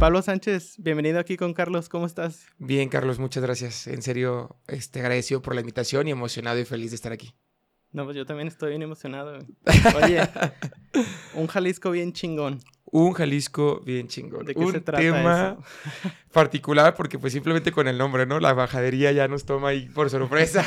Pablo 0.00 0.22
Sánchez, 0.22 0.76
bienvenido 0.78 1.20
aquí 1.20 1.36
con 1.36 1.52
Carlos, 1.52 1.90
¿cómo 1.90 2.06
estás? 2.06 2.46
Bien, 2.56 2.88
Carlos, 2.88 3.18
muchas 3.18 3.42
gracias. 3.42 3.86
En 3.86 4.00
serio, 4.00 4.56
este, 4.66 5.00
agradecido 5.00 5.42
por 5.42 5.54
la 5.54 5.60
invitación 5.60 6.08
y 6.08 6.10
emocionado 6.10 6.58
y 6.58 6.64
feliz 6.64 6.90
de 6.90 6.94
estar 6.94 7.12
aquí. 7.12 7.34
No, 7.92 8.06
pues 8.06 8.16
yo 8.16 8.24
también 8.24 8.48
estoy 8.48 8.70
bien 8.70 8.80
emocionado. 8.80 9.40
Oye, 10.02 10.22
un 11.34 11.48
Jalisco 11.48 11.90
bien 11.90 12.14
chingón. 12.14 12.60
Un 12.86 13.12
Jalisco 13.12 13.82
bien 13.84 14.08
chingón. 14.08 14.46
¿De 14.46 14.54
qué 14.54 14.60
un 14.60 14.72
se 14.72 14.80
trata 14.80 15.02
tema 15.02 15.58
particular 16.32 16.94
porque 16.94 17.18
pues 17.18 17.34
simplemente 17.34 17.70
con 17.70 17.86
el 17.86 17.98
nombre, 17.98 18.24
¿no? 18.24 18.40
La 18.40 18.54
bajadería 18.54 19.12
ya 19.12 19.28
nos 19.28 19.44
toma 19.44 19.68
ahí 19.68 19.86
por 19.90 20.08
sorpresa. 20.08 20.66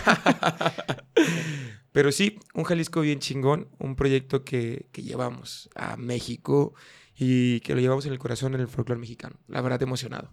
Pero 1.92 2.12
sí, 2.12 2.38
un 2.54 2.66
Jalisco 2.66 3.02
bien 3.02 3.18
chingón, 3.18 3.68
un 3.80 3.96
proyecto 3.96 4.44
que, 4.44 4.90
que 4.92 5.02
llevamos 5.02 5.72
a 5.74 5.98
México 5.98 6.76
y 7.18 7.60
que 7.62 7.76
lo 7.76 7.82
llevamos 7.82 8.06
en 8.06 8.14
el 8.14 8.20
corazón 8.20 8.56
en 8.56 8.62
el 8.62 8.68
folclore 8.68 9.00
mexicano. 9.00 9.36
La 9.48 9.62
verdad, 9.62 9.82
emocionado. 9.82 10.32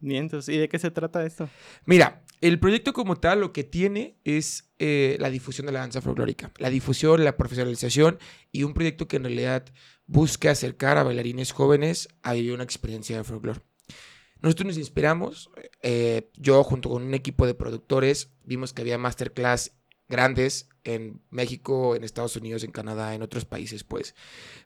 Bien, 0.00 0.24
entonces, 0.24 0.54
¿y 0.54 0.58
de 0.58 0.68
qué 0.68 0.78
se 0.78 0.90
trata 0.90 1.24
esto? 1.24 1.48
Mira, 1.86 2.24
el 2.40 2.58
proyecto 2.58 2.92
como 2.92 3.16
tal 3.16 3.40
lo 3.40 3.52
que 3.52 3.64
tiene 3.64 4.18
es 4.24 4.70
eh, 4.78 5.16
la 5.18 5.30
difusión 5.30 5.66
de 5.66 5.72
la 5.72 5.80
danza 5.80 6.02
folclórica, 6.02 6.52
la 6.58 6.68
difusión, 6.68 7.24
la 7.24 7.36
profesionalización 7.36 8.18
y 8.52 8.64
un 8.64 8.74
proyecto 8.74 9.08
que 9.08 9.16
en 9.16 9.24
realidad 9.24 9.64
busca 10.06 10.50
acercar 10.50 10.98
a 10.98 11.04
bailarines 11.04 11.52
jóvenes 11.52 12.08
a 12.22 12.34
vivir 12.34 12.52
una 12.52 12.64
experiencia 12.64 13.16
de 13.16 13.24
folclore. 13.24 13.60
Nosotros 14.40 14.66
nos 14.66 14.76
inspiramos, 14.76 15.50
eh, 15.80 16.30
yo 16.36 16.62
junto 16.64 16.90
con 16.90 17.02
un 17.02 17.14
equipo 17.14 17.46
de 17.46 17.54
productores, 17.54 18.30
vimos 18.44 18.74
que 18.74 18.82
había 18.82 18.98
masterclass 18.98 19.72
grandes 20.08 20.68
en 20.84 21.22
México, 21.30 21.96
en 21.96 22.04
Estados 22.04 22.36
Unidos, 22.36 22.62
en 22.62 22.70
Canadá, 22.70 23.14
en 23.14 23.22
otros 23.22 23.44
países, 23.44 23.84
pues. 23.84 24.14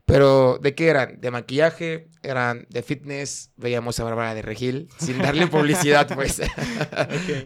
Pero, 0.05 0.59
¿de 0.59 0.75
qué 0.75 0.89
eran? 0.89 1.21
De 1.21 1.31
maquillaje, 1.31 2.11
eran 2.23 2.67
de 2.71 2.83
fitness, 2.83 3.53
veíamos 3.57 4.01
a 4.01 4.05
Bárbara 4.05 4.35
de 4.35 4.43
Regil, 4.43 4.89
sin 4.99 5.19
darle 5.19 5.47
publicidad, 5.49 6.13
pues. 6.15 6.41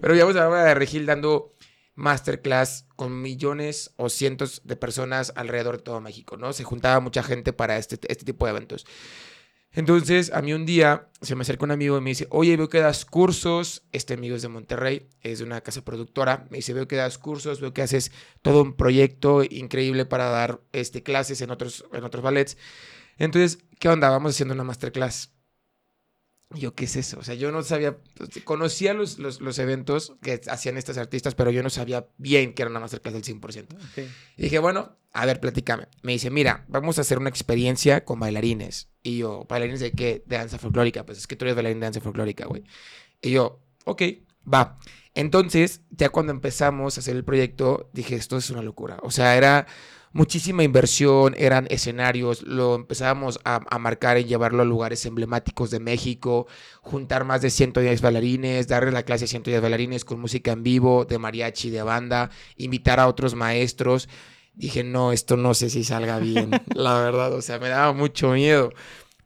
Pero 0.00 0.14
veíamos 0.14 0.36
a 0.36 0.40
Bárbara 0.46 0.68
de 0.68 0.74
Regil 0.74 1.06
dando 1.06 1.54
masterclass 1.94 2.86
con 2.96 3.20
millones 3.20 3.92
o 3.96 4.08
cientos 4.08 4.62
de 4.64 4.76
personas 4.76 5.32
alrededor 5.36 5.76
de 5.76 5.82
todo 5.82 6.00
México, 6.00 6.36
¿no? 6.36 6.52
Se 6.52 6.64
juntaba 6.64 7.00
mucha 7.00 7.22
gente 7.22 7.52
para 7.52 7.76
este, 7.76 7.98
este 8.08 8.24
tipo 8.24 8.46
de 8.46 8.52
eventos. 8.52 8.86
Entonces, 9.74 10.30
a 10.32 10.42
mí 10.42 10.52
un 10.52 10.66
día 10.66 11.08
se 11.22 11.34
me 11.34 11.42
acerca 11.42 11.64
un 11.64 11.70
amigo 11.70 11.96
y 11.96 12.00
me 12.00 12.10
dice, 12.10 12.26
oye, 12.30 12.56
veo 12.56 12.68
que 12.68 12.80
das 12.80 13.04
cursos. 13.04 13.84
Este 13.92 14.14
amigo 14.14 14.36
es 14.36 14.42
de 14.42 14.48
Monterrey, 14.48 15.08
es 15.22 15.38
de 15.38 15.44
una 15.44 15.62
casa 15.62 15.82
productora. 15.82 16.46
Me 16.50 16.58
dice, 16.58 16.74
veo 16.74 16.86
que 16.86 16.96
das 16.96 17.16
cursos, 17.16 17.60
veo 17.60 17.72
que 17.72 17.82
haces 17.82 18.12
todo 18.42 18.62
un 18.62 18.74
proyecto 18.74 19.42
increíble 19.42 20.04
para 20.04 20.26
dar 20.26 20.60
este, 20.72 21.02
clases 21.02 21.40
en 21.40 21.50
otros, 21.50 21.86
en 21.92 22.04
otros 22.04 22.22
ballets. 22.22 22.58
Entonces, 23.16 23.58
¿qué 23.78 23.88
onda? 23.88 24.10
Vamos 24.10 24.32
haciendo 24.32 24.54
una 24.54 24.64
masterclass. 24.64 25.32
Yo, 26.54 26.74
¿qué 26.74 26.84
es 26.84 26.96
eso? 26.96 27.18
O 27.18 27.24
sea, 27.24 27.34
yo 27.34 27.52
no 27.52 27.62
sabía, 27.62 27.96
conocía 28.44 28.94
los, 28.94 29.18
los, 29.18 29.40
los, 29.40 29.58
eventos 29.58 30.14
que 30.22 30.40
hacían 30.48 30.76
estos 30.76 30.98
artistas, 30.98 31.34
pero 31.34 31.50
yo 31.50 31.62
no 31.62 31.70
sabía 31.70 32.06
bien 32.18 32.54
que 32.54 32.62
era 32.62 32.70
una 32.70 32.80
masterclass 32.80 33.14
del 33.14 33.22
100%. 33.22 33.66
Okay. 33.90 34.10
Y 34.36 34.42
dije, 34.42 34.58
bueno, 34.58 34.96
a 35.12 35.26
ver, 35.26 35.40
platícame. 35.40 35.88
Me 36.02 36.12
dice, 36.12 36.30
mira, 36.30 36.64
vamos 36.68 36.98
a 36.98 37.02
hacer 37.02 37.18
una 37.18 37.28
experiencia 37.28 38.04
con 38.04 38.18
bailarines. 38.18 38.88
Y 39.02 39.18
yo, 39.18 39.46
¿bailarines 39.48 39.80
de 39.80 39.92
qué? 39.92 40.22
De 40.26 40.36
danza 40.36 40.58
folclórica. 40.58 41.04
Pues 41.04 41.18
es 41.18 41.26
que 41.26 41.36
tú 41.36 41.44
eres 41.44 41.54
bailarín 41.54 41.80
de 41.80 41.86
danza 41.86 42.00
folclórica, 42.00 42.46
güey. 42.46 42.64
Y 43.20 43.30
yo, 43.30 43.60
ok, 43.84 44.02
va. 44.52 44.78
Entonces, 45.14 45.82
ya 45.90 46.08
cuando 46.08 46.32
empezamos 46.32 46.96
a 46.96 47.00
hacer 47.00 47.16
el 47.16 47.24
proyecto, 47.24 47.90
dije, 47.92 48.14
esto 48.14 48.38
es 48.38 48.50
una 48.50 48.62
locura. 48.62 48.98
O 49.02 49.10
sea, 49.10 49.36
era 49.36 49.66
muchísima 50.12 50.62
inversión, 50.62 51.34
eran 51.36 51.66
escenarios, 51.70 52.42
lo 52.42 52.74
empezábamos 52.74 53.40
a, 53.44 53.60
a, 53.68 53.78
marcar 53.78 54.18
y 54.18 54.24
llevarlo 54.24 54.62
a 54.62 54.66
lugares 54.66 55.04
emblemáticos 55.06 55.70
de 55.70 55.80
México, 55.80 56.46
juntar 56.80 57.24
más 57.24 57.42
de 57.42 57.50
110 57.50 58.00
bailarines, 58.00 58.68
darle 58.68 58.92
la 58.92 59.04
clase 59.04 59.24
a 59.24 59.28
110 59.28 59.62
bailarines 59.62 60.04
con 60.04 60.20
música 60.20 60.52
en 60.52 60.62
vivo, 60.62 61.04
de 61.04 61.18
mariachi, 61.18 61.70
de 61.70 61.82
banda, 61.82 62.30
invitar 62.56 63.00
a 63.00 63.08
otros 63.08 63.34
maestros. 63.34 64.08
Dije, 64.54 64.84
no, 64.84 65.12
esto 65.12 65.36
no 65.36 65.54
sé 65.54 65.70
si 65.70 65.82
salga 65.84 66.18
bien, 66.18 66.50
la 66.74 66.94
verdad, 67.00 67.32
o 67.32 67.42
sea, 67.42 67.58
me 67.58 67.68
daba 67.68 67.92
mucho 67.92 68.32
miedo. 68.32 68.72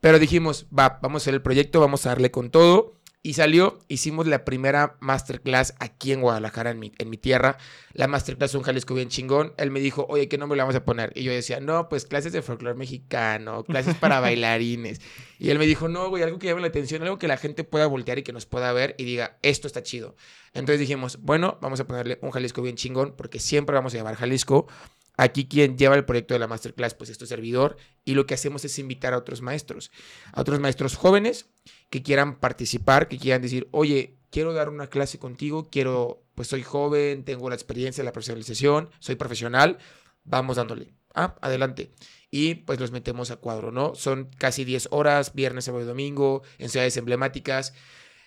Pero 0.00 0.18
dijimos, 0.18 0.66
va, 0.76 0.98
vamos 1.02 1.22
a 1.22 1.24
hacer 1.24 1.34
el 1.34 1.42
proyecto, 1.42 1.80
vamos 1.80 2.06
a 2.06 2.10
darle 2.10 2.30
con 2.30 2.50
todo. 2.50 2.95
Y 3.26 3.32
salió, 3.32 3.80
hicimos 3.88 4.28
la 4.28 4.44
primera 4.44 4.98
masterclass 5.00 5.74
aquí 5.80 6.12
en 6.12 6.20
Guadalajara, 6.20 6.70
en 6.70 6.78
mi, 6.78 6.92
en 6.96 7.10
mi 7.10 7.16
tierra. 7.16 7.58
La 7.92 8.06
masterclass 8.06 8.54
un 8.54 8.62
Jalisco 8.62 8.94
bien 8.94 9.08
chingón. 9.08 9.52
Él 9.56 9.72
me 9.72 9.80
dijo, 9.80 10.06
oye, 10.08 10.28
¿qué 10.28 10.38
nombre 10.38 10.56
le 10.56 10.62
vamos 10.62 10.76
a 10.76 10.84
poner? 10.84 11.10
Y 11.16 11.24
yo 11.24 11.32
decía, 11.32 11.58
no, 11.58 11.88
pues 11.88 12.06
clases 12.06 12.32
de 12.32 12.40
folclore 12.40 12.78
mexicano, 12.78 13.64
clases 13.64 13.96
para 13.96 14.20
bailarines. 14.20 15.00
Y 15.40 15.50
él 15.50 15.58
me 15.58 15.66
dijo, 15.66 15.88
no, 15.88 16.08
güey, 16.08 16.22
algo 16.22 16.38
que 16.38 16.46
llame 16.46 16.60
la 16.60 16.68
atención, 16.68 17.02
algo 17.02 17.18
que 17.18 17.26
la 17.26 17.36
gente 17.36 17.64
pueda 17.64 17.88
voltear 17.88 18.20
y 18.20 18.22
que 18.22 18.32
nos 18.32 18.46
pueda 18.46 18.72
ver 18.72 18.94
y 18.96 19.02
diga, 19.02 19.38
esto 19.42 19.66
está 19.66 19.82
chido. 19.82 20.14
Entonces 20.54 20.78
dijimos, 20.78 21.18
bueno, 21.20 21.58
vamos 21.60 21.80
a 21.80 21.84
ponerle 21.88 22.20
un 22.22 22.30
Jalisco 22.30 22.62
bien 22.62 22.76
chingón, 22.76 23.12
porque 23.16 23.40
siempre 23.40 23.74
vamos 23.74 23.92
a 23.94 23.96
llevar 23.96 24.14
Jalisco. 24.14 24.68
Aquí 25.16 25.48
quien 25.48 25.78
lleva 25.78 25.94
el 25.94 26.04
proyecto 26.04 26.34
de 26.34 26.40
la 26.40 26.46
masterclass, 26.46 26.94
pues 26.94 27.10
es 27.10 27.18
tu 27.18 27.26
servidor, 27.26 27.76
y 28.04 28.14
lo 28.14 28.26
que 28.26 28.34
hacemos 28.34 28.64
es 28.64 28.78
invitar 28.78 29.14
a 29.14 29.18
otros 29.18 29.40
maestros, 29.40 29.90
a 30.32 30.40
otros 30.40 30.60
maestros 30.60 30.96
jóvenes 30.96 31.48
que 31.88 32.02
quieran 32.02 32.38
participar, 32.38 33.08
que 33.08 33.18
quieran 33.18 33.40
decir, 33.40 33.68
oye, 33.70 34.18
quiero 34.30 34.52
dar 34.52 34.68
una 34.68 34.88
clase 34.88 35.18
contigo, 35.18 35.68
quiero, 35.70 36.22
pues 36.34 36.48
soy 36.48 36.62
joven, 36.62 37.24
tengo 37.24 37.48
la 37.48 37.54
experiencia, 37.54 38.04
la 38.04 38.12
profesionalización, 38.12 38.90
soy 38.98 39.16
profesional, 39.16 39.78
vamos 40.24 40.56
dándole. 40.56 40.92
Ah, 41.14 41.34
adelante. 41.40 41.92
Y 42.30 42.56
pues 42.56 42.78
los 42.78 42.92
metemos 42.92 43.30
a 43.30 43.36
cuadro, 43.36 43.72
¿no? 43.72 43.94
Son 43.94 44.28
casi 44.36 44.64
10 44.64 44.88
horas, 44.90 45.32
viernes, 45.32 45.64
sábado 45.64 45.84
y 45.84 45.86
domingo, 45.86 46.42
en 46.58 46.68
ciudades 46.68 46.98
emblemáticas. 46.98 47.72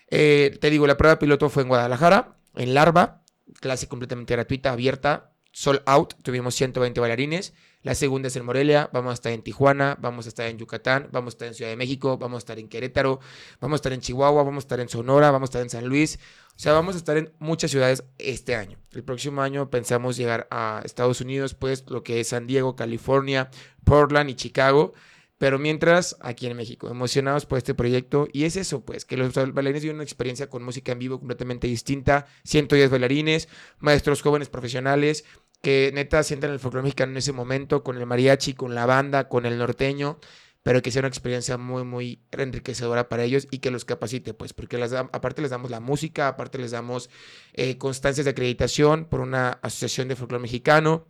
Eh, 0.09 0.57
te 0.59 0.71
digo, 0.71 0.87
la 0.87 0.97
prueba 0.97 1.19
piloto 1.19 1.49
fue 1.49 1.61
en 1.61 1.69
Guadalajara, 1.69 2.37
en 2.55 2.73
Larva, 2.73 3.23
clase 3.59 3.87
completamente 3.87 4.33
gratuita, 4.33 4.71
abierta, 4.71 5.33
sold 5.59 5.81
out, 5.87 6.13
tuvimos 6.23 6.55
120 6.55 7.01
bailarines. 7.01 7.53
La 7.81 7.93
segunda 7.93 8.29
es 8.29 8.35
en 8.37 8.45
Morelia, 8.45 8.89
vamos 8.93 9.11
a 9.11 9.13
estar 9.15 9.33
en 9.33 9.41
Tijuana, 9.41 9.97
vamos 9.99 10.25
a 10.25 10.29
estar 10.29 10.47
en 10.47 10.57
Yucatán, 10.57 11.09
vamos 11.11 11.33
a 11.33 11.35
estar 11.35 11.47
en 11.49 11.53
Ciudad 11.53 11.69
de 11.69 11.75
México, 11.75 12.17
vamos 12.17 12.37
a 12.37 12.39
estar 12.39 12.59
en 12.59 12.69
Querétaro, 12.69 13.19
vamos 13.59 13.75
a 13.75 13.79
estar 13.79 13.91
en 13.91 13.99
Chihuahua, 13.99 14.43
vamos 14.43 14.63
a 14.63 14.65
estar 14.65 14.79
en 14.79 14.87
Sonora, 14.87 15.31
vamos 15.31 15.49
a 15.49 15.51
estar 15.51 15.61
en 15.61 15.69
San 15.69 15.85
Luis. 15.85 16.17
O 16.55 16.59
sea, 16.59 16.71
vamos 16.71 16.95
a 16.95 16.97
estar 16.99 17.17
en 17.17 17.33
muchas 17.39 17.71
ciudades 17.71 18.05
este 18.19 18.55
año. 18.55 18.77
El 18.91 19.03
próximo 19.03 19.41
año 19.41 19.69
pensamos 19.69 20.15
llegar 20.15 20.47
a 20.49 20.81
Estados 20.85 21.19
Unidos, 21.19 21.55
pues 21.55 21.83
lo 21.89 22.03
que 22.03 22.21
es 22.21 22.29
San 22.29 22.47
Diego, 22.47 22.77
California, 22.77 23.49
Portland 23.83 24.29
y 24.29 24.35
Chicago. 24.35 24.93
Pero 25.39 25.57
mientras, 25.57 26.17
aquí 26.19 26.47
en 26.47 26.57
México, 26.57 26.89
emocionados 26.89 27.45
por 27.45 27.57
este 27.57 27.73
proyecto. 27.73 28.27
Y 28.33 28.43
es 28.43 28.57
eso, 28.57 28.83
pues, 28.83 29.05
que 29.05 29.15
los 29.15 29.33
bailarines 29.33 29.83
viven 29.83 29.95
una 29.95 30.03
experiencia 30.03 30.49
con 30.49 30.63
música 30.63 30.91
en 30.91 30.99
vivo 30.99 31.17
completamente 31.17 31.65
distinta. 31.65 32.27
110 32.43 32.91
bailarines, 32.91 33.47
maestros 33.79 34.21
jóvenes 34.21 34.49
profesionales, 34.49 35.23
que 35.61 35.91
neta 35.93 36.23
sientan 36.23 36.51
el 36.51 36.59
folclore 36.59 36.83
mexicano 36.83 37.11
en 37.11 37.17
ese 37.17 37.33
momento, 37.33 37.83
con 37.83 37.97
el 37.97 38.05
mariachi, 38.05 38.53
con 38.53 38.75
la 38.75 38.85
banda, 38.85 39.27
con 39.27 39.45
el 39.45 39.57
norteño, 39.57 40.19
pero 40.63 40.81
que 40.81 40.91
sea 40.91 41.01
una 41.01 41.07
experiencia 41.07 41.57
muy, 41.57 41.83
muy 41.83 42.21
enriquecedora 42.31 43.09
para 43.09 43.23
ellos 43.23 43.47
y 43.51 43.59
que 43.59 43.71
los 43.71 43.85
capacite, 43.85 44.33
pues, 44.33 44.53
porque 44.53 44.81
aparte 45.11 45.41
les 45.41 45.51
damos 45.51 45.71
la 45.71 45.79
música, 45.79 46.27
aparte 46.27 46.57
les 46.57 46.71
damos 46.71 47.09
eh, 47.53 47.77
constancias 47.77 48.25
de 48.25 48.31
acreditación 48.31 49.05
por 49.05 49.21
una 49.21 49.51
asociación 49.61 50.07
de 50.07 50.15
folclore 50.15 50.41
mexicano, 50.41 51.07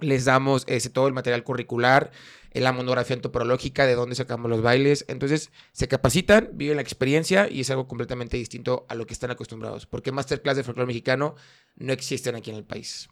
les 0.00 0.24
damos 0.24 0.64
ese, 0.66 0.90
todo 0.90 1.06
el 1.06 1.14
material 1.14 1.44
curricular, 1.44 2.10
la 2.52 2.72
monografía 2.72 3.16
antropológica 3.16 3.86
de 3.86 3.94
dónde 3.94 4.14
sacamos 4.14 4.50
los 4.50 4.62
bailes. 4.62 5.04
Entonces 5.08 5.50
se 5.72 5.88
capacitan, 5.88 6.50
viven 6.52 6.76
la 6.76 6.82
experiencia 6.82 7.48
y 7.48 7.60
es 7.60 7.70
algo 7.70 7.88
completamente 7.88 8.36
distinto 8.36 8.86
a 8.88 8.94
lo 8.94 9.06
que 9.06 9.14
están 9.14 9.30
acostumbrados. 9.30 9.86
Porque 9.86 10.12
masterclass 10.12 10.56
de 10.56 10.64
folclore 10.64 10.86
mexicano 10.86 11.34
no 11.76 11.92
existen 11.92 12.34
aquí 12.34 12.50
en 12.50 12.56
el 12.56 12.64
país. 12.64 13.08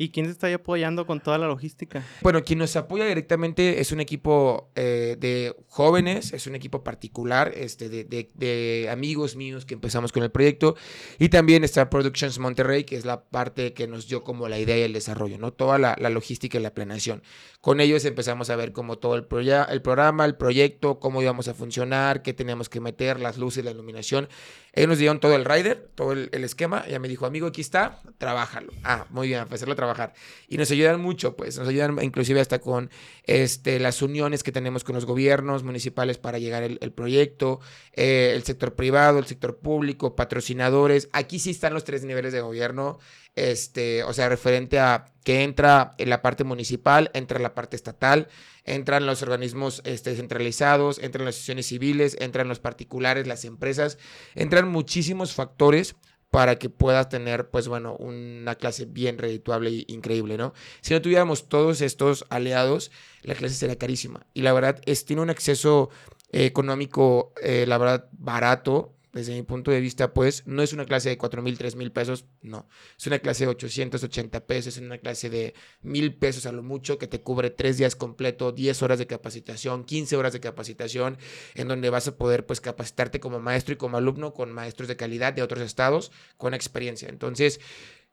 ¿Y 0.00 0.12
quién 0.12 0.24
te 0.24 0.32
está 0.32 0.54
apoyando 0.54 1.06
con 1.06 1.20
toda 1.20 1.36
la 1.36 1.46
logística? 1.46 2.02
Bueno, 2.22 2.42
quien 2.42 2.58
nos 2.58 2.74
apoya 2.74 3.04
directamente 3.04 3.82
es 3.82 3.92
un 3.92 4.00
equipo 4.00 4.70
eh, 4.74 5.18
de 5.20 5.54
jóvenes, 5.68 6.32
es 6.32 6.46
un 6.46 6.54
equipo 6.54 6.82
particular, 6.82 7.52
este, 7.54 7.90
de, 7.90 8.04
de, 8.04 8.30
de, 8.32 8.88
amigos 8.90 9.36
míos 9.36 9.66
que 9.66 9.74
empezamos 9.74 10.10
con 10.10 10.22
el 10.22 10.30
proyecto. 10.30 10.74
Y 11.18 11.28
también 11.28 11.64
está 11.64 11.90
Productions 11.90 12.38
Monterrey, 12.38 12.84
que 12.84 12.96
es 12.96 13.04
la 13.04 13.24
parte 13.24 13.74
que 13.74 13.86
nos 13.88 14.08
dio 14.08 14.24
como 14.24 14.48
la 14.48 14.58
idea 14.58 14.78
y 14.78 14.82
el 14.84 14.94
desarrollo, 14.94 15.36
¿no? 15.36 15.52
Toda 15.52 15.76
la, 15.76 15.94
la 16.00 16.08
logística 16.08 16.56
y 16.56 16.62
la 16.62 16.72
planeación. 16.72 17.22
Con 17.60 17.78
ellos 17.82 18.06
empezamos 18.06 18.48
a 18.48 18.56
ver 18.56 18.72
como 18.72 18.96
todo 18.96 19.16
el, 19.16 19.26
el 19.68 19.82
programa, 19.82 20.24
el 20.24 20.34
proyecto, 20.34 20.98
cómo 20.98 21.20
íbamos 21.20 21.46
a 21.48 21.52
funcionar, 21.52 22.22
qué 22.22 22.32
teníamos 22.32 22.70
que 22.70 22.80
meter, 22.80 23.20
las 23.20 23.36
luces, 23.36 23.66
la 23.66 23.70
iluminación. 23.70 24.30
Ellos 24.72 24.88
nos 24.88 24.98
dieron 24.98 25.20
todo 25.20 25.34
el 25.34 25.44
rider, 25.44 25.90
todo 25.94 26.12
el, 26.12 26.28
el 26.32 26.44
esquema. 26.44 26.84
Ella 26.86 26.98
me 26.98 27.08
dijo, 27.08 27.26
amigo, 27.26 27.46
aquí 27.46 27.60
está, 27.60 28.00
trabájalo. 28.18 28.72
Ah, 28.84 29.06
muy 29.10 29.28
bien, 29.28 29.40
empezarlo 29.40 29.72
a 29.72 29.76
trabajar. 29.76 30.14
Y 30.48 30.58
nos 30.58 30.70
ayudan 30.70 31.00
mucho, 31.00 31.36
pues, 31.36 31.58
nos 31.58 31.68
ayudan 31.68 31.98
inclusive 32.02 32.40
hasta 32.40 32.60
con 32.60 32.90
este, 33.24 33.80
las 33.80 34.02
uniones 34.02 34.42
que 34.42 34.52
tenemos 34.52 34.84
con 34.84 34.94
los 34.94 35.06
gobiernos 35.06 35.64
municipales 35.64 36.18
para 36.18 36.38
llegar 36.38 36.62
el, 36.62 36.78
el 36.80 36.92
proyecto, 36.92 37.60
eh, 37.94 38.32
el 38.34 38.42
sector 38.44 38.74
privado, 38.74 39.18
el 39.18 39.26
sector 39.26 39.58
público, 39.58 40.14
patrocinadores. 40.14 41.08
Aquí 41.12 41.38
sí 41.38 41.50
están 41.50 41.74
los 41.74 41.84
tres 41.84 42.04
niveles 42.04 42.32
de 42.32 42.40
gobierno, 42.40 42.98
este, 43.40 44.04
o 44.04 44.12
sea, 44.12 44.28
referente 44.28 44.78
a 44.78 45.06
que 45.24 45.42
entra 45.42 45.94
en 45.98 46.10
la 46.10 46.22
parte 46.22 46.44
municipal, 46.44 47.10
entra 47.14 47.38
la 47.38 47.54
parte 47.54 47.76
estatal, 47.76 48.28
entran 48.64 49.06
los 49.06 49.22
organismos 49.22 49.82
este, 49.84 50.14
centralizados, 50.14 50.98
entran 50.98 51.24
las 51.24 51.36
asociaciones 51.36 51.66
civiles, 51.66 52.16
entran 52.20 52.48
los 52.48 52.60
particulares, 52.60 53.26
las 53.26 53.44
empresas, 53.44 53.98
entran 54.34 54.68
muchísimos 54.68 55.32
factores 55.32 55.96
para 56.30 56.56
que 56.56 56.68
puedas 56.70 57.08
tener, 57.08 57.50
pues 57.50 57.66
bueno, 57.66 57.96
una 57.96 58.54
clase 58.54 58.84
bien 58.84 59.18
redituable 59.18 59.70
e 59.70 59.84
increíble, 59.88 60.36
¿no? 60.36 60.52
Si 60.80 60.94
no 60.94 61.02
tuviéramos 61.02 61.48
todos 61.48 61.80
estos 61.80 62.24
aliados, 62.30 62.92
la 63.22 63.34
clase 63.34 63.56
sería 63.56 63.76
carísima. 63.76 64.26
Y 64.32 64.42
la 64.42 64.52
verdad, 64.52 64.80
es, 64.86 65.04
tiene 65.04 65.22
un 65.22 65.30
acceso 65.30 65.90
eh, 66.30 66.44
económico, 66.44 67.32
eh, 67.42 67.64
la 67.66 67.78
verdad, 67.78 68.08
barato, 68.12 68.94
desde 69.12 69.34
mi 69.34 69.42
punto 69.42 69.70
de 69.70 69.80
vista, 69.80 70.14
pues 70.14 70.46
no 70.46 70.62
es 70.62 70.72
una 70.72 70.84
clase 70.84 71.08
de 71.08 71.18
4 71.18 71.42
mil, 71.42 71.58
3 71.58 71.76
mil 71.76 71.90
pesos, 71.92 72.26
no. 72.42 72.68
Es 72.98 73.06
una 73.06 73.18
clase 73.18 73.44
de 73.44 73.50
880 73.50 74.46
pesos, 74.46 74.76
es 74.76 74.82
una 74.82 74.98
clase 74.98 75.30
de 75.30 75.54
mil 75.82 76.14
pesos 76.14 76.46
a 76.46 76.52
lo 76.52 76.62
mucho 76.62 76.98
que 76.98 77.06
te 77.06 77.20
cubre 77.20 77.50
tres 77.50 77.78
días 77.78 77.96
completo, 77.96 78.52
10 78.52 78.82
horas 78.82 78.98
de 78.98 79.06
capacitación, 79.06 79.84
15 79.84 80.16
horas 80.16 80.32
de 80.32 80.40
capacitación, 80.40 81.18
en 81.54 81.68
donde 81.68 81.90
vas 81.90 82.06
a 82.08 82.16
poder 82.16 82.46
pues 82.46 82.60
capacitarte 82.60 83.20
como 83.20 83.40
maestro 83.40 83.74
y 83.74 83.76
como 83.76 83.96
alumno 83.96 84.32
con 84.32 84.52
maestros 84.52 84.88
de 84.88 84.96
calidad 84.96 85.32
de 85.32 85.42
otros 85.42 85.62
estados 85.62 86.12
con 86.36 86.54
experiencia. 86.54 87.08
Entonces, 87.08 87.60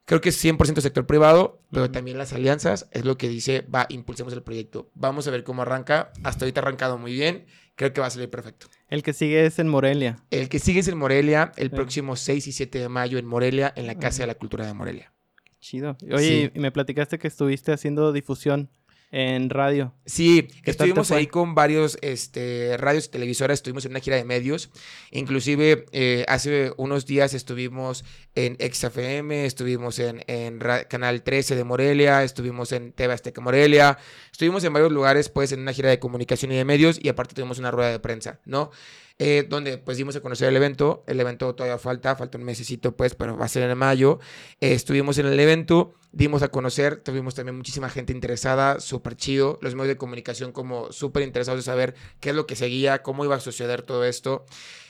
Creo 0.08 0.22
que 0.22 0.30
es 0.30 0.42
100% 0.42 0.80
sector 0.80 1.06
privado, 1.06 1.62
pero 1.70 1.92
también 1.92 2.18
las 2.18 2.32
alianzas 2.32 2.88
es 2.92 3.04
lo 3.04 3.18
que 3.18 3.28
dice, 3.28 3.64
va, 3.64 3.88
impulsemos 3.90 4.32
el 4.32 4.42
proyecto. 4.42 4.90
Vamos 4.94 5.28
a 5.28 5.32
ver 5.32 5.44
cómo 5.44 5.64
arranca. 5.64 6.14
Hasta 6.24 6.46
ahorita 6.46 6.62
ha 6.62 6.64
arrancado 6.64 6.98
muy 6.98 7.12
bien. 7.12 7.46
Creo 7.76 7.92
que 7.92 8.00
va 8.00 8.08
a 8.08 8.10
salir 8.10 8.30
perfecto. 8.30 8.68
El 8.90 9.04
que 9.04 9.14
sigue 9.14 9.46
es 9.46 9.60
en 9.60 9.68
Morelia. 9.68 10.18
El 10.32 10.48
que 10.50 10.60
sigue 10.60 10.80
es 10.80 10.88
en 10.88 10.98
Morelia, 10.98 11.52
el 11.58 11.72
próximo 11.72 12.16
6 12.16 12.48
y 12.48 12.52
7 12.52 12.80
de 12.80 12.90
mayo 12.90 13.18
en 13.18 13.26
Morelia, 13.26 13.74
en 13.76 13.86
la 13.86 13.96
Casa 13.96 14.24
de 14.24 14.28
la 14.28 14.36
Cultura 14.36 14.66
de 14.66 14.74
Morelia. 14.74 15.14
Chido. 15.60 15.98
Oye, 16.14 16.52
y 16.54 16.60
me 16.60 16.72
platicaste 16.72 17.20
que 17.20 17.28
estuviste 17.28 17.74
haciendo 17.74 18.14
difusión 18.14 18.70
en 19.12 19.50
radio. 19.50 19.94
Sí, 20.06 20.48
estuvimos 20.64 21.12
ahí 21.12 21.28
con 21.28 21.56
varios 21.56 21.98
este, 22.02 22.76
radios 22.78 23.06
y 23.06 23.10
televisoras, 23.10 23.60
estuvimos 23.60 23.86
en 23.86 23.92
una 23.92 24.00
gira 24.00 24.18
de 24.18 24.26
medios. 24.26 24.70
Inclusive 25.12 25.86
eh, 25.92 26.26
hace 26.28 26.74
unos 26.78 27.06
días 27.06 27.34
estuvimos 27.34 28.04
en 28.36 28.58
XFM, 28.60 29.46
estuvimos 29.46 30.00
en, 30.00 30.24
en 30.28 30.60
Canal 30.90 31.24
13 31.24 31.56
de 31.56 31.64
Morelia, 31.64 32.24
estuvimos 32.24 32.72
en 32.72 32.92
TV 32.92 33.14
Azteca 33.14 33.40
Morelia, 33.40 33.98
estuvimos 34.32 34.64
en 34.64 34.74
varios 34.74 34.92
lugares 34.92 35.30
pues 35.30 35.52
en 35.52 35.62
una 35.62 35.74
gira 35.74 35.90
de 35.90 36.00
comunicación 36.00 36.52
y 36.52 36.56
de 36.56 36.66
medios 36.66 37.00
y 37.02 37.10
aparte 37.10 37.34
tuvimos 37.34 37.60
una 37.60 37.72
rueda 37.72 37.92
de 37.92 38.00
prensa, 38.00 38.42
¿no? 38.46 38.72
Eh, 39.20 39.48
donde 39.50 39.80
pues 39.80 39.98
dimos 39.98 40.16
a 40.16 40.22
conocer 40.22 40.48
el 40.50 40.56
evento. 40.56 41.04
El 41.08 41.20
evento 41.20 41.54
todavía 41.56 41.80
falta, 41.80 42.16
falta 42.16 42.38
un 42.38 42.44
mesecito 42.44 42.96
pues, 42.96 43.16
pero 43.16 43.36
va 43.38 43.46
a 43.46 43.48
ser 43.48 43.68
en 43.70 43.78
mayo. 43.78 44.20
Eh, 44.62 44.74
estuvimos 44.74 45.18
en 45.18 45.26
el 45.26 45.40
evento, 45.40 45.96
dimos 46.18 46.42
a 46.42 46.48
conocer, 46.48 46.98
tuvimos 46.98 47.36
también 47.36 47.56
muchísima 47.56 47.90
gente 47.90 48.12
interesada, 48.12 48.80
súper 48.80 49.16
chido. 49.16 49.60
Los 49.62 49.76
medios 49.76 49.90
de 49.90 49.98
comunicación 49.98 50.52
como 50.52 50.92
súper 50.92 51.22
interesados 51.22 51.60
de 51.60 51.72
saber 51.72 51.94
qué 52.20 52.32
es 52.32 52.36
lo 52.36 52.48
que 52.48 52.56
seguía, 52.56 53.04
cómo 53.04 53.24
iba 53.24 53.36
a 53.36 53.40
suceder 53.40 53.84
todo 53.84 54.04
esto. 54.04 54.44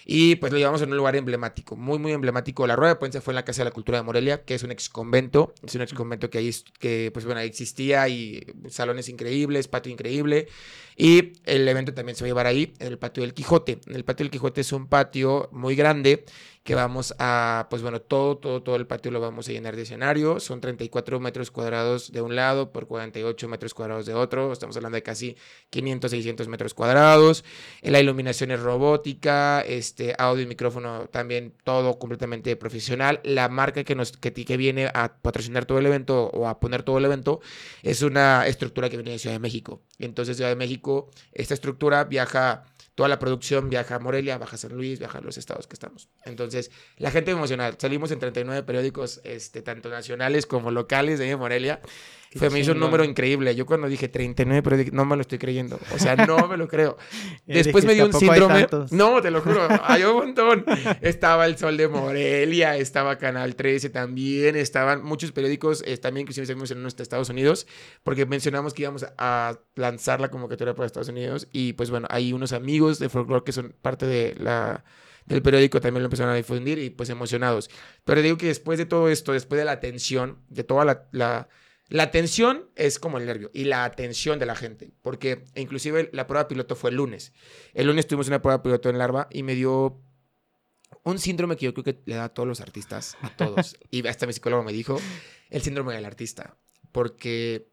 Y 0.10 0.38
pues 0.38 0.54
lo 0.54 0.58
llevamos 0.58 0.82
en 0.82 0.90
un 0.90 0.96
lugar 0.96 1.18
emblemático, 1.18 1.76
muy, 1.76 2.00
muy 2.00 2.14
emblemático. 2.14 2.66
La 2.66 2.78
rueda 2.78 2.94
de 2.94 3.00
prensa 3.00 3.20
fue 3.20 3.34
en 3.34 3.36
la 3.36 3.44
Casa 3.44 3.64
de 3.64 3.66
la 3.66 3.72
Cultura 3.72 3.98
de 3.98 4.06
Morelia, 4.06 4.46
que 4.46 4.56
es 4.56 4.64
un 4.64 4.72
ex 4.72 4.88
convento. 4.88 5.54
Es 5.62 5.76
un 5.76 5.82
ex 5.82 5.94
convento 5.94 6.30
que 6.30 6.38
ahí, 6.38 6.50
que 6.80 7.12
pues 7.12 7.26
bueno, 7.26 7.42
existía 7.42 8.08
y 8.08 8.42
salones 8.70 9.10
increíbles, 9.10 9.68
patio 9.68 9.92
increíble. 9.92 10.48
Y 10.96 11.34
el 11.44 11.68
evento 11.68 11.94
también 11.94 12.16
se 12.16 12.24
va 12.24 12.28
a 12.28 12.30
llevar 12.30 12.48
ahí, 12.48 12.74
en 12.80 12.88
el 12.88 12.98
patio 12.98 13.22
del 13.22 13.34
Quijote. 13.34 13.82
El 13.88 14.06
patio 14.06 14.24
del 14.24 14.32
Quijote 14.32 14.62
es 14.62 14.72
un 14.72 14.88
patio 14.88 15.50
muy 15.52 15.76
grande 15.76 16.24
que 16.68 16.76
vamos 16.76 17.16
a, 17.18 17.68
pues 17.70 17.82
bueno, 17.82 18.02
todo, 18.02 18.38
todo, 18.38 18.62
todo 18.62 18.76
el 18.76 18.88
patio 18.88 19.10
lo 19.10 19.22
vamos 19.22 19.48
a 19.48 19.54
llenar 19.54 19.78
de 19.78 19.84
escenario. 19.84 20.42
Son 20.42 20.60
34 20.60 21.18
metros 21.22 21.50
cuadrados 21.50 22.12
de 22.12 22.20
un 22.20 22.36
lado 22.36 22.74
por 22.74 22.88
48 22.88 23.48
metros 23.48 23.74
cuadrados 23.74 24.06
de 24.06 24.14
otro. 24.14 24.52
Estamos 24.52 24.76
hablando 24.76 24.96
de 24.98 25.04
casi 25.04 25.38
500, 25.70 26.12
600 26.12 26.48
metros 26.50 26.74
cuadrados. 26.74 27.46
La 27.82 28.02
iluminación 28.02 28.52
es 28.52 28.60
robótica, 28.60 29.62
audio 30.18 30.44
y 30.44 30.48
micrófono 30.48 31.08
también 31.08 31.54
todo 31.64 32.00
completamente 32.00 32.56
profesional. 32.56 33.20
La 33.24 33.50
marca 33.50 33.84
que, 33.84 33.96
nos, 33.96 34.12
que, 34.12 34.34
que 34.34 34.58
viene 34.58 34.90
a 34.94 35.14
patrocinar 35.22 35.66
todo 35.66 35.80
el 35.80 35.86
evento 35.86 36.28
o 36.28 36.48
a 36.48 36.60
poner 36.60 36.84
todo 36.84 36.98
el 36.98 37.06
evento 37.06 37.42
es 37.84 38.02
una 38.02 38.48
estructura 38.48 38.90
que 38.90 38.98
viene 38.98 39.12
de 39.12 39.20
Ciudad 39.20 39.36
de 39.36 39.40
México. 39.40 39.82
Entonces, 40.00 40.38
Ciudad 40.38 40.50
de 40.50 40.56
México, 40.56 41.10
esta 41.34 41.54
estructura 41.54 42.04
viaja 42.04 42.66
Toda 42.98 43.10
la 43.10 43.20
producción 43.20 43.70
viaja 43.70 43.94
a 43.94 44.00
Morelia, 44.00 44.40
baja 44.40 44.56
a 44.56 44.58
San 44.58 44.74
Luis, 44.74 44.98
viaja 44.98 45.20
a 45.20 45.22
los 45.22 45.38
estados 45.38 45.68
que 45.68 45.76
estamos. 45.76 46.10
Entonces, 46.26 46.72
la 46.98 47.12
gente 47.12 47.30
emocional. 47.30 47.76
Salimos 47.78 48.10
en 48.10 48.18
39 48.18 48.64
periódicos, 48.64 49.22
este, 49.24 49.62
tanto 49.62 49.90
nacionales 49.90 50.48
como 50.48 50.72
locales 50.72 51.20
de 51.20 51.36
Morelia. 51.36 51.80
Fue, 52.38 52.50
me 52.50 52.60
hizo 52.60 52.72
un 52.72 52.80
número 52.80 53.04
increíble. 53.04 53.56
Yo 53.56 53.66
cuando 53.66 53.88
dije 53.88 54.08
39 54.08 54.62
periódicos, 54.62 54.94
no 54.94 55.06
me 55.06 55.16
lo 55.16 55.22
estoy 55.22 55.38
creyendo. 55.38 55.80
O 55.94 56.00
sea, 56.00 56.16
no 56.16 56.48
me 56.48 56.58
lo 56.58 56.68
creo. 56.68 56.98
Después 57.46 57.86
me 57.86 57.94
dio 57.94 58.06
un 58.06 58.14
síndrome. 58.14 58.68
No, 58.92 59.22
te 59.22 59.32
lo 59.32 59.42
juro. 59.42 59.68
Hay 59.84 60.04
un 60.04 60.16
montón. 60.16 60.66
Estaba 61.02 61.46
El 61.46 61.58
Sol 61.58 61.78
de 61.78 61.88
Morelia, 61.88 62.78
estaba 62.78 63.18
Canal 63.18 63.56
13 63.56 63.90
también, 63.90 64.56
estaban 64.56 65.04
muchos 65.04 65.32
periódicos, 65.32 65.84
eh, 65.86 65.98
también 65.98 66.24
inclusive 66.24 66.44
estuvimos 66.44 66.72
en 66.72 66.86
Estados 66.86 67.30
Unidos, 67.30 67.68
porque 68.04 68.26
mencionamos 68.26 68.74
que 68.74 68.84
íbamos 68.84 69.06
a 69.18 69.60
lanzar 69.76 70.20
la 70.20 70.30
convocatoria 70.30 70.74
para 70.74 70.86
Estados 70.86 71.10
Unidos. 71.10 71.48
Y 71.52 71.74
pues 71.74 71.90
bueno, 71.90 72.08
hay 72.10 72.34
unos 72.34 72.54
amigos 72.54 73.00
de 73.00 73.10
Folklore 73.10 73.44
que 73.44 73.52
son 73.52 73.74
parte 73.82 74.06
de 74.06 74.36
la 74.40 74.84
del 75.26 75.42
periódico 75.42 75.82
también 75.82 76.04
lo 76.04 76.08
empezaron 76.08 76.32
a 76.32 76.38
difundir 76.38 76.80
y 76.80 76.90
pues 76.90 77.10
emocionados. 77.10 77.70
Pero 78.06 78.22
digo 78.22 78.38
que 78.38 78.48
después 78.48 78.78
de 78.78 78.86
todo 78.86 79.10
esto, 79.10 79.34
después 79.34 79.60
de 79.60 79.66
la 79.66 79.74
atención, 79.74 80.38
de 80.48 80.64
toda 80.64 80.86
la 80.86 81.08
la 81.12 81.50
atención 82.04 82.70
es 82.76 83.00
como 83.00 83.18
el 83.18 83.26
nervio 83.26 83.50
y 83.54 83.64
la 83.64 83.86
atención 83.86 84.40
de 84.40 84.46
la 84.46 84.56
gente, 84.56 84.92
porque 85.02 85.46
inclusive 85.56 86.10
la 86.12 86.28
prueba 86.28 86.48
piloto 86.48 86.76
fue 86.76 86.90
el 86.90 86.98
lunes. 86.98 87.34
El 87.74 87.88
lunes 87.88 88.08
tuvimos 88.08 88.28
una 88.28 88.42
prueba 88.42 88.62
piloto 88.62 88.90
en 88.90 88.98
Larva 88.98 89.28
y 89.32 89.44
me 89.44 89.56
dio 89.56 90.02
un 91.04 91.20
síndrome 91.20 91.56
que 91.56 91.66
yo 91.66 91.74
creo 91.74 91.84
que 91.86 92.02
le 92.06 92.16
da 92.16 92.26
a 92.26 92.34
todos 92.34 92.48
los 92.48 92.60
artistas, 92.60 93.18
a 93.22 93.30
todos. 93.30 93.78
y 93.92 94.06
hasta 94.08 94.28
mi 94.28 94.34
psicólogo 94.34 94.64
me 94.64 94.74
dijo, 94.74 95.00
el 95.50 95.62
síndrome 95.62 95.94
del 95.94 96.06
artista, 96.06 96.58
porque 96.92 97.70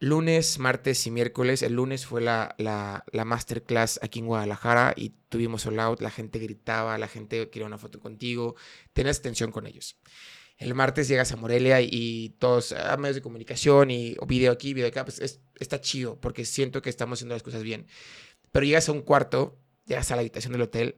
lunes, 0.00 0.58
martes 0.58 1.06
y 1.06 1.10
miércoles, 1.10 1.62
el 1.62 1.74
lunes 1.74 2.06
fue 2.06 2.20
la, 2.20 2.54
la, 2.58 3.04
la 3.12 3.24
masterclass 3.24 4.00
aquí 4.02 4.18
en 4.18 4.26
Guadalajara 4.26 4.94
y 4.96 5.10
tuvimos 5.28 5.66
all 5.66 5.78
out, 5.78 6.00
la 6.00 6.10
gente 6.10 6.38
gritaba, 6.38 6.98
la 6.98 7.08
gente 7.08 7.50
quería 7.50 7.66
una 7.66 7.78
foto 7.78 8.00
contigo, 8.00 8.56
tenías 8.92 9.18
atención 9.18 9.52
con 9.52 9.66
ellos. 9.66 9.96
El 10.58 10.74
martes 10.74 11.06
llegas 11.06 11.30
a 11.30 11.36
Morelia 11.36 11.80
y, 11.80 12.34
todos 12.40 12.72
a 12.72 12.92
ah, 12.92 12.96
medios 12.96 13.14
de 13.14 13.22
comunicación 13.22 13.92
y 13.92 14.16
video 14.26 14.52
aquí, 14.52 14.74
video 14.74 14.88
acá, 14.88 15.04
pues 15.04 15.40
está 15.58 15.80
chido 15.80 16.20
porque 16.20 16.44
siento 16.44 16.82
que 16.82 16.90
estamos 16.90 17.18
haciendo 17.18 17.34
las 17.34 17.44
cosas 17.44 17.62
bien. 17.62 17.86
Pero 18.50 18.66
llegas 18.66 18.88
a 18.88 18.92
un 18.92 19.02
cuarto, 19.02 19.56
llegas 19.86 20.10
a 20.10 20.16
la 20.16 20.20
habitación 20.20 20.52
del 20.52 20.62
hotel 20.62 20.96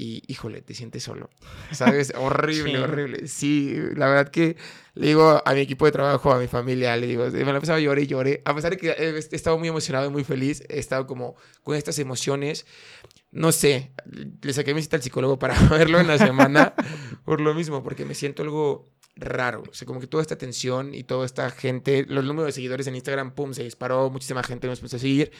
y, 0.00 0.22
híjole, 0.28 0.62
te 0.62 0.74
sientes 0.74 1.02
solo. 1.02 1.28
¿Sabes? 1.72 2.12
horrible, 2.16 2.78
horrible. 2.78 3.28
Sí, 3.28 3.76
la 3.96 4.08
verdad 4.08 4.30
que 4.30 4.56
le 4.94 5.08
digo 5.08 5.42
a 5.44 5.54
mi 5.54 5.60
equipo 5.60 5.84
de 5.84 5.92
trabajo, 5.92 6.32
a 6.32 6.38
mi 6.38 6.46
familia, 6.46 6.96
le 6.96 7.06
digo, 7.06 7.26
me 7.30 7.44
la 7.44 7.56
empezaba 7.56 7.76
a 7.78 7.80
llorar 7.80 8.02
y 8.02 8.06
lloré. 8.06 8.42
A 8.44 8.54
pesar 8.54 8.70
de 8.70 8.76
que 8.76 8.90
he 8.92 9.18
estado 9.18 9.58
muy 9.58 9.68
emocionado 9.68 10.06
y 10.06 10.10
muy 10.10 10.24
feliz, 10.24 10.62
he 10.68 10.78
estado 10.78 11.06
como 11.06 11.34
con 11.62 11.76
estas 11.76 11.98
emociones. 11.98 12.64
No 13.32 13.52
sé, 13.52 13.92
le 14.42 14.52
saqué 14.52 14.74
mi 14.74 14.82
cita 14.82 14.96
al 14.96 15.02
psicólogo 15.02 15.38
para 15.38 15.54
verlo 15.70 16.00
en 16.00 16.08
la 16.08 16.18
semana 16.18 16.74
por 17.24 17.40
lo 17.40 17.54
mismo, 17.54 17.82
porque 17.82 18.04
me 18.04 18.14
siento 18.14 18.42
algo 18.42 18.88
raro. 19.16 19.62
O 19.70 19.74
sea, 19.74 19.86
como 19.86 20.00
que 20.00 20.06
toda 20.06 20.22
esta 20.22 20.34
atención 20.34 20.94
y 20.94 21.04
toda 21.04 21.26
esta 21.26 21.50
gente, 21.50 22.04
los 22.08 22.24
números 22.24 22.46
de 22.46 22.52
seguidores 22.52 22.86
en 22.86 22.96
Instagram, 22.96 23.34
pum, 23.34 23.52
se 23.52 23.62
disparó, 23.62 24.10
muchísima 24.10 24.42
gente 24.42 24.66
nos 24.66 24.78
empezó 24.78 24.96
a 24.96 25.00
seguir. 25.00 25.32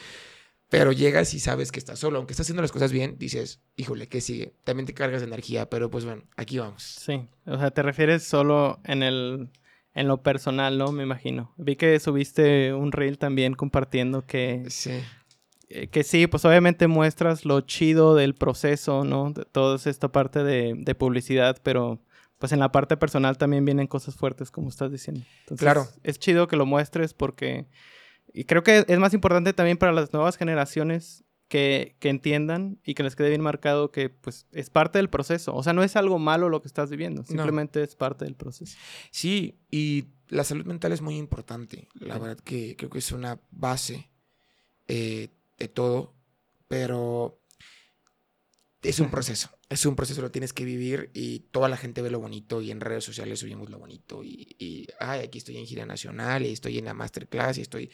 Pero 0.69 0.93
llegas 0.93 1.33
y 1.33 1.39
sabes 1.41 1.69
que 1.69 1.79
estás 1.79 1.99
solo. 1.99 2.17
Aunque 2.17 2.31
estás 2.31 2.45
haciendo 2.45 2.61
las 2.61 2.71
cosas 2.71 2.93
bien, 2.93 3.17
dices, 3.19 3.59
híjole, 3.75 4.07
¿qué 4.07 4.21
sigue? 4.21 4.53
También 4.63 4.85
te 4.85 4.93
cargas 4.93 5.19
de 5.19 5.27
energía, 5.27 5.69
pero 5.69 5.91
pues 5.91 6.05
bueno, 6.05 6.23
aquí 6.37 6.59
vamos. 6.59 6.81
Sí, 6.83 7.27
o 7.45 7.57
sea, 7.57 7.71
te 7.71 7.83
refieres 7.83 8.23
solo 8.23 8.79
en 8.85 9.03
el 9.03 9.49
en 9.93 10.07
lo 10.07 10.23
personal, 10.23 10.77
¿no? 10.77 10.93
Me 10.93 11.03
imagino. 11.03 11.53
Vi 11.57 11.75
que 11.75 11.99
subiste 11.99 12.73
un 12.73 12.93
reel 12.93 13.17
también 13.17 13.53
compartiendo 13.53 14.25
que 14.25 14.63
sí. 14.69 15.01
Eh, 15.73 15.87
que 15.87 16.03
sí, 16.03 16.27
pues 16.27 16.43
obviamente 16.43 16.87
muestras 16.87 17.45
lo 17.45 17.61
chido 17.61 18.15
del 18.15 18.35
proceso, 18.35 19.05
¿no? 19.05 19.31
De 19.31 19.45
toda 19.45 19.77
esta 19.89 20.11
parte 20.11 20.43
de, 20.43 20.73
de 20.77 20.95
publicidad, 20.95 21.57
pero 21.63 22.01
pues 22.39 22.51
en 22.51 22.59
la 22.59 22.71
parte 22.71 22.97
personal 22.97 23.37
también 23.37 23.63
vienen 23.63 23.87
cosas 23.87 24.15
fuertes, 24.15 24.51
como 24.51 24.69
estás 24.69 24.91
diciendo. 24.91 25.23
claro. 25.57 25.87
Es 26.03 26.19
chido 26.19 26.47
que 26.47 26.57
lo 26.57 26.65
muestres 26.65 27.13
porque... 27.13 27.67
Y 28.33 28.45
creo 28.45 28.63
que 28.63 28.85
es 28.87 28.99
más 28.99 29.13
importante 29.13 29.53
también 29.53 29.77
para 29.77 29.91
las 29.91 30.11
nuevas 30.11 30.37
generaciones 30.37 31.23
que, 31.47 31.95
que 31.99 32.09
entiendan 32.09 32.79
y 32.83 32.93
que 32.93 33.03
les 33.03 33.15
quede 33.15 33.29
bien 33.29 33.41
marcado 33.41 33.91
que 33.91 34.09
pues 34.09 34.47
es 34.53 34.69
parte 34.69 34.97
del 34.97 35.09
proceso. 35.09 35.53
O 35.53 35.63
sea, 35.63 35.73
no 35.73 35.83
es 35.83 35.95
algo 35.95 36.17
malo 36.17 36.49
lo 36.49 36.61
que 36.61 36.67
estás 36.67 36.89
viviendo, 36.89 37.23
simplemente 37.25 37.83
es 37.83 37.95
parte 37.95 38.25
del 38.25 38.35
proceso. 38.35 38.77
Sí, 39.11 39.59
y 39.69 40.05
la 40.29 40.43
salud 40.43 40.65
mental 40.65 40.93
es 40.93 41.01
muy 41.01 41.17
importante. 41.17 41.89
La 41.93 42.17
verdad 42.17 42.39
que 42.43 42.75
creo 42.77 42.89
que 42.89 42.99
es 42.99 43.11
una 43.11 43.39
base 43.51 44.09
eh, 44.87 45.27
de 45.61 45.67
todo, 45.69 46.15
pero 46.67 47.41
es 48.81 48.99
un 48.99 49.09
proceso. 49.09 49.49
Es 49.71 49.85
un 49.85 49.95
proceso, 49.95 50.21
lo 50.21 50.31
tienes 50.31 50.51
que 50.51 50.65
vivir 50.65 51.11
y 51.13 51.47
toda 51.51 51.69
la 51.69 51.77
gente 51.77 52.01
ve 52.01 52.11
lo 52.11 52.19
bonito 52.19 52.61
y 52.61 52.71
en 52.71 52.81
redes 52.81 53.05
sociales 53.05 53.39
subimos 53.39 53.69
lo 53.69 53.79
bonito 53.79 54.21
y, 54.21 54.57
y 54.59 54.85
ay, 54.99 55.21
aquí 55.21 55.37
estoy 55.37 55.55
en 55.55 55.65
gira 55.65 55.85
nacional 55.85 56.45
y 56.45 56.51
estoy 56.51 56.77
en 56.77 56.83
la 56.83 56.93
masterclass 56.93 57.57
y 57.57 57.61
estoy 57.61 57.89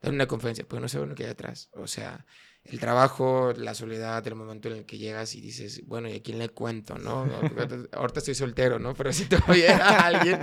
dando 0.00 0.14
una 0.14 0.26
conferencia, 0.26 0.64
pero 0.66 0.80
no 0.80 0.88
sé 0.88 1.04
lo 1.04 1.14
que 1.14 1.24
hay 1.24 1.30
atrás. 1.32 1.68
O 1.74 1.86
sea, 1.86 2.24
el 2.64 2.80
trabajo, 2.80 3.52
la 3.56 3.74
soledad, 3.74 4.26
el 4.26 4.34
momento 4.34 4.68
en 4.68 4.76
el 4.76 4.86
que 4.86 4.98
llegas 4.98 5.34
y 5.34 5.40
dices, 5.40 5.82
bueno, 5.86 6.08
¿y 6.08 6.16
a 6.16 6.22
quién 6.22 6.38
le 6.38 6.48
cuento, 6.50 6.98
no? 6.98 7.26
Ahorita 7.92 8.18
estoy 8.18 8.34
soltero, 8.34 8.78
¿no? 8.78 8.94
Pero 8.94 9.12
si 9.12 9.24
todavía 9.24 9.78
alguien, 10.06 10.40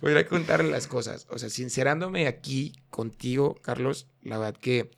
podría 0.00 0.26
contarle 0.26 0.70
las 0.70 0.86
cosas. 0.86 1.26
O 1.30 1.38
sea, 1.38 1.48
sincerándome 1.48 2.26
aquí 2.26 2.72
contigo, 2.90 3.54
Carlos, 3.62 4.08
la 4.22 4.38
verdad 4.38 4.60
que 4.60 4.90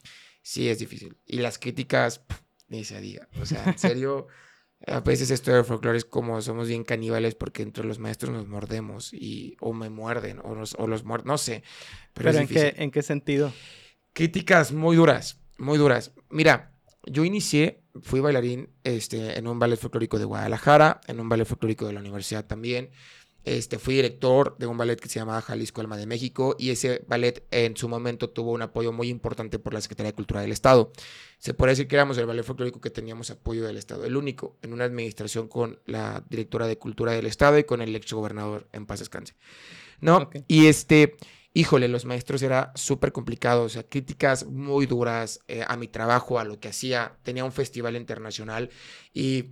sí 0.42 0.68
es 0.68 0.78
difícil. 0.78 1.16
Y 1.26 1.38
las 1.38 1.58
críticas, 1.58 2.22
ni 2.68 2.84
se 2.84 3.00
diga. 3.00 3.28
O 3.40 3.46
sea, 3.46 3.64
en 3.64 3.78
serio, 3.78 4.26
a 4.86 5.00
veces 5.00 5.30
esto 5.30 5.52
de 5.52 5.64
folclore 5.64 5.98
es 5.98 6.04
como 6.04 6.40
somos 6.42 6.68
bien 6.68 6.84
caníbales 6.84 7.34
porque 7.34 7.62
entre 7.62 7.84
los 7.84 7.98
maestros 7.98 8.32
nos 8.32 8.48
mordemos 8.48 9.12
y 9.12 9.56
o 9.60 9.72
me 9.72 9.90
muerden 9.90 10.40
o, 10.42 10.54
los, 10.54 10.74
o 10.78 10.86
los 10.86 11.04
muerden, 11.04 11.28
no 11.28 11.38
sé. 11.38 11.62
Pero, 12.12 12.30
¿en, 12.32 12.48
qué, 12.48 12.74
¿en 12.76 12.90
qué 12.90 13.02
sentido? 13.02 13.52
Críticas 14.12 14.72
muy 14.72 14.96
duras, 14.96 15.40
muy 15.58 15.78
duras. 15.78 16.12
Mira, 16.28 16.72
yo 17.04 17.24
inicié, 17.24 17.82
fui 18.02 18.20
bailarín 18.20 18.70
este, 18.84 19.38
en 19.38 19.46
un 19.46 19.58
ballet 19.58 19.78
folclórico 19.78 20.18
de 20.18 20.24
Guadalajara, 20.24 21.00
en 21.06 21.20
un 21.20 21.28
ballet 21.28 21.46
folclórico 21.46 21.86
de 21.86 21.92
la 21.92 22.00
universidad 22.00 22.46
también. 22.46 22.90
Este, 23.44 23.78
fui 23.78 23.94
director 23.94 24.56
de 24.58 24.66
un 24.66 24.78
ballet 24.78 25.00
que 25.00 25.08
se 25.08 25.18
llamaba 25.18 25.42
Jalisco 25.42 25.80
Alma 25.80 25.96
de 25.96 26.06
México 26.06 26.54
y 26.58 26.70
ese 26.70 27.04
ballet 27.08 27.44
en 27.50 27.76
su 27.76 27.88
momento 27.88 28.30
tuvo 28.30 28.52
un 28.52 28.62
apoyo 28.62 28.92
muy 28.92 29.08
importante 29.08 29.58
por 29.58 29.74
la 29.74 29.80
Secretaría 29.80 30.12
de 30.12 30.14
Cultura 30.14 30.40
del 30.40 30.52
Estado. 30.52 30.92
Se 31.38 31.52
puede 31.52 31.72
decir 31.72 31.88
que 31.88 31.96
éramos 31.96 32.16
el 32.18 32.26
ballet 32.26 32.44
folclórico 32.44 32.80
que 32.80 32.90
teníamos 32.90 33.30
apoyo 33.30 33.64
del 33.64 33.78
Estado, 33.78 34.04
el 34.04 34.16
único, 34.16 34.56
en 34.62 34.72
una 34.72 34.84
administración 34.84 35.48
con 35.48 35.80
la 35.86 36.22
directora 36.28 36.68
de 36.68 36.78
Cultura 36.78 37.12
del 37.12 37.26
Estado 37.26 37.58
y 37.58 37.64
con 37.64 37.82
el 37.82 37.96
ex 37.96 38.12
gobernador 38.12 38.68
en 38.72 38.86
paz 38.86 39.00
descanse. 39.00 39.34
¿No? 40.00 40.30
Y 40.46 40.66
este, 40.66 41.16
híjole, 41.54 41.88
los 41.88 42.04
maestros 42.04 42.42
era 42.42 42.72
súper 42.74 43.12
complicado, 43.12 43.64
o 43.64 43.68
sea, 43.68 43.82
críticas 43.82 44.46
muy 44.46 44.86
duras 44.86 45.40
eh, 45.48 45.64
a 45.66 45.76
mi 45.76 45.88
trabajo, 45.88 46.38
a 46.38 46.44
lo 46.44 46.60
que 46.60 46.68
hacía. 46.68 47.16
Tenía 47.22 47.44
un 47.44 47.52
festival 47.52 47.96
internacional 47.96 48.70
y 49.12 49.46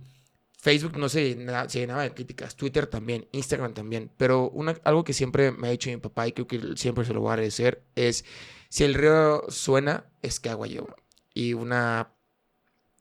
Facebook 0.61 0.95
no 0.97 1.09
se 1.09 1.29
llenaba, 1.29 1.67
se 1.67 1.79
llenaba, 1.79 2.03
de 2.03 2.13
críticas, 2.13 2.55
Twitter 2.55 2.85
también, 2.85 3.27
Instagram 3.31 3.73
también, 3.73 4.11
pero 4.15 4.47
una, 4.51 4.77
algo 4.83 5.03
que 5.03 5.11
siempre 5.11 5.51
me 5.51 5.67
ha 5.67 5.71
dicho 5.71 5.89
mi 5.89 5.97
papá 5.97 6.27
y 6.27 6.33
creo 6.33 6.47
que 6.47 6.61
siempre 6.75 7.03
se 7.03 7.13
lo 7.13 7.21
voy 7.21 7.31
a 7.31 7.33
agradecer 7.33 7.83
es, 7.95 8.25
si 8.69 8.83
el 8.83 8.93
río 8.93 9.43
suena, 9.49 10.05
es 10.21 10.39
que 10.39 10.49
agua 10.49 10.67
lleva. 10.67 10.95
Y 11.33 11.53
una, 11.53 12.13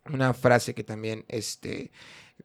una 0.06 0.32
frase 0.32 0.74
que 0.74 0.84
también, 0.84 1.26
este, 1.28 1.92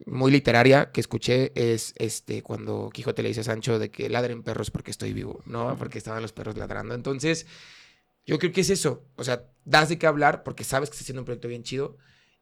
muy 0.05 0.31
literaria 0.31 0.91
que 0.91 0.99
escuché 0.99 1.53
es 1.55 1.93
este 1.95 2.43
cuando 2.43 2.89
Quijote 2.91 3.23
le 3.23 3.29
dice 3.29 3.39
a 3.39 3.45
Sancho 3.45 3.79
de 3.79 3.89
que 3.89 4.09
ladren 4.09 4.43
perros 4.43 4.69
porque 4.69 4.91
estoy 4.91 5.13
vivo, 5.13 5.41
¿no? 5.45 5.77
Porque 5.77 5.97
estaban 5.97 6.21
los 6.21 6.33
perros 6.33 6.57
ladrando. 6.57 6.93
Entonces, 6.93 7.47
yo 8.25 8.37
creo 8.37 8.51
que 8.51 8.61
es 8.61 8.69
eso. 8.69 9.05
O 9.15 9.23
sea, 9.23 9.45
das 9.63 9.87
de 9.87 9.97
qué 9.97 10.07
hablar 10.07 10.43
porque 10.43 10.65
sabes 10.65 10.89
que 10.89 10.95
estás 10.95 11.05
haciendo 11.05 11.21
un 11.21 11.25
proyecto 11.25 11.47
bien 11.47 11.63
chido 11.63 11.97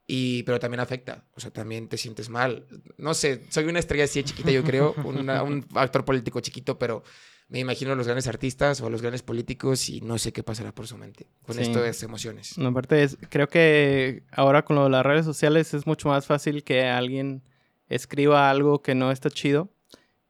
y, 0.05 0.43
pero 0.43 0.59
también 0.59 0.81
afecta, 0.81 1.25
o 1.35 1.39
sea, 1.39 1.51
también 1.51 1.87
te 1.87 1.97
sientes 1.97 2.29
mal. 2.29 2.67
No 2.97 3.13
sé, 3.13 3.43
soy 3.49 3.65
una 3.65 3.79
estrella 3.79 4.03
así 4.03 4.23
chiquita, 4.23 4.51
yo 4.51 4.63
creo, 4.63 4.93
un 5.05 5.29
actor 5.75 6.03
político 6.03 6.41
chiquito, 6.41 6.77
pero 6.77 7.03
me 7.47 7.59
imagino 7.59 7.91
a 7.91 7.95
los 7.95 8.07
grandes 8.07 8.27
artistas 8.27 8.81
o 8.81 8.87
a 8.87 8.89
los 8.89 9.01
grandes 9.01 9.21
políticos 9.21 9.89
y 9.89 10.01
no 10.01 10.17
sé 10.17 10.33
qué 10.33 10.43
pasará 10.43 10.73
por 10.73 10.87
su 10.87 10.97
mente 10.97 11.27
con 11.45 11.59
esto 11.59 11.81
de 11.81 11.93
emociones. 12.03 12.57
No, 12.57 12.69
aparte, 12.69 13.03
es, 13.03 13.17
creo 13.29 13.47
que 13.47 14.23
ahora 14.31 14.65
con 14.65 14.75
lo 14.75 14.85
de 14.85 14.89
las 14.89 15.05
redes 15.05 15.25
sociales 15.25 15.73
es 15.73 15.85
mucho 15.85 16.09
más 16.09 16.25
fácil 16.25 16.63
que 16.63 16.85
alguien 16.85 17.43
escriba 17.87 18.49
algo 18.49 18.81
que 18.81 18.95
no 18.95 19.11
está 19.11 19.29
chido. 19.29 19.69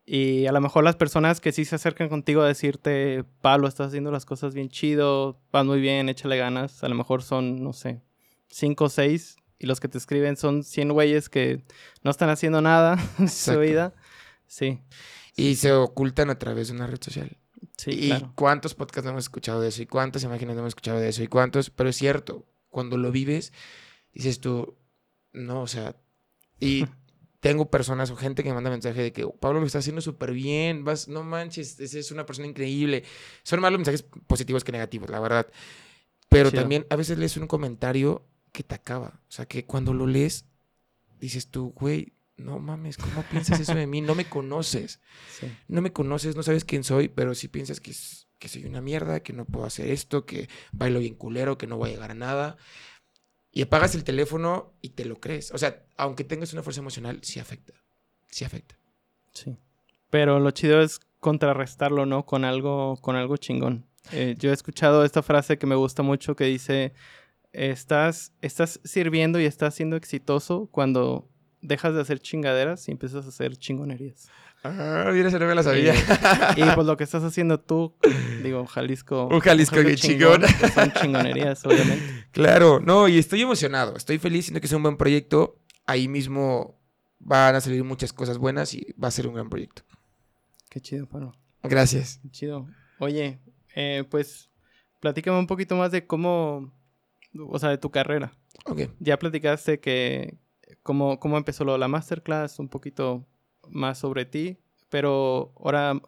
Y 0.06 0.48
a 0.48 0.52
lo 0.52 0.60
mejor 0.60 0.84
las 0.84 0.98
personas 0.98 1.40
que 1.40 1.54
sí 1.54 1.64
se 1.64 1.76
acercan 1.76 2.10
contigo 2.10 2.42
a 2.42 2.48
decirte, 2.48 3.24
Pablo, 3.40 3.70
estás 3.70 3.88
haciendo 3.88 4.12
las 4.12 4.26
cosas 4.26 4.54
bien 4.54 4.68
chido, 4.68 5.40
vas 5.50 5.66
muy 5.66 5.80
bien, 5.80 6.10
échale 6.10 6.36
ganas, 6.36 6.84
a 6.84 6.90
lo 6.90 6.96
mejor 6.96 7.24
son, 7.24 7.64
no 7.64 7.72
sé, 7.72 8.02
cinco 8.50 8.86
o 8.86 8.90
seis 8.90 9.38
y 9.64 9.66
los 9.66 9.80
que 9.80 9.88
te 9.88 9.98
escriben 9.98 10.36
son 10.36 10.64
100 10.64 10.92
güeyes 10.92 11.30
que 11.30 11.64
no 12.04 12.12
están 12.12 12.30
haciendo 12.30 12.62
nada 12.62 12.98
en 13.20 13.30
su 13.30 13.58
vida. 13.60 13.94
Sí. 14.46 14.82
Y 15.36 15.56
se 15.56 15.72
ocultan 15.72 16.30
a 16.30 16.38
través 16.38 16.68
de 16.68 16.76
una 16.76 16.86
red 16.86 17.02
social. 17.02 17.38
Sí, 17.78 17.92
¿Y 17.92 18.22
cuántos 18.36 18.76
podcasts 18.76 19.10
hemos 19.10 19.24
escuchado 19.24 19.62
de 19.62 19.70
eso? 19.70 19.82
¿Y 19.82 19.88
cuántas 19.88 20.24
imágenes 20.24 20.58
hemos 20.58 20.70
escuchado 20.70 21.00
de 21.00 21.10
eso? 21.10 21.24
¿Y 21.24 21.28
cuántos? 21.28 21.70
Pero 21.70 21.90
es 21.90 21.96
cierto, 21.96 22.46
cuando 22.70 22.98
lo 22.98 23.12
vives, 23.12 23.54
dices 24.14 24.40
tú, 24.42 24.76
no, 25.32 25.62
o 25.62 25.68
sea, 25.68 25.96
y 26.60 26.86
tengo 27.40 27.72
personas 27.72 28.12
o 28.12 28.18
gente 28.18 28.44
que 28.44 28.50
me 28.50 28.56
manda 28.56 28.70
mensaje 28.70 29.02
de 29.02 29.14
que 29.14 29.26
Pablo 29.28 29.62
lo 29.62 29.66
está 29.66 29.80
haciendo 29.80 30.02
súper 30.02 30.34
bien, 30.34 30.84
vas, 30.84 31.08
no 31.08 31.24
manches, 31.24 31.80
es 31.80 32.12
una 32.12 32.26
persona 32.26 32.48
increíble. 32.48 33.06
Son 33.44 33.62
más 33.62 33.72
los 33.72 33.80
mensajes 33.80 34.04
positivos 34.28 34.64
que 34.64 34.74
negativos, 34.74 35.10
la 35.10 35.22
verdad. 35.22 35.48
Pero 36.28 36.52
también 36.52 36.86
a 36.90 36.96
veces 36.96 37.18
lees 37.18 37.38
un 37.38 37.48
comentario 37.48 38.28
que 38.54 38.64
te 38.64 38.76
acaba. 38.76 39.20
O 39.28 39.32
sea, 39.32 39.46
que 39.46 39.66
cuando 39.66 39.94
lo 39.94 40.08
lees, 40.08 40.46
dices 41.20 41.48
tú, 41.48 41.74
güey, 41.76 42.14
no 42.38 42.60
mames, 42.60 42.98
¿cómo 42.98 43.24
piensas 43.24 43.60
eso 43.60 43.76
de 43.76 43.88
mí? 43.88 44.00
No 44.00 44.16
me 44.16 44.26
conoces. 44.26 45.02
No 45.68 45.82
me 45.82 45.92
conoces, 45.92 46.38
no 46.38 46.44
sabes 46.44 46.64
quién 46.64 46.86
soy, 46.86 47.10
pero 47.10 47.36
si 47.36 47.50
piensas 47.50 47.82
que, 47.82 47.94
que 48.40 48.48
soy 48.48 48.66
una 48.66 48.80
mierda, 48.80 49.22
que 49.22 49.34
no 49.34 49.46
puedo 49.46 49.66
hacer 49.66 49.90
esto, 49.90 50.26
que 50.26 50.48
bailo 50.72 51.00
bien 51.00 51.16
culero, 51.16 51.58
que 51.58 51.68
no 51.68 51.78
voy 51.78 51.90
a 51.90 51.94
llegar 51.94 52.12
a 52.12 52.16
nada. 52.16 52.58
Y 53.52 53.64
apagas 53.64 53.94
el 53.96 54.04
teléfono 54.04 54.74
y 54.82 54.90
te 54.90 55.06
lo 55.06 55.20
crees. 55.20 55.52
O 55.52 55.58
sea, 55.58 55.84
aunque 55.98 56.24
tengas 56.24 56.54
una 56.54 56.64
fuerza 56.64 56.82
emocional, 56.82 57.20
sí 57.24 57.40
afecta. 57.40 57.74
Sí 58.30 58.46
afecta. 58.46 58.78
Sí. 59.34 59.58
Pero 60.10 60.40
lo 60.40 60.52
chido 60.52 60.82
es 60.82 61.00
contrarrestarlo, 61.20 62.06
¿no? 62.06 62.26
Con 62.26 62.46
algo, 62.46 62.98
con 63.02 63.16
algo 63.16 63.38
chingón. 63.38 63.86
Eh, 64.12 64.36
yo 64.38 64.50
he 64.50 64.54
escuchado 64.54 65.06
esta 65.06 65.24
frase 65.24 65.58
que 65.58 65.66
me 65.66 65.76
gusta 65.76 66.04
mucho 66.04 66.36
que 66.36 66.46
dice, 66.46 66.94
estás, 67.54 68.34
estás 68.42 68.80
sirviendo 68.84 69.40
y 69.40 69.46
estás 69.46 69.76
siendo 69.76 69.96
exitoso 69.96 70.68
cuando 70.72 71.30
dejas 71.62 71.94
de 71.94 72.02
hacer 72.02 72.20
chingaderas 72.20 72.88
y 72.88 72.92
empiezas 72.92 73.26
a 73.26 73.30
hacer 73.30 73.56
chingonerías. 73.56 74.30
Ah, 74.64 75.10
mira, 75.12 75.30
se 75.30 75.40
no 75.40 75.46
me 75.46 75.56
la 75.56 75.64
sabía. 75.64 75.94
Y, 76.56 76.64
pues 76.76 76.88
lo 76.88 76.96
que 76.96 77.04
estás 77.04 77.24
haciendo 77.24 77.60
tú, 77.60 77.96
digo, 78.42 78.66
Jalisco. 78.66 79.28
Un 79.28 79.42
Jalisco 79.42 79.76
que 79.76 79.96
chingón. 79.96 80.42
Pues, 80.60 80.74
son 80.74 80.92
chingonerías, 80.94 81.66
obviamente. 81.66 82.28
Claro, 82.32 82.80
no, 82.80 83.08
y 83.08 83.18
estoy 83.18 83.42
emocionado, 83.42 83.96
estoy 83.98 84.20
feliz, 84.20 84.46
siento 84.46 84.62
que 84.62 84.68
es 84.68 84.74
un 84.74 84.84
buen 84.84 84.98
proyecto. 84.98 85.60
Ahí 85.86 86.08
mismo 86.08 86.80
van 87.20 87.56
a 87.56 87.62
salir 87.62 87.84
muchas 87.84 88.14
cosas 88.14 88.38
buenas 88.38 88.74
y 88.74 88.96
va 89.02 89.10
a 89.10 89.12
ser 89.12 89.28
un 89.28 89.34
gran 89.34 89.50
proyecto. 89.50 89.84
Qué 90.70 90.80
chido, 90.80 91.08
Pablo. 91.08 91.34
Gracias. 91.62 92.20
Qué 92.24 92.30
chido. 92.30 92.68
Oye, 93.00 93.40
eh, 93.76 94.06
pues 94.10 94.50
platícame 95.02 95.38
un 95.38 95.48
poquito 95.48 95.76
más 95.76 95.92
de 95.92 96.08
cómo 96.08 96.72
o 97.38 97.60
sea, 97.60 97.70
de 97.70 97.78
tu 97.78 97.92
carrera. 97.92 98.34
Ok. 98.66 98.82
Ya 99.00 99.18
platicaste 99.18 99.80
que 99.80 100.38
cómo, 100.84 101.20
cómo 101.20 101.38
empezó 101.38 101.64
lo 101.64 101.78
la 101.78 101.88
masterclass, 101.88 102.60
un 102.60 102.70
poquito 102.70 103.26
más 103.70 103.98
sobre 103.98 104.26
ti, 104.26 104.58
pero 104.90 105.54
ahora 105.58 106.00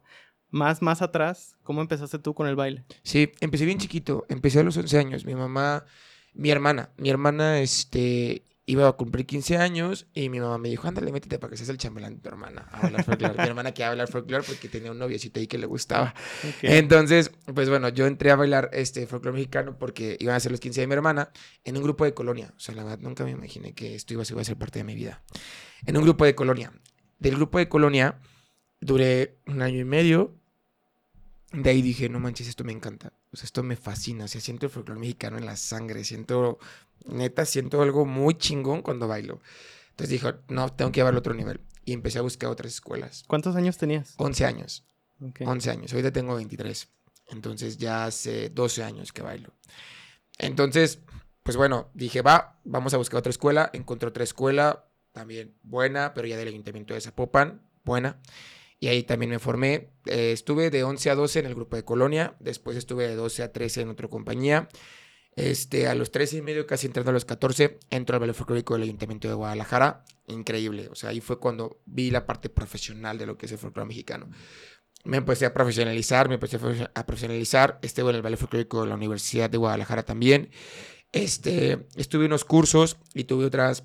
más, 0.50 0.82
más 0.82 1.02
atrás, 1.02 1.58
¿cómo 1.64 1.82
empezaste 1.82 2.20
tú 2.20 2.34
con 2.34 2.48
el 2.48 2.56
baile? 2.56 2.86
Sí, 3.04 3.32
empecé 3.42 3.66
bien 3.66 3.78
chiquito, 3.78 4.26
empecé 4.30 4.60
a 4.60 4.64
los 4.64 4.78
11 4.78 4.98
años. 4.98 5.26
Mi 5.26 5.36
mamá, 5.36 5.86
mi 6.34 6.50
hermana, 6.50 6.92
mi 6.98 7.10
hermana, 7.10 7.60
este, 7.60 8.44
iba 8.68 8.88
a 8.88 8.94
cumplir 8.94 9.26
15 9.26 9.58
años 9.58 10.08
y 10.14 10.30
mi 10.30 10.40
mamá 10.40 10.58
me 10.58 10.70
dijo, 10.70 10.88
ándale, 10.88 11.12
métete 11.12 11.38
para 11.38 11.52
que 11.52 11.58
seas 11.58 11.70
el 11.70 11.78
chambelán 11.78 12.16
de 12.16 12.22
tu 12.22 12.30
hermana 12.30 12.68
a 12.72 13.04
folclore. 13.04 13.36
mi 13.38 13.44
hermana 13.44 13.74
quería 13.74 13.92
hablar 13.92 14.08
folclore 14.08 14.44
porque 14.44 14.70
tenía 14.70 14.92
un 14.92 14.98
noviecito 14.98 15.40
ahí 15.40 15.48
que 15.48 15.60
le 15.60 15.68
gustaba. 15.68 16.16
Entonces, 16.64 17.32
pues 17.54 17.70
bueno, 17.70 17.90
yo 17.90 18.08
entré 18.08 18.32
a 18.32 18.36
bailar 18.36 18.70
este 18.74 19.06
folclore 19.06 19.36
mexicano 19.36 19.78
porque 19.78 20.18
iban 20.20 20.36
a 20.36 20.40
ser 20.40 20.52
los 20.52 20.60
15 20.60 20.82
de 20.82 20.88
mi 20.88 20.94
hermana 20.94 21.30
en 21.64 21.78
un 21.78 21.84
grupo 21.84 22.06
de 22.06 22.14
colonia. 22.14 22.54
O 22.58 22.60
sea, 22.60 22.74
la 22.74 22.84
verdad, 22.84 23.00
nunca 23.00 23.24
me 23.24 23.32
imaginé 23.32 23.74
que 23.74 23.94
esto 23.94 24.14
iba 24.14 24.24
a 24.24 24.26
ser 24.26 24.58
parte 24.58 24.80
de 24.80 24.84
mi 24.84 24.96
vida. 24.96 25.22
En 25.86 25.98
un 25.98 26.04
grupo 26.04 26.26
de 26.26 26.34
colonia. 26.34 26.72
Del 27.20 27.36
grupo 27.36 27.60
de 27.60 27.70
colonia 27.70 28.20
duré 28.82 29.38
un 29.46 29.62
año 29.62 29.80
y 29.80 29.86
medio. 29.86 30.36
De 31.54 31.70
ahí 31.70 31.82
dije, 31.84 32.10
no 32.10 32.20
manches, 32.20 32.48
esto 32.48 32.64
me 32.64 32.74
encanta. 32.74 33.14
O 33.32 33.38
sea, 33.38 33.46
esto 33.46 33.62
me 33.62 33.76
fascina. 33.76 34.26
O 34.26 34.28
sea, 34.28 34.42
siento 34.42 34.66
el 34.66 34.72
folclore 34.72 35.00
mexicano 35.00 35.38
en 35.38 35.46
la 35.46 35.56
sangre. 35.56 36.04
Siento 36.04 36.58
neta, 37.06 37.46
siento 37.46 37.82
algo 37.82 38.06
muy 38.06 38.36
chingón 38.36 38.82
cuando 38.82 39.08
bailo. 39.08 39.42
Entonces 39.92 40.10
dijo, 40.10 40.34
no, 40.50 40.70
tengo 40.74 40.92
que 40.92 41.00
llevarlo 41.00 41.20
a 41.20 41.22
otro 41.22 41.34
nivel. 41.34 41.62
Y 41.86 41.94
empecé 41.94 42.20
a 42.20 42.22
buscar 42.22 42.50
otras 42.50 42.74
escuelas. 42.74 43.24
¿Cuántos 43.28 43.56
años 43.56 43.78
tenías? 43.78 44.16
11 44.18 44.46
años. 44.46 44.86
11 45.40 45.72
años. 45.72 45.94
Ahorita 45.94 46.12
tengo 46.12 46.36
23. 46.36 46.90
Entonces 47.28 47.78
ya 47.78 48.06
hace 48.06 48.50
12 48.50 48.84
años 48.84 49.14
que 49.14 49.22
bailo. 49.22 49.54
Entonces, 50.38 51.00
pues 51.44 51.58
bueno, 51.58 51.90
dije, 51.94 52.22
va, 52.22 52.60
vamos 52.64 52.94
a 52.94 52.98
buscar 52.98 53.20
otra 53.20 53.30
escuela. 53.30 53.70
Encontré 53.74 54.10
otra 54.10 54.24
escuela, 54.24 54.90
también 55.12 55.56
buena, 55.64 56.14
pero 56.14 56.28
ya 56.28 56.38
del 56.38 56.50
ayuntamiento 56.50 56.94
de 56.94 57.02
Zapopan, 57.02 57.62
buena. 57.84 58.20
Y 58.80 58.88
ahí 58.88 59.04
también 59.04 59.30
me 59.30 59.40
formé. 59.40 59.92
Eh, 60.06 60.32
estuve 60.32 60.70
de 60.70 60.84
11 60.84 61.10
a 61.10 61.16
12 61.16 61.40
en 61.40 61.46
el 61.46 61.56
grupo 61.56 61.76
de 61.76 61.86
Colonia. 61.86 62.36
Después 62.40 62.76
estuve 62.78 63.08
de 63.08 63.16
12 63.16 63.44
a 63.44 63.52
13 63.52 63.82
en 63.82 63.90
otra 63.90 64.08
compañía. 64.10 64.68
Este, 65.36 65.88
a 65.88 65.96
los 65.96 66.12
13 66.12 66.38
y 66.38 66.42
medio, 66.42 66.66
casi 66.66 66.88
entrando 66.88 67.10
a 67.10 67.14
los 67.14 67.26
14, 67.26 67.80
entro 67.90 68.16
al 68.16 68.22
ballet 68.22 68.34
folclórico 68.34 68.74
del 68.76 68.84
Ayuntamiento 68.84 69.28
de 69.28 69.34
Guadalajara. 69.34 70.06
Increíble. 70.28 70.88
O 70.90 70.96
sea, 70.96 71.10
ahí 71.10 71.20
fue 71.20 71.40
cuando 71.40 71.82
vi 71.86 72.10
la 72.10 72.26
parte 72.26 72.50
profesional 72.50 73.18
de 73.18 73.26
lo 73.26 73.38
que 73.38 73.46
es 73.46 73.52
el 73.52 73.58
folclore 73.58 73.88
mexicano. 73.88 74.30
Me 75.04 75.18
empecé 75.18 75.46
a 75.46 75.54
profesionalizar, 75.54 76.30
me 76.30 76.36
empecé 76.36 76.58
a 76.96 77.06
profesionalizar. 77.06 77.80
Estuve 77.82 78.10
en 78.12 78.16
el 78.16 78.22
ballet 78.22 78.40
folclórico 78.40 78.84
de 78.84 78.90
la 78.90 78.96
Universidad 78.96 79.50
de 79.50 79.58
Guadalajara 79.58 80.04
también. 80.04 80.50
Este, 81.12 81.86
estuve 81.96 82.26
unos 82.26 82.46
cursos 82.46 82.98
y 83.14 83.26
tuve 83.26 83.46
otras 83.46 83.84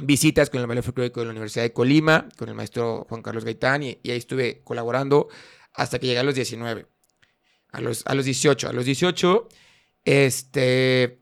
visitas 0.00 0.50
con 0.50 0.60
el 0.60 0.66
ballet 0.66 0.82
folclórico 0.82 1.20
de 1.20 1.26
la 1.26 1.32
Universidad 1.32 1.64
de 1.64 1.72
Colima, 1.72 2.28
con 2.36 2.48
el 2.48 2.54
maestro 2.54 3.06
Juan 3.08 3.22
Carlos 3.22 3.44
Gaitán, 3.44 3.82
y, 3.82 3.98
ahí 4.04 4.16
estuve 4.16 4.62
colaborando 4.62 5.28
hasta 5.74 5.98
que 5.98 6.06
llegué 6.06 6.18
a 6.18 6.24
los 6.24 6.34
19. 6.34 6.86
A 7.72 7.80
los, 7.80 8.06
a 8.06 8.14
los 8.14 8.24
18. 8.24 8.68
A 8.68 8.72
los 8.72 8.86
18, 8.86 9.48
este, 10.06 11.20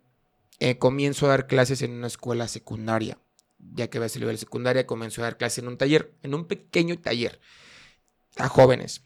eh, 0.61 0.79
comienzo 0.79 1.27
a 1.27 1.31
dar 1.31 1.47
clases 1.49 1.83
en 1.83 1.91
una 1.91 2.07
escuela 2.07 2.47
secundaria. 2.47 3.19
Ya 3.59 3.89
que 3.89 3.99
había 3.99 4.11
salido 4.11 4.29
de 4.29 4.35
la 4.35 4.39
secundaria, 4.39 4.87
comienzo 4.87 5.23
a 5.23 5.25
dar 5.25 5.39
clases 5.39 5.59
en 5.59 5.69
un 5.69 5.79
taller, 5.79 6.15
en 6.23 6.35
un 6.35 6.47
pequeño 6.47 7.01
taller, 7.01 7.41
a 8.37 8.49
jóvenes. 8.49 9.03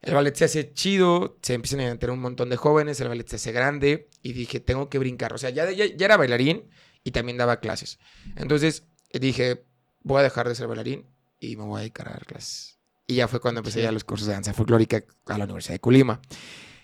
El 0.00 0.14
ballet 0.14 0.34
se 0.34 0.44
hace 0.44 0.72
chido, 0.72 1.38
se 1.42 1.54
empiezan 1.54 1.80
a 1.80 1.98
tener 1.98 2.12
un 2.12 2.20
montón 2.20 2.50
de 2.50 2.56
jóvenes, 2.56 3.00
el 3.00 3.08
ballet 3.08 3.26
se 3.28 3.36
hace 3.36 3.52
grande, 3.52 4.08
y 4.22 4.32
dije, 4.32 4.60
tengo 4.60 4.88
que 4.88 4.98
brincar. 4.98 5.32
O 5.34 5.38
sea, 5.38 5.50
ya, 5.50 5.70
ya, 5.70 5.84
ya 5.86 6.06
era 6.06 6.16
bailarín, 6.16 6.70
y 7.04 7.10
también 7.10 7.36
daba 7.36 7.60
clases. 7.60 7.98
Entonces 8.36 8.84
dije, 9.12 9.64
voy 10.02 10.20
a 10.20 10.22
dejar 10.22 10.48
de 10.48 10.54
ser 10.54 10.68
bailarín 10.68 11.06
y 11.40 11.56
me 11.56 11.64
voy 11.64 11.78
a 11.78 11.80
dedicar 11.80 12.08
a 12.08 12.12
dar 12.12 12.26
clases. 12.26 12.78
Y 13.06 13.16
ya 13.16 13.28
fue 13.28 13.40
cuando 13.40 13.60
empecé 13.60 13.82
ya 13.82 13.92
los 13.92 14.04
cursos 14.04 14.28
de 14.28 14.34
danza 14.34 14.52
folclórica 14.52 15.04
a 15.26 15.38
la 15.38 15.44
Universidad 15.44 15.74
de 15.74 15.80
Colima. 15.80 16.20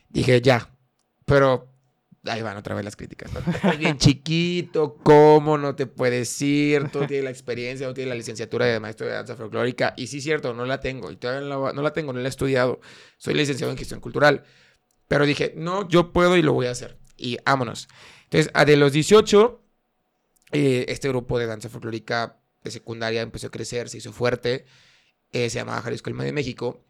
Dije, 0.09 0.41
ya, 0.41 0.77
pero 1.29 1.69
ahí 2.25 2.43
van 2.43 2.57
otra 2.57 2.75
vez 2.75 2.85
las 2.85 2.97
críticas. 2.97 3.31
¿no? 3.33 3.79
bien 3.79 3.99
chiquito, 3.99 4.97
¿cómo 5.03 5.57
no 5.57 5.77
te 5.77 5.87
puedes 5.87 6.43
ir? 6.43 6.89
Tú 6.91 7.07
tienes 7.07 7.25
la 7.25 7.31
experiencia, 7.31 7.87
tú 7.87 7.95
tienes 7.95 8.09
la 8.09 8.17
licenciatura 8.17 8.67
de 8.67 8.81
maestro 8.81 9.07
de 9.07 9.13
danza 9.13 9.37
folclórica. 9.37 9.95
Y 9.97 10.09
sí, 10.09 10.21
cierto, 10.21 10.55
no 10.55 10.67
la 10.67 10.81
tengo. 10.81 11.13
Y 11.13 11.17
todavía 11.17 11.49
no 11.49 11.67
la, 11.67 11.73
no 11.73 11.83
la 11.83 11.93
tengo, 11.93 12.13
no 12.13 12.19
la 12.19 12.27
he 12.27 12.29
estudiado. 12.29 12.81
Soy 13.19 13.35
licenciado 13.35 13.71
en 13.71 13.79
gestión 13.79 14.01
cultural. 14.01 14.43
Pero 15.07 15.25
dije, 15.25 15.55
no, 15.57 15.89
yo 15.89 16.13
puedo 16.13 16.37
y 16.37 16.43
lo 16.43 16.53
voy 16.53 16.67
a 16.67 16.73
hacer. 16.73 16.99
Y 17.17 17.39
vámonos. 17.45 17.89
Entonces, 18.25 18.53
de 18.67 18.77
los 18.77 18.93
18 18.93 19.63
eh, 20.53 20.87
este 20.89 21.09
grupo 21.09 21.39
de 21.39 21.47
danza 21.47 21.69
folclórica 21.69 22.41
de 22.63 22.71
secundaria 22.71 23.21
empezó 23.21 23.49
a 23.49 23.51
crecer, 23.51 23.89
se 23.89 23.99
hizo 23.99 24.13
fuerte, 24.13 24.65
eh, 25.33 25.51
se 25.51 25.59
llamaba 25.59 25.83
Jalisco 25.83 26.11
el 26.11 26.17
de 26.17 26.33
México. 26.33 26.85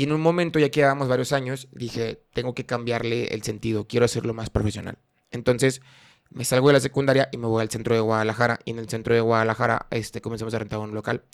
Y 0.00 0.04
en 0.04 0.12
un 0.12 0.22
momento, 0.22 0.58
ya 0.58 0.70
que 0.70 0.80
llevamos 0.80 1.08
varios 1.08 1.30
años, 1.30 1.68
dije, 1.72 2.24
tengo 2.32 2.54
que 2.54 2.64
cambiarle 2.64 3.34
el 3.34 3.42
sentido, 3.42 3.86
quiero 3.86 4.06
hacerlo 4.06 4.32
más 4.32 4.48
profesional. 4.48 4.96
Entonces, 5.30 5.82
me 6.30 6.46
salgo 6.46 6.68
de 6.68 6.72
la 6.72 6.80
secundaria 6.80 7.28
y 7.32 7.36
me 7.36 7.46
voy 7.46 7.60
al 7.60 7.68
centro 7.68 7.94
de 7.94 8.00
Guadalajara. 8.00 8.60
Y 8.64 8.70
en 8.70 8.78
el 8.78 8.88
centro 8.88 9.14
de 9.14 9.20
Guadalajara 9.20 9.88
este, 9.90 10.22
comenzamos 10.22 10.54
a 10.54 10.58
rentar 10.58 10.78
un 10.78 10.94
local. 10.94 11.24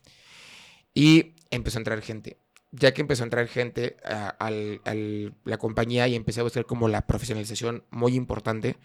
Y 0.94 1.36
empezó 1.52 1.78
a 1.78 1.82
entrar 1.82 2.02
gente. 2.02 2.40
Ya 2.72 2.92
que 2.92 3.02
empezó 3.02 3.22
a 3.22 3.26
entrar 3.26 3.46
gente 3.46 3.98
a, 4.04 4.50
la 4.50 5.58
compañía 5.58 6.08
y 6.08 6.16
empecé 6.16 6.40
a 6.40 6.42
buscar 6.42 6.66
como 6.66 6.88
la 6.88 7.06
profesionalización 7.06 7.84
muy 7.90 8.16
importante, 8.16 8.78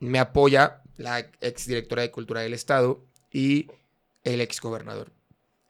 me 0.00 0.18
apoya 0.18 0.82
la 0.98 1.30
ex 1.40 1.66
directora 1.66 2.02
de 2.02 2.10
Cultura 2.10 2.42
del 2.42 2.52
Estado 2.52 3.02
y 3.30 3.68
el 4.22 4.42
ex 4.42 4.60
gobernador. 4.60 5.14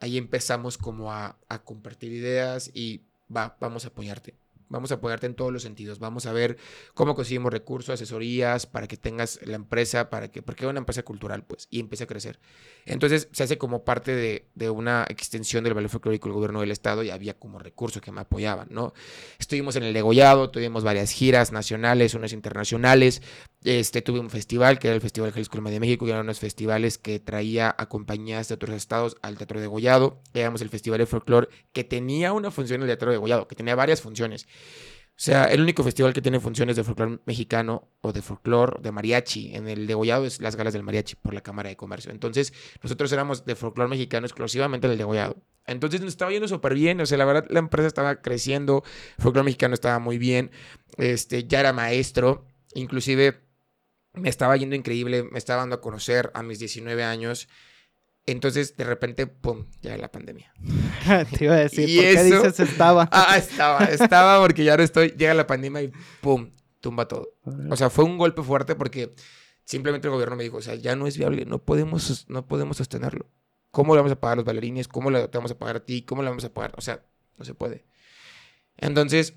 Ahí 0.00 0.19
empezamos 0.19 0.76
como 0.76 1.12
a, 1.12 1.38
a 1.49 1.62
compartir 1.62 2.11
ideas 2.11 2.69
y 2.75 3.07
va, 3.35 3.57
vamos 3.61 3.85
a 3.85 3.89
apoyarte. 3.89 4.35
Vamos 4.73 4.91
a 4.91 4.95
apoyarte 4.95 5.27
en 5.27 5.35
todos 5.35 5.53
los 5.53 5.62
sentidos. 5.62 5.99
Vamos 5.99 6.25
a 6.25 6.33
ver 6.33 6.57
cómo 6.95 7.15
conseguimos 7.15 7.53
recursos, 7.53 7.93
asesorías 7.93 8.65
para 8.65 8.89
que 8.89 8.97
tengas 8.97 9.39
la 9.45 9.57
empresa, 9.57 10.09
para 10.09 10.31
que, 10.31 10.41
porque 10.41 10.65
es 10.65 10.71
una 10.71 10.79
empresa 10.79 11.03
cultural, 11.03 11.45
pues, 11.45 11.69
y 11.71 11.79
empiece 11.79 12.05
a 12.05 12.07
crecer. 12.07 12.41
Entonces 12.87 13.29
se 13.33 13.43
hace 13.43 13.59
como 13.59 13.85
parte 13.85 14.17
de, 14.17 14.47
de 14.55 14.71
una 14.71 15.05
extensión 15.11 15.62
del 15.62 15.75
valor 15.75 15.91
folclórico 15.91 16.29
del 16.29 16.37
gobierno 16.37 16.61
del 16.61 16.71
estado 16.71 17.03
y 17.03 17.11
había 17.11 17.35
como 17.35 17.59
recursos 17.59 18.01
que 18.01 18.12
me 18.12 18.23
apoyaban, 18.23 18.69
¿no? 18.71 18.95
Estuvimos 19.39 19.77
en 19.77 19.83
el 19.83 19.93
degollado, 19.93 20.51
tuvimos 20.51 20.85
varias 20.85 21.11
giras 21.11 21.53
nacionales, 21.53 22.15
unas 22.15 22.33
internacionales. 22.33 23.21
Este, 23.64 24.02
tuve 24.02 24.19
un 24.19 24.31
festival 24.31 24.78
que 24.78 24.89
era 24.89 24.95
el 24.97 25.00
Festival 25.00 25.30
Jalisco 25.30 25.60
de 25.60 25.80
México, 25.80 26.04
que 26.04 26.10
eran 26.10 26.25
unos 26.25 26.41
festivales 26.41 26.99
que 26.99 27.21
traía 27.21 27.75
a 27.78 27.89
compañías 27.89 28.49
de 28.49 28.54
otros 28.54 28.75
estados 28.75 29.17
al 29.23 29.37
Teatro 29.37 29.60
de 29.60 29.69
Gollado. 29.69 30.21
Éramos 30.34 30.63
el 30.63 30.69
Festival 30.69 30.99
de 30.99 31.06
Folclore 31.06 31.49
que 31.73 31.84
tenía 31.84 32.32
una 32.32 32.50
función 32.50 32.80
en 32.80 32.82
el 32.82 32.89
Teatro 32.89 33.13
de 33.13 33.19
Gollado, 33.19 33.47
que 33.47 33.54
tenía 33.54 33.75
varias 33.75 34.00
funciones. 34.00 34.47
O 35.15 35.25
sea, 35.25 35.45
el 35.45 35.60
único 35.60 35.84
festival 35.84 36.13
que 36.15 36.23
tiene 36.23 36.41
funciones 36.41 36.75
de 36.75 36.82
folclore 36.82 37.21
mexicano 37.26 37.87
o 38.00 38.13
de 38.13 38.23
folclore 38.23 38.80
de 38.80 38.91
mariachi 38.91 39.54
en 39.54 39.69
el 39.69 39.87
degollado 39.87 40.25
es 40.25 40.41
las 40.41 40.56
galas 40.56 40.73
del 40.73 40.82
mariachi 40.82 41.17
por 41.17 41.34
la 41.34 41.43
Cámara 41.43 41.69
de 41.69 41.76
Comercio. 41.76 42.10
Entonces, 42.10 42.52
nosotros 42.82 43.13
éramos 43.13 43.45
de 43.45 43.54
folclore 43.54 43.91
mexicano 43.91 44.26
exclusivamente 44.26 44.87
en 44.87 44.93
el 44.93 44.99
degollado. 44.99 45.37
Entonces 45.67 46.00
nos 46.00 46.08
estaba 46.08 46.32
yendo 46.32 46.49
súper 46.49 46.75
bien, 46.75 47.00
o 47.00 47.06
sea, 47.06 47.19
la 47.19 47.25
verdad 47.25 47.47
la 47.50 47.60
empresa 47.60 47.87
estaba 47.87 48.21
creciendo, 48.21 48.82
folclore 49.19 49.45
mexicano 49.45 49.75
estaba 49.75 50.00
muy 50.00 50.19
bien, 50.19 50.50
este, 50.97 51.45
ya 51.45 51.60
era 51.60 51.73
maestro, 51.73 52.47
inclusive 52.75 53.43
me 54.15 54.29
estaba 54.29 54.57
yendo 54.57 54.77
increíble, 54.77 55.25
me 55.25 55.39
estaba 55.39 55.61
dando 55.61 55.77
a 55.77 55.81
conocer 55.81 56.31
a 56.35 56.43
mis 56.43 56.59
19 56.59 57.03
años. 57.05 57.49
Entonces, 58.25 58.77
de 58.77 58.85
repente, 58.85 59.27
pum, 59.27 59.67
ya 59.81 59.97
la 59.97 60.11
pandemia. 60.11 60.53
Te 61.39 61.45
iba 61.45 61.55
a 61.55 61.59
decir, 61.59 61.97
¿por 61.97 62.05
qué 62.05 62.23
dices 62.25 62.61
estaba? 62.61 63.09
ah, 63.13 63.37
estaba, 63.37 63.85
estaba 63.87 64.41
porque 64.41 64.65
ya 64.65 64.77
no 64.77 64.83
estoy, 64.83 65.11
llega 65.11 65.35
la 65.35 65.47
pandemia 65.47 65.83
y 65.83 65.93
pum, 66.21 66.53
tumba 66.81 67.09
todo. 67.09 67.31
O 67.71 67.77
sea, 67.77 67.91
fue 67.91 68.05
un 68.05 68.19
golpe 68.19 68.43
fuerte 68.43 68.75
porque 68.77 69.15
simplemente 69.65 70.07
el 70.07 70.13
gobierno 70.13 70.37
me 70.37 70.45
dijo, 70.45 70.59
o 70.59 70.63
sea, 70.63 70.75
ya 70.75 70.95
no 70.95 71.07
es 71.07 71.17
viable, 71.17 71.45
no 71.47 71.65
podemos, 71.65 72.27
no 72.29 72.47
podemos 72.47 72.77
sostenerlo. 72.77 73.29
¿Cómo 73.71 73.95
le 73.95 74.01
vamos 74.01 74.13
a 74.13 74.21
pagar 74.21 74.35
a 74.35 74.37
los 74.37 74.45
bailarines? 74.45 74.87
¿Cómo 74.87 75.11
le 75.11 75.27
vamos 75.27 75.51
a 75.51 75.59
pagar 75.59 75.77
a 75.77 75.85
ti? 75.85 76.03
¿Cómo 76.03 76.23
le 76.23 76.29
vamos 76.29 76.45
a 76.45 76.53
pagar? 76.53 76.75
O 76.77 76.83
sea, 76.83 77.05
no 77.39 77.45
se 77.45 77.55
puede. 77.55 77.87
Entonces, 78.77 79.35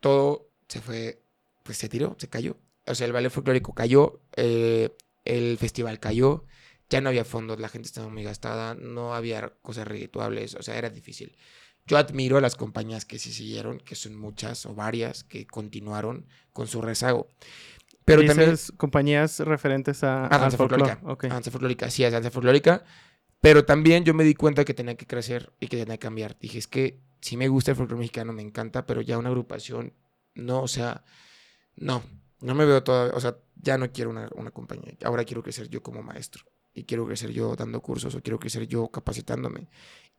todo 0.00 0.50
se 0.68 0.80
fue, 0.80 1.22
pues 1.62 1.78
se 1.78 1.88
tiró, 1.88 2.16
se 2.18 2.28
cayó. 2.28 2.56
O 2.86 2.94
sea, 2.94 3.06
el 3.06 3.12
ballet 3.12 3.30
folclórico 3.30 3.74
cayó, 3.74 4.20
eh, 4.36 4.96
el 5.24 5.58
festival 5.58 5.98
cayó, 5.98 6.44
ya 6.88 7.00
no 7.00 7.08
había 7.08 7.24
fondos, 7.24 7.58
la 7.58 7.68
gente 7.68 7.86
estaba 7.86 8.08
muy 8.08 8.22
gastada, 8.22 8.74
no 8.74 9.14
había 9.14 9.54
cosas 9.62 9.88
redituables, 9.88 10.54
o 10.54 10.62
sea, 10.62 10.76
era 10.76 10.90
difícil. 10.90 11.36
Yo 11.86 11.98
admiro 11.98 12.36
a 12.36 12.40
las 12.40 12.56
compañías 12.56 13.04
que 13.04 13.18
sí 13.18 13.32
siguieron, 13.32 13.78
que 13.78 13.94
son 13.94 14.16
muchas 14.16 14.66
o 14.66 14.74
varias, 14.74 15.24
que 15.24 15.46
continuaron 15.46 16.26
con 16.52 16.66
su 16.66 16.82
rezago. 16.82 17.30
Pero 18.04 18.24
también... 18.24 18.56
compañías 18.76 19.40
referentes 19.40 20.04
a... 20.04 20.26
A 20.26 20.38
danza 20.38 20.56
folclórica. 20.56 21.00
Okay. 21.02 21.30
A 21.30 21.34
danza 21.34 21.50
folclórica, 21.50 21.90
sí, 21.90 22.04
a 22.04 22.10
danza 22.10 22.30
folclórica. 22.30 22.84
Pero 23.40 23.64
también 23.64 24.04
yo 24.04 24.14
me 24.14 24.24
di 24.24 24.34
cuenta 24.34 24.64
que 24.64 24.74
tenía 24.74 24.96
que 24.96 25.06
crecer 25.06 25.52
y 25.60 25.68
que 25.68 25.76
tenía 25.76 25.96
que 25.96 26.06
cambiar. 26.06 26.38
Dije, 26.38 26.58
es 26.58 26.66
que 26.66 27.00
sí 27.20 27.36
me 27.36 27.48
gusta 27.48 27.72
el 27.72 27.76
folclore 27.76 28.00
mexicano, 28.00 28.32
me 28.32 28.42
encanta, 28.42 28.86
pero 28.86 29.00
ya 29.00 29.18
una 29.18 29.28
agrupación, 29.28 29.92
no, 30.34 30.62
o 30.62 30.68
sea, 30.68 31.04
no, 31.74 32.02
no 32.46 32.54
me 32.54 32.64
veo 32.64 32.82
toda, 32.82 33.12
o 33.14 33.20
sea, 33.20 33.36
ya 33.56 33.76
no 33.76 33.90
quiero 33.90 34.10
una, 34.10 34.28
una 34.36 34.52
compañía. 34.52 34.96
Ahora 35.04 35.24
quiero 35.24 35.42
crecer 35.42 35.68
yo 35.68 35.82
como 35.82 36.02
maestro 36.02 36.44
y 36.72 36.84
quiero 36.84 37.04
crecer 37.04 37.30
yo 37.32 37.56
dando 37.56 37.82
cursos 37.82 38.14
o 38.14 38.22
quiero 38.22 38.38
crecer 38.38 38.68
yo 38.68 38.88
capacitándome. 38.88 39.68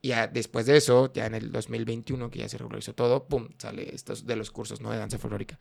Y 0.02 0.10
ya 0.10 0.28
después 0.28 0.66
de 0.66 0.76
eso, 0.76 1.12
ya 1.14 1.26
en 1.26 1.36
el 1.36 1.52
2021, 1.52 2.30
que 2.30 2.40
ya 2.40 2.50
se 2.50 2.58
regularizó 2.58 2.94
todo, 2.94 3.28
pum, 3.28 3.48
sale 3.58 3.96
estos 3.96 4.26
de 4.26 4.36
los 4.36 4.52
cursos, 4.52 4.82
¿no? 4.82 4.92
De 4.92 4.98
danza 4.98 5.18
folclórica. 5.18 5.58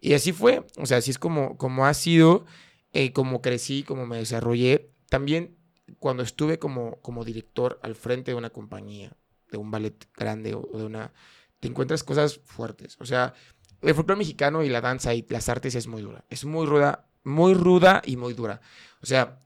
Y 0.00 0.14
así 0.14 0.32
fue, 0.32 0.66
o 0.78 0.86
sea, 0.86 0.98
así 0.98 1.12
es 1.12 1.18
como, 1.18 1.56
como 1.56 1.86
ha 1.86 1.94
sido, 1.94 2.44
eh, 2.92 3.12
como 3.12 3.40
crecí, 3.40 3.84
como 3.84 4.04
me 4.04 4.16
desarrollé. 4.16 4.90
También 5.08 5.56
cuando 6.00 6.24
estuve 6.24 6.58
como, 6.58 7.00
como 7.02 7.24
director 7.24 7.78
al 7.82 7.94
frente 7.94 8.32
de 8.32 8.36
una 8.36 8.50
compañía, 8.50 9.16
de 9.52 9.58
un 9.58 9.70
ballet 9.70 10.08
grande 10.16 10.54
o 10.54 10.66
de 10.72 10.84
una... 10.84 11.12
Te 11.60 11.68
encuentras 11.68 12.02
cosas 12.02 12.40
fuertes. 12.44 12.96
O 13.00 13.04
sea, 13.04 13.34
el 13.82 13.94
folclore 13.94 14.18
mexicano 14.18 14.62
y 14.62 14.68
la 14.68 14.80
danza 14.80 15.14
y 15.14 15.24
las 15.28 15.48
artes 15.48 15.74
es 15.74 15.86
muy 15.86 16.02
dura. 16.02 16.24
Es 16.28 16.44
muy 16.44 16.66
ruda, 16.66 17.06
muy 17.24 17.54
ruda 17.54 18.02
y 18.04 18.16
muy 18.16 18.34
dura. 18.34 18.60
O 19.02 19.06
sea, 19.06 19.40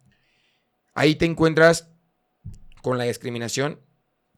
Ahí 0.95 1.17
te 1.17 1.27
encuentras 1.27 1.91
con 2.81 2.99
la 2.99 3.05
discriminación, 3.05 3.81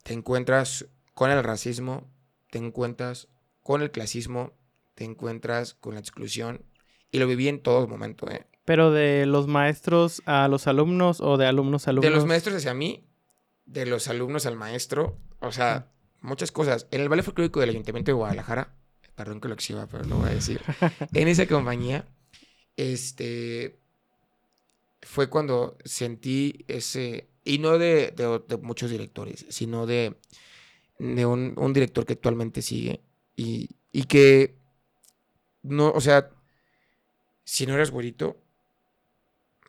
te 0.03 0.15
encuentras 0.15 0.87
con 1.13 1.31
el 1.31 1.45
racismo, 1.45 2.11
te 2.51 2.59
encuentras 2.59 3.29
con 3.63 3.83
el 3.83 3.91
clasismo, 3.91 4.55
te 4.95 5.05
encuentras 5.05 5.75
con 5.75 5.95
la 5.95 6.01
exclusión 6.01 6.65
y 7.11 7.19
lo 7.19 7.27
viví 7.27 7.49
en 7.49 7.63
todo 7.63 7.87
momento. 7.87 8.31
¿eh? 8.31 8.47
¿Pero 8.65 8.91
de 8.91 9.27
los 9.27 9.47
maestros 9.49 10.23
a 10.25 10.49
los 10.49 10.67
alumnos 10.67 11.21
o 11.21 11.37
de 11.37 11.47
alumnos 11.47 11.87
a 11.87 11.91
alumnos? 11.91 12.11
De 12.11 12.17
los 12.17 12.27
maestros 12.27 12.57
hacia 12.57 12.73
mí, 12.73 13.07
de 13.67 13.85
los 13.85 14.09
alumnos 14.09 14.47
al 14.47 14.57
maestro, 14.57 15.19
o 15.41 15.53
sea, 15.53 15.91
muchas 16.23 16.53
cosas. 16.53 16.87
En 16.91 17.03
el 17.03 17.11
ballet 17.11 17.25
folclórico 17.25 17.61
del 17.61 17.71
Ayuntamiento 17.71 18.13
de 18.13 18.15
Guadalajara, 18.15 18.75
perdón 19.17 19.41
que 19.41 19.49
lo 19.49 19.55
exhiba, 19.55 19.87
pero 19.87 20.05
lo 20.05 20.19
voy 20.19 20.29
a 20.29 20.35
decir, 20.35 20.61
en 21.15 21.29
esa 21.29 21.47
compañía, 21.47 22.07
este, 22.77 23.79
fue 25.03 25.29
cuando 25.29 25.79
sentí 25.85 26.65
ese, 26.69 27.29
y 27.45 27.59
no 27.59 27.79
de, 27.79 28.13
de, 28.15 28.57
muchos 28.59 28.91
directores, 28.91 29.47
sino 29.49 29.87
de, 29.87 30.17
de 30.99 31.27
un, 31.27 31.55
un, 31.57 31.73
director 31.73 32.05
que 32.05 32.13
actualmente 32.13 32.63
sigue 32.63 33.01
y, 33.35 33.71
y 33.93 34.05
que 34.05 34.57
no, 35.63 35.91
o 35.91 36.01
sea, 36.01 36.31
si 37.45 37.67
no 37.67 37.75
eras 37.75 37.91
güerito, 37.91 38.43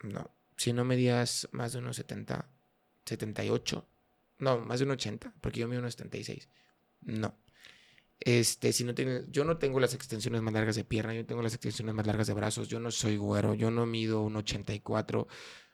no. 0.04 0.32
Si 0.58 0.74
no 0.74 0.84
medías 0.84 1.48
más 1.52 1.74
de 1.74 1.80
unos 1.80 1.96
70, 1.96 2.50
78, 3.06 3.88
no, 4.40 4.60
más 4.60 4.80
de 4.80 4.86
unos 4.86 4.96
80, 4.96 5.34
porque 5.42 5.60
yo 5.60 5.68
mido 5.68 5.80
unos 5.82 5.94
76, 5.94 6.50
no. 7.02 7.36
Este, 8.20 8.74
si 8.74 8.84
no 8.84 8.96
tienes, 8.96 9.30
yo 9.32 9.44
no 9.44 9.58
tengo 9.58 9.80
las 9.80 9.94
extensiones 9.94 10.42
más 10.42 10.54
largas 10.54 10.76
de 10.76 10.84
pierna, 10.84 11.14
yo 11.14 11.26
tengo 11.26 11.42
las 11.42 11.54
extensiones 11.54 11.94
más 11.94 12.08
largas 12.08 12.28
de 12.28 12.34
brazos, 12.34 12.68
yo 12.68 12.80
no 12.80 12.92
soy 12.92 13.18
güero, 13.18 13.54
yo 13.54 13.70
no 13.72 13.86
mido 13.86 14.22
un 14.22 14.36
84, 14.36 15.28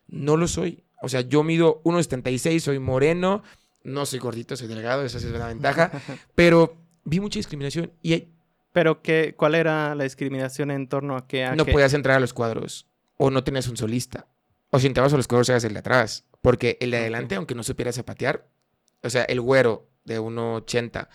no 0.08 0.38
lo 0.38 0.48
soy. 0.48 0.84
O 1.02 1.10
sea, 1.10 1.22
yo 1.22 1.44
mido 1.44 1.82
1,76, 1.84 2.60
soy 2.60 2.80
moreno, 2.80 3.44
no 3.84 4.06
soy 4.06 4.20
gordito, 4.20 4.56
soy 4.56 4.68
delgado, 4.68 5.04
esa 5.04 5.18
es 5.18 5.26
la 5.26 5.48
ventaja, 5.48 5.92
pero 6.36 6.76
vi 7.06 7.20
mucha 7.20 7.40
discriminación 7.40 7.92
y 8.02 8.28
¿Pero 8.74 9.04
qué, 9.04 9.36
cuál 9.38 9.54
era 9.56 9.94
la 9.94 10.04
discriminación 10.04 10.72
en 10.72 10.88
torno 10.90 11.16
a 11.16 11.28
qué? 11.28 11.48
no 11.56 11.66
podías 11.66 11.94
entrar 11.94 12.18
a 12.18 12.20
los 12.20 12.34
cuadros 12.34 12.88
o 13.18 13.30
no 13.30 13.44
tenías 13.44 13.68
un 13.68 13.78
solista. 13.78 14.28
O 14.72 14.80
si 14.80 14.88
entrabas 14.88 15.14
a 15.14 15.18
los 15.18 15.28
cuadros 15.28 15.48
eras 15.50 15.64
el 15.64 15.74
de 15.74 15.80
atrás. 15.80 16.26
Porque 16.42 16.78
el 16.82 16.90
de 16.92 16.98
adelante, 16.98 17.36
aunque 17.36 17.54
no 17.54 17.64
supiera 17.64 17.94
zapatear, 17.94 18.48
o 19.04 19.10
sea, 19.10 19.24
el 19.26 19.40
güero 19.40 19.88
de 20.04 20.20
1,80 20.20 21.08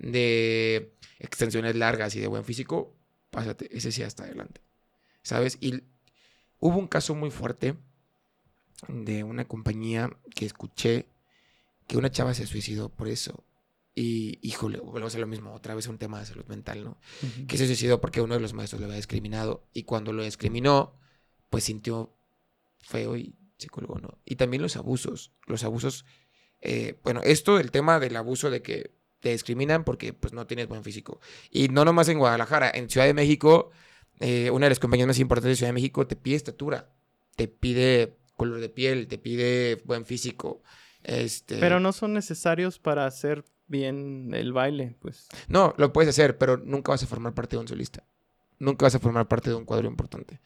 de 0.00 0.96
extensiones 1.18 1.76
largas 1.76 2.16
y 2.16 2.20
de 2.20 2.26
buen 2.26 2.44
físico, 2.44 2.96
pásate, 3.30 3.76
ese 3.76 3.92
sí 3.92 4.02
hasta 4.02 4.24
adelante. 4.24 4.62
¿Sabes? 5.22 5.58
Y 5.60 5.84
hubo 6.58 6.78
un 6.78 6.88
caso 6.88 7.14
muy 7.14 7.30
fuerte 7.30 7.76
de 8.88 9.22
una 9.22 9.46
compañía 9.46 10.10
que 10.34 10.46
escuché 10.46 11.06
que 11.86 11.98
una 11.98 12.10
chava 12.10 12.34
se 12.34 12.46
suicidó 12.46 12.88
por 12.88 13.08
eso. 13.08 13.44
Y, 13.94 14.38
híjole, 14.40 14.78
volvemos 14.78 15.14
a 15.14 15.18
lo 15.18 15.26
mismo, 15.26 15.52
otra 15.52 15.74
vez 15.74 15.86
un 15.88 15.98
tema 15.98 16.20
de 16.20 16.26
salud 16.26 16.46
mental, 16.46 16.84
¿no? 16.84 16.98
Que 17.46 17.58
se 17.58 17.66
suicidó 17.66 18.00
porque 18.00 18.22
uno 18.22 18.34
de 18.34 18.40
los 18.40 18.54
maestros 18.54 18.80
lo 18.80 18.86
había 18.86 18.96
discriminado. 18.96 19.66
Y 19.74 19.82
cuando 19.82 20.12
lo 20.12 20.22
discriminó, 20.22 20.98
pues 21.50 21.64
sintió 21.64 22.16
feo 22.78 23.16
y 23.16 23.34
se 23.58 23.68
colgó, 23.68 23.98
¿no? 23.98 24.18
Y 24.24 24.36
también 24.36 24.62
los 24.62 24.76
abusos. 24.76 25.32
Los 25.46 25.64
abusos. 25.64 26.06
Eh, 26.60 26.98
bueno, 27.02 27.20
esto, 27.24 27.58
el 27.58 27.70
tema 27.70 27.98
del 27.98 28.16
abuso 28.16 28.48
de 28.50 28.62
que 28.62 28.94
te 29.20 29.30
discriminan 29.30 29.84
porque 29.84 30.12
pues 30.12 30.32
no 30.32 30.46
tienes 30.46 30.68
buen 30.68 30.82
físico. 30.82 31.20
Y 31.50 31.68
no 31.68 31.84
nomás 31.84 32.08
en 32.08 32.18
Guadalajara, 32.18 32.70
en 32.74 32.90
Ciudad 32.90 33.06
de 33.06 33.14
México, 33.14 33.70
eh, 34.18 34.50
una 34.50 34.66
de 34.66 34.70
las 34.70 34.78
compañías 34.78 35.06
más 35.06 35.18
importantes 35.18 35.50
de 35.50 35.56
Ciudad 35.56 35.68
de 35.68 35.74
México 35.74 36.06
te 36.06 36.16
pide 36.16 36.36
estatura, 36.36 36.90
te 37.36 37.48
pide 37.48 38.16
color 38.36 38.60
de 38.60 38.68
piel, 38.68 39.06
te 39.06 39.18
pide 39.18 39.82
buen 39.84 40.04
físico. 40.04 40.62
Este... 41.02 41.58
Pero 41.58 41.80
no 41.80 41.92
son 41.92 42.12
necesarios 42.14 42.78
para 42.78 43.06
hacer 43.06 43.44
bien 43.66 44.32
el 44.34 44.52
baile, 44.52 44.96
pues. 45.00 45.28
No, 45.48 45.74
lo 45.78 45.92
puedes 45.92 46.10
hacer, 46.10 46.38
pero 46.38 46.56
nunca 46.56 46.92
vas 46.92 47.02
a 47.02 47.06
formar 47.06 47.34
parte 47.34 47.56
de 47.56 47.60
un 47.60 47.68
solista. 47.68 48.04
Nunca 48.58 48.86
vas 48.86 48.94
a 48.94 48.98
formar 48.98 49.28
parte 49.28 49.50
de 49.50 49.56
un 49.56 49.64
cuadro 49.64 49.88
importante. 49.88 50.40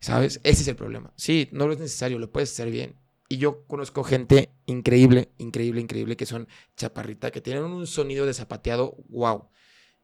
¿Sabes? 0.00 0.40
Ese 0.44 0.62
es 0.62 0.68
el 0.68 0.76
problema. 0.76 1.12
Sí, 1.16 1.48
no 1.52 1.66
lo 1.66 1.72
es 1.72 1.78
necesario, 1.78 2.18
lo 2.18 2.30
puedes 2.30 2.52
hacer 2.52 2.70
bien. 2.70 2.96
Y 3.28 3.38
yo 3.38 3.64
conozco 3.66 4.04
gente 4.04 4.50
increíble, 4.66 5.30
increíble, 5.38 5.80
increíble, 5.80 6.16
que 6.16 6.26
son 6.26 6.48
chaparrita, 6.76 7.30
que 7.30 7.40
tienen 7.40 7.64
un 7.64 7.86
sonido 7.86 8.26
de 8.26 8.34
zapateado, 8.34 8.96
wow. 9.08 9.48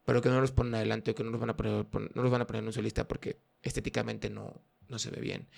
Pero 0.04 0.20
que 0.20 0.28
no 0.28 0.40
los 0.40 0.50
ponen 0.50 0.74
adelante 0.74 1.12
o 1.12 1.14
que 1.14 1.22
no 1.22 1.30
los 1.30 1.40
van 1.40 1.50
a 1.50 1.56
poner, 1.56 1.86
no 2.14 2.22
los 2.22 2.30
van 2.30 2.40
a 2.40 2.46
poner 2.46 2.62
en 2.62 2.66
un 2.66 2.72
solista 2.72 3.06
porque 3.06 3.40
estéticamente 3.62 4.28
no, 4.30 4.64
no 4.88 4.98
se 4.98 5.10
ve 5.10 5.20
bien. 5.20 5.48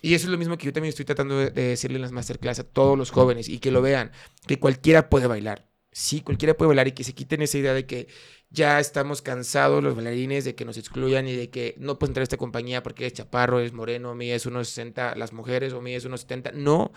Y 0.00 0.14
eso 0.14 0.26
es 0.26 0.32
lo 0.32 0.38
mismo 0.38 0.56
que 0.56 0.66
yo 0.66 0.72
también 0.72 0.88
estoy 0.88 1.04
tratando 1.04 1.38
de 1.38 1.50
decirle 1.50 1.96
en 1.96 2.02
las 2.02 2.12
masterclass 2.12 2.58
a 2.58 2.64
todos 2.64 2.96
los 2.96 3.10
jóvenes 3.10 3.48
y 3.48 3.58
que 3.58 3.70
lo 3.70 3.82
vean, 3.82 4.10
que 4.46 4.58
cualquiera 4.58 5.10
puede 5.10 5.26
bailar. 5.26 5.71
Sí, 5.94 6.22
cualquiera 6.22 6.54
puede 6.56 6.68
bailar 6.68 6.88
y 6.88 6.92
que 6.92 7.04
se 7.04 7.14
quiten 7.14 7.42
esa 7.42 7.58
idea 7.58 7.74
de 7.74 7.84
que 7.84 8.08
ya 8.48 8.80
estamos 8.80 9.20
cansados 9.20 9.84
los 9.84 9.94
bailarines 9.94 10.42
de 10.44 10.54
que 10.54 10.64
nos 10.64 10.78
excluyan 10.78 11.28
y 11.28 11.36
de 11.36 11.50
que 11.50 11.74
no 11.78 11.98
puedes 11.98 12.10
entrar 12.10 12.22
a 12.22 12.24
esta 12.24 12.38
compañía 12.38 12.82
porque 12.82 13.06
es 13.06 13.12
chaparro, 13.12 13.60
es 13.60 13.74
moreno, 13.74 14.14
mí 14.14 14.30
es 14.30 14.46
1,60 14.46 15.14
las 15.16 15.34
mujeres 15.34 15.74
o 15.74 15.82
mí 15.82 15.94
es 15.94 16.06
1,70. 16.06 16.54
No. 16.54 16.92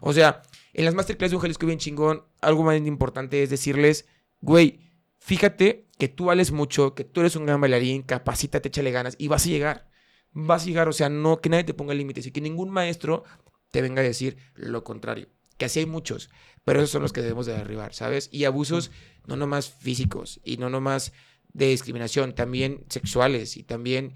O 0.00 0.12
sea, 0.12 0.42
en 0.72 0.84
las 0.84 0.94
masterclass 0.94 1.30
de 1.30 1.36
un 1.36 1.42
Jalisco 1.42 1.66
bien 1.66 1.78
chingón, 1.78 2.24
algo 2.40 2.64
más 2.64 2.76
importante 2.78 3.40
es 3.40 3.50
decirles, 3.50 4.06
güey, 4.40 4.80
fíjate 5.18 5.86
que 5.96 6.08
tú 6.08 6.26
vales 6.26 6.50
mucho, 6.50 6.96
que 6.96 7.04
tú 7.04 7.20
eres 7.20 7.36
un 7.36 7.46
gran 7.46 7.60
bailarín, 7.60 8.02
capacítate, 8.02 8.68
échale 8.68 8.90
ganas 8.90 9.14
y 9.16 9.28
vas 9.28 9.46
a 9.46 9.48
llegar. 9.48 9.90
Vas 10.32 10.64
a 10.64 10.66
llegar, 10.66 10.88
o 10.88 10.92
sea, 10.92 11.08
no 11.08 11.40
que 11.40 11.50
nadie 11.50 11.64
te 11.64 11.74
ponga 11.74 11.94
límites 11.94 12.26
y 12.26 12.32
que 12.32 12.40
ningún 12.40 12.70
maestro 12.70 13.22
te 13.70 13.80
venga 13.80 14.00
a 14.00 14.04
decir 14.04 14.36
lo 14.54 14.82
contrario 14.82 15.28
que 15.60 15.66
así 15.66 15.80
hay 15.80 15.86
muchos, 15.86 16.30
pero 16.64 16.80
esos 16.80 16.88
son 16.88 17.02
los 17.02 17.12
que 17.12 17.20
debemos 17.20 17.44
de 17.44 17.52
derribar, 17.52 17.92
¿sabes? 17.92 18.30
Y 18.32 18.44
abusos 18.44 18.90
no 19.26 19.36
nomás 19.36 19.68
físicos 19.68 20.40
y 20.42 20.56
no 20.56 20.70
nomás 20.70 21.12
de 21.52 21.68
discriminación, 21.68 22.34
también 22.34 22.86
sexuales 22.88 23.58
y 23.58 23.62
también 23.62 24.14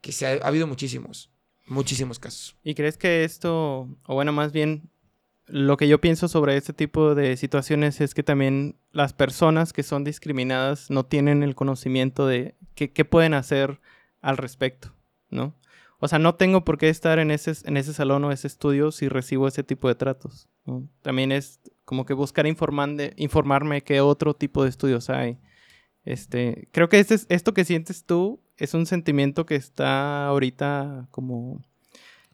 que 0.00 0.12
se 0.12 0.24
ha, 0.24 0.46
habido 0.46 0.68
muchísimos, 0.68 1.32
muchísimos 1.66 2.20
casos. 2.20 2.56
¿Y 2.62 2.76
crees 2.76 2.96
que 2.96 3.24
esto, 3.24 3.88
o 4.06 4.14
bueno, 4.14 4.32
más 4.32 4.52
bien 4.52 4.88
lo 5.46 5.76
que 5.76 5.88
yo 5.88 6.00
pienso 6.00 6.28
sobre 6.28 6.56
este 6.56 6.72
tipo 6.72 7.16
de 7.16 7.36
situaciones 7.36 8.00
es 8.00 8.14
que 8.14 8.22
también 8.22 8.76
las 8.92 9.14
personas 9.14 9.72
que 9.72 9.82
son 9.82 10.04
discriminadas 10.04 10.90
no 10.90 11.04
tienen 11.06 11.42
el 11.42 11.56
conocimiento 11.56 12.28
de 12.28 12.54
qué 12.76 13.04
pueden 13.04 13.34
hacer 13.34 13.80
al 14.20 14.36
respecto, 14.36 14.94
¿no? 15.28 15.56
O 16.00 16.08
sea, 16.08 16.18
no 16.18 16.34
tengo 16.34 16.64
por 16.64 16.78
qué 16.78 16.88
estar 16.88 17.18
en 17.18 17.30
ese, 17.30 17.52
en 17.66 17.76
ese 17.76 17.94
salón 17.94 18.24
o 18.24 18.32
ese 18.32 18.46
estudio 18.46 18.92
si 18.92 19.08
recibo 19.08 19.48
ese 19.48 19.62
tipo 19.62 19.88
de 19.88 19.94
tratos. 19.94 20.48
También 21.02 21.32
es 21.32 21.60
como 21.84 22.04
que 22.04 22.14
buscar 22.14 22.46
informarme 22.46 23.82
qué 23.82 24.00
otro 24.00 24.34
tipo 24.34 24.64
de 24.64 24.70
estudios 24.70 25.10
hay. 25.10 25.38
Este, 26.04 26.68
creo 26.72 26.88
que 26.88 26.98
este, 26.98 27.16
esto 27.28 27.54
que 27.54 27.64
sientes 27.64 28.04
tú 28.04 28.42
es 28.56 28.74
un 28.74 28.86
sentimiento 28.86 29.46
que 29.46 29.56
está 29.56 30.26
ahorita 30.26 31.08
como 31.10 31.62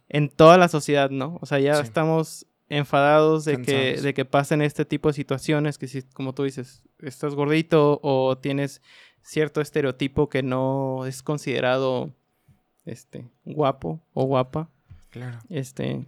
en 0.08 0.28
toda 0.28 0.58
la 0.58 0.68
sociedad, 0.68 1.10
¿no? 1.10 1.38
O 1.40 1.46
sea, 1.46 1.60
ya 1.60 1.78
estamos 1.80 2.46
enfadados 2.68 3.44
de 3.44 3.62
que, 3.62 4.00
de 4.00 4.14
que 4.14 4.24
pasen 4.24 4.62
este 4.62 4.84
tipo 4.84 5.08
de 5.08 5.14
situaciones, 5.14 5.78
que 5.78 5.88
si, 5.88 6.02
como 6.02 6.34
tú 6.34 6.44
dices, 6.44 6.82
estás 6.98 7.34
gordito 7.34 8.00
o 8.02 8.38
tienes 8.38 8.82
cierto 9.22 9.60
estereotipo 9.60 10.28
que 10.28 10.42
no 10.42 11.04
es 11.06 11.22
considerado 11.22 12.12
este, 12.90 13.30
guapo 13.44 14.00
o 14.12 14.24
guapa. 14.24 14.70
Claro. 15.10 15.38
Este, 15.48 16.06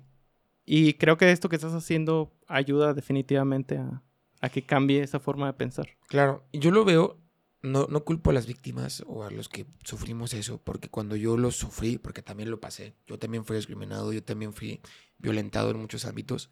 y 0.64 0.94
creo 0.94 1.16
que 1.16 1.30
esto 1.30 1.48
que 1.48 1.56
estás 1.56 1.74
haciendo 1.74 2.32
ayuda 2.46 2.94
definitivamente 2.94 3.78
a, 3.78 4.48
que 4.50 4.64
cambie 4.64 5.02
esa 5.02 5.20
forma 5.20 5.46
de 5.46 5.52
pensar. 5.52 5.88
Claro, 6.08 6.44
yo 6.52 6.70
lo 6.70 6.84
veo, 6.84 7.18
no, 7.62 7.86
no 7.88 8.04
culpo 8.04 8.30
a 8.30 8.32
las 8.32 8.46
víctimas 8.46 9.04
o 9.06 9.22
a 9.24 9.30
los 9.30 9.48
que 9.48 9.66
sufrimos 9.84 10.34
eso, 10.34 10.60
porque 10.62 10.88
cuando 10.88 11.14
yo 11.14 11.36
lo 11.36 11.50
sufrí, 11.50 11.98
porque 11.98 12.22
también 12.22 12.50
lo 12.50 12.60
pasé, 12.60 12.94
yo 13.06 13.18
también 13.18 13.44
fui 13.44 13.56
discriminado, 13.56 14.12
yo 14.12 14.22
también 14.22 14.52
fui 14.52 14.80
violentado 15.18 15.70
en 15.70 15.78
muchos 15.78 16.04
ámbitos, 16.04 16.50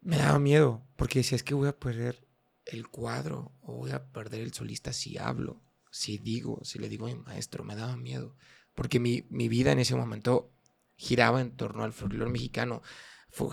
me 0.00 0.18
daba 0.18 0.38
miedo, 0.38 0.86
porque 0.94 1.18
decía, 1.18 1.34
es 1.34 1.42
que 1.42 1.54
voy 1.54 1.68
a 1.68 1.76
perder 1.76 2.24
el 2.64 2.88
cuadro 2.88 3.52
o 3.60 3.74
voy 3.74 3.90
a 3.90 4.04
perder 4.12 4.40
el 4.40 4.52
solista 4.52 4.92
si 4.92 5.18
hablo, 5.18 5.60
si 5.90 6.18
digo, 6.18 6.60
si 6.62 6.78
le 6.78 6.88
digo 6.88 7.06
a 7.06 7.10
mi 7.10 7.16
maestro, 7.16 7.64
me 7.64 7.74
daba 7.74 7.96
miedo 7.96 8.36
porque 8.76 9.00
mi, 9.00 9.22
vida 9.30 9.72
en 9.72 9.80
ese 9.80 9.96
momento 9.96 10.52
giraba 10.94 11.40
en 11.40 11.56
torno 11.56 11.82
al 11.82 11.92
folclore 11.92 12.30
mexicano, 12.30 12.82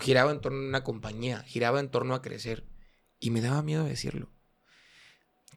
giraba 0.00 0.30
en 0.30 0.40
torno 0.40 0.58
a 0.58 0.68
una 0.68 0.84
compañía, 0.84 1.42
giraba 1.42 1.80
en 1.80 1.90
torno 1.90 2.14
a 2.14 2.22
crecer. 2.22 2.64
Y 3.18 3.30
me 3.30 3.40
daba 3.40 3.62
miedo 3.62 3.84
decirlo. 3.84 4.30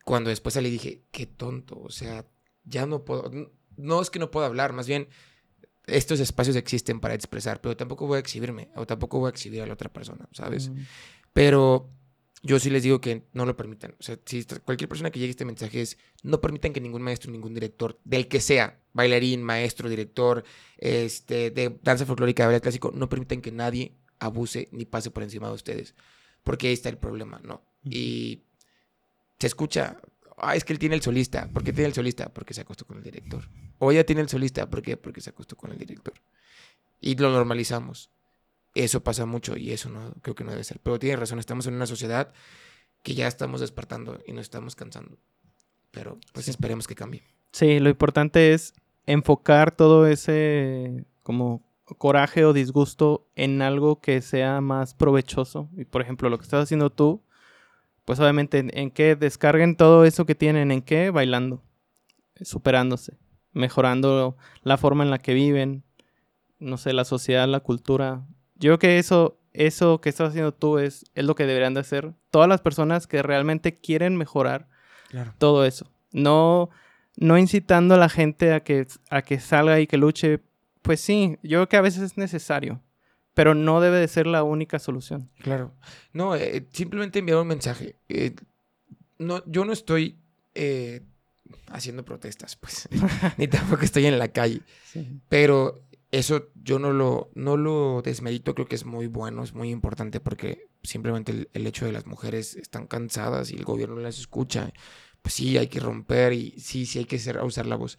Cuando 0.06 0.30
después 0.30 0.54
salí 0.54 0.70
dije, 0.70 1.06
qué 1.12 1.26
tonto, 1.26 1.80
o 1.80 1.90
sea, 1.90 2.26
ya 2.64 2.86
no 2.86 3.04
puedo, 3.04 3.30
no 3.76 4.02
es 4.02 4.10
que 4.10 4.20
no 4.20 4.32
pueda 4.32 4.48
hablar, 4.48 4.72
más 4.72 4.88
bien 4.88 5.10
estos 5.86 6.22
espacios 6.22 6.56
existen 6.56 7.02
para 7.02 7.14
expresar, 7.14 7.60
pero 7.60 7.76
tampoco 7.76 8.08
voy 8.08 8.18
a 8.18 8.20
exhibirme 8.20 8.72
o 8.76 8.86
tampoco 8.86 9.20
voy 9.20 9.28
a 9.28 9.32
exhibir 9.32 9.62
a 9.62 9.68
la 9.68 9.74
otra 9.74 9.92
persona, 9.92 10.30
¿sabes? 10.32 10.72
Pero 11.34 11.90
yo 12.44 12.60
sí 12.60 12.70
les 12.70 12.84
digo 12.84 13.02
que 13.02 13.24
no 13.34 13.46
lo 13.46 13.58
permitan. 13.58 13.96
O 14.00 14.04
sea, 14.04 14.18
si 14.26 14.46
cualquier 14.64 14.88
persona 14.88 15.12
que 15.12 15.20
llegue 15.20 15.30
a 15.30 15.32
este 15.32 15.46
mensaje 15.46 15.82
es, 15.82 15.98
no 16.24 16.40
permitan 16.40 16.74
que 16.74 16.80
ningún 16.80 17.02
maestro, 17.02 17.32
ningún 17.32 17.54
director, 17.54 18.00
del 18.04 18.28
que 18.28 18.40
sea, 18.40 18.80
bailarín, 18.94 19.44
maestro, 19.44 19.90
director, 19.90 20.44
este, 20.78 21.52
de 21.52 21.80
danza 21.82 22.06
folclórica, 22.06 22.44
de 22.44 22.48
baile 22.48 22.62
clásico, 22.62 22.92
no 22.94 23.10
permitan 23.10 23.42
que 23.42 23.52
nadie 23.52 23.98
abuse 24.20 24.70
ni 24.72 24.86
pase 24.86 25.12
por 25.12 25.24
encima 25.24 25.48
de 25.48 25.54
ustedes. 25.54 25.96
Porque 26.44 26.68
ahí 26.68 26.74
está 26.74 26.90
el 26.90 26.98
problema, 26.98 27.40
¿no? 27.44 27.64
Y 27.84 28.44
se 29.40 29.48
escucha, 29.48 30.00
ah, 30.38 30.56
es 30.56 30.64
que 30.64 30.74
él 30.74 30.80
tiene 30.80 30.96
el 30.96 31.02
solista. 31.02 31.50
¿Por 31.52 31.64
qué 31.64 31.74
tiene 31.74 31.88
el 31.88 31.94
solista? 31.94 32.34
Porque 32.34 32.54
se 32.54 32.62
acostó 32.62 32.86
con 32.86 32.98
el 32.98 33.04
director. 33.04 33.50
O 33.80 33.92
ella 33.92 34.06
tiene 34.06 34.22
el 34.22 34.30
solista. 34.30 34.70
¿Por 34.70 34.82
qué? 34.82 34.98
Porque 34.98 35.22
se 35.22 35.32
acostó 35.32 35.56
con 35.56 35.72
el 35.72 35.78
director. 35.78 36.14
Y 37.02 37.16
lo 37.16 37.32
normalizamos. 37.32 38.12
Eso 38.84 39.04
pasa 39.04 39.26
mucho 39.26 39.58
y 39.58 39.72
eso 39.72 39.90
no 39.90 40.14
creo 40.22 40.36
que 40.36 40.44
no 40.44 40.52
debe 40.52 40.64
ser. 40.64 40.80
Pero 40.82 41.00
tiene 41.00 41.16
razón, 41.16 41.40
estamos 41.40 41.66
en 41.68 41.74
una 41.74 41.88
sociedad 41.88 42.32
que 43.04 43.16
ya 43.16 43.28
estamos 43.28 43.62
despertando 43.62 44.20
y 44.28 44.34
nos 44.34 44.44
estamos 44.44 44.76
cansando. 44.76 45.18
Pero 45.92 46.20
pues 46.34 46.48
esperemos 46.48 46.88
que 46.88 46.96
cambie. 46.96 47.24
Sí, 47.52 47.80
lo 47.80 47.90
importante 47.90 48.54
es 48.54 48.74
enfocar 49.06 49.72
todo 49.76 50.06
ese 50.06 51.06
como 51.24 51.66
coraje 51.98 52.46
o 52.46 52.54
disgusto 52.54 53.28
en 53.36 53.62
algo 53.62 54.02
que 54.02 54.22
sea 54.22 54.62
más 54.62 54.94
provechoso. 54.94 55.70
Y 55.76 55.86
por 55.86 56.02
ejemplo, 56.02 56.30
lo 56.30 56.38
que 56.38 56.44
estás 56.44 56.64
haciendo 56.64 56.92
tú, 56.92 57.24
pues 58.06 58.20
obviamente 58.20 58.60
en, 58.60 58.78
en 58.78 58.92
qué 58.92 59.16
descarguen 59.16 59.76
todo 59.76 60.06
eso 60.06 60.26
que 60.26 60.36
tienen, 60.36 60.72
en 60.72 60.82
qué 60.82 61.10
bailando, 61.10 61.64
superándose, 62.42 63.18
mejorando 63.54 64.38
la 64.62 64.78
forma 64.78 65.04
en 65.04 65.10
la 65.10 65.18
que 65.18 65.34
viven, 65.34 65.84
no 66.60 66.78
sé, 66.78 66.94
la 66.94 67.06
sociedad, 67.06 67.48
la 67.48 67.62
cultura. 67.62 68.26
Yo 68.60 68.70
creo 68.70 68.80
que 68.80 69.00
eso, 69.00 69.40
eso 69.54 70.02
que 70.02 70.10
estás 70.10 70.30
haciendo 70.30 70.54
tú 70.54 70.80
es, 70.80 71.06
es 71.16 71.26
lo 71.26 71.36
que 71.36 71.46
deberían 71.46 71.74
de 71.74 71.82
hacer 71.82 72.14
todas 72.32 72.50
las 72.50 72.62
personas 72.62 73.08
que 73.08 73.22
realmente 73.22 73.80
quieren 73.80 74.16
mejorar 74.18 74.68
todo 75.38 75.66
eso. 75.66 75.92
No, 76.12 76.70
no 77.16 77.38
incitando 77.38 77.96
a 77.96 77.98
la 77.98 78.10
gente 78.10 78.54
a 78.54 78.64
que, 78.64 78.88
a 79.10 79.22
que 79.22 79.40
salga 79.40 79.80
y 79.80 79.88
que 79.88 79.98
luche. 79.98 80.42
Pues 80.82 81.02
sí, 81.02 81.38
yo 81.44 81.60
creo 81.60 81.70
que 81.70 81.78
a 81.78 81.82
veces 81.82 82.02
es 82.02 82.18
necesario, 82.18 82.82
pero 83.34 83.54
no 83.54 83.82
debe 83.82 83.98
de 83.98 84.08
ser 84.08 84.28
la 84.28 84.44
única 84.44 84.80
solución. 84.80 85.30
Claro. 85.40 85.74
No, 86.14 86.36
eh, 86.36 86.66
simplemente 86.72 87.20
enviar 87.20 87.40
un 87.40 87.48
mensaje. 87.48 87.96
Eh, 88.10 88.36
no, 89.18 89.44
yo 89.46 89.66
no 89.66 89.74
estoy 89.74 90.18
eh, 90.56 91.02
haciendo 91.68 92.06
protestas, 92.06 92.56
pues, 92.56 92.88
ni 93.38 93.48
tampoco 93.48 93.84
estoy 93.84 94.06
en 94.06 94.20
la 94.20 94.30
calle. 94.30 94.62
Pero 95.30 95.87
eso 96.12 96.50
yo 96.64 96.80
no 96.80 96.94
lo, 96.94 97.32
no 97.36 97.58
lo 97.58 98.02
desmerito, 98.02 98.56
creo 98.56 98.68
que 98.68 98.76
es 98.76 98.86
muy 98.86 99.08
bueno, 99.08 99.44
es 99.44 99.54
muy 99.54 99.70
importante 99.70 100.20
porque 100.20 100.70
simplemente 100.84 101.50
el, 101.52 101.68
hecho 101.68 101.86
de 101.86 101.92
las 101.92 102.06
mujeres 102.06 102.56
están 102.56 102.88
cansadas 102.88 103.52
y 103.52 103.56
el 103.56 103.66
gobierno 103.66 103.98
las 103.98 104.18
escucha, 104.18 104.72
pues 105.22 105.34
sí, 105.34 105.58
hay 105.58 105.68
que 105.68 105.80
romper 105.80 106.34
y 106.34 106.60
sí, 106.60 106.86
sí 106.86 107.00
hay 107.00 107.06
que 107.06 107.20
ser, 107.20 107.42
usar 107.44 107.66
la 107.66 107.76
voz. 107.76 107.98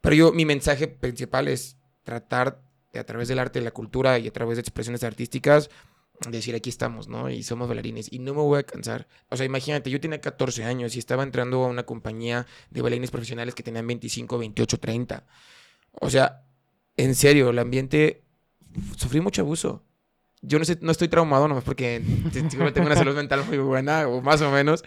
Pero 0.00 0.14
yo, 0.14 0.32
mi 0.32 0.44
mensaje 0.44 0.86
principal 0.86 1.48
es 1.48 1.78
tratar 2.02 2.62
de 2.92 3.00
a 3.00 3.06
través 3.06 3.28
del 3.28 3.38
arte, 3.38 3.58
de 3.60 3.64
la 3.64 3.70
cultura 3.70 4.18
y 4.18 4.28
a 4.28 4.32
través 4.32 4.56
de 4.56 4.60
expresiones 4.60 5.02
artísticas, 5.02 5.70
decir 6.28 6.54
aquí 6.54 6.70
estamos, 6.70 7.08
¿no? 7.08 7.30
Y 7.30 7.42
somos 7.42 7.68
bailarines 7.68 8.12
y 8.12 8.18
no 8.18 8.34
me 8.34 8.40
voy 8.40 8.60
a 8.60 8.62
cansar. 8.64 9.08
O 9.30 9.36
sea, 9.36 9.46
imagínate, 9.46 9.90
yo 9.90 10.00
tenía 10.00 10.20
14 10.20 10.64
años 10.64 10.96
y 10.96 10.98
estaba 10.98 11.22
entrando 11.22 11.64
a 11.64 11.68
una 11.68 11.84
compañía 11.84 12.46
de 12.70 12.82
bailarines 12.82 13.10
profesionales 13.10 13.54
que 13.54 13.62
tenían 13.62 13.86
25, 13.86 14.38
28, 14.38 14.78
30. 14.78 15.26
O 16.00 16.10
sea, 16.10 16.45
en 16.96 17.14
serio, 17.14 17.50
el 17.50 17.58
ambiente, 17.58 18.22
sufrí 18.96 19.20
mucho 19.20 19.42
abuso. 19.42 19.84
Yo 20.42 20.58
no, 20.58 20.64
sé, 20.64 20.78
no 20.80 20.92
estoy 20.92 21.08
traumado 21.08 21.48
nomás 21.48 21.64
porque 21.64 22.02
tengo 22.32 22.86
una 22.86 22.94
salud 22.94 23.16
mental 23.16 23.44
muy 23.46 23.58
buena, 23.58 24.06
o 24.08 24.20
más 24.20 24.40
o 24.42 24.50
menos, 24.50 24.84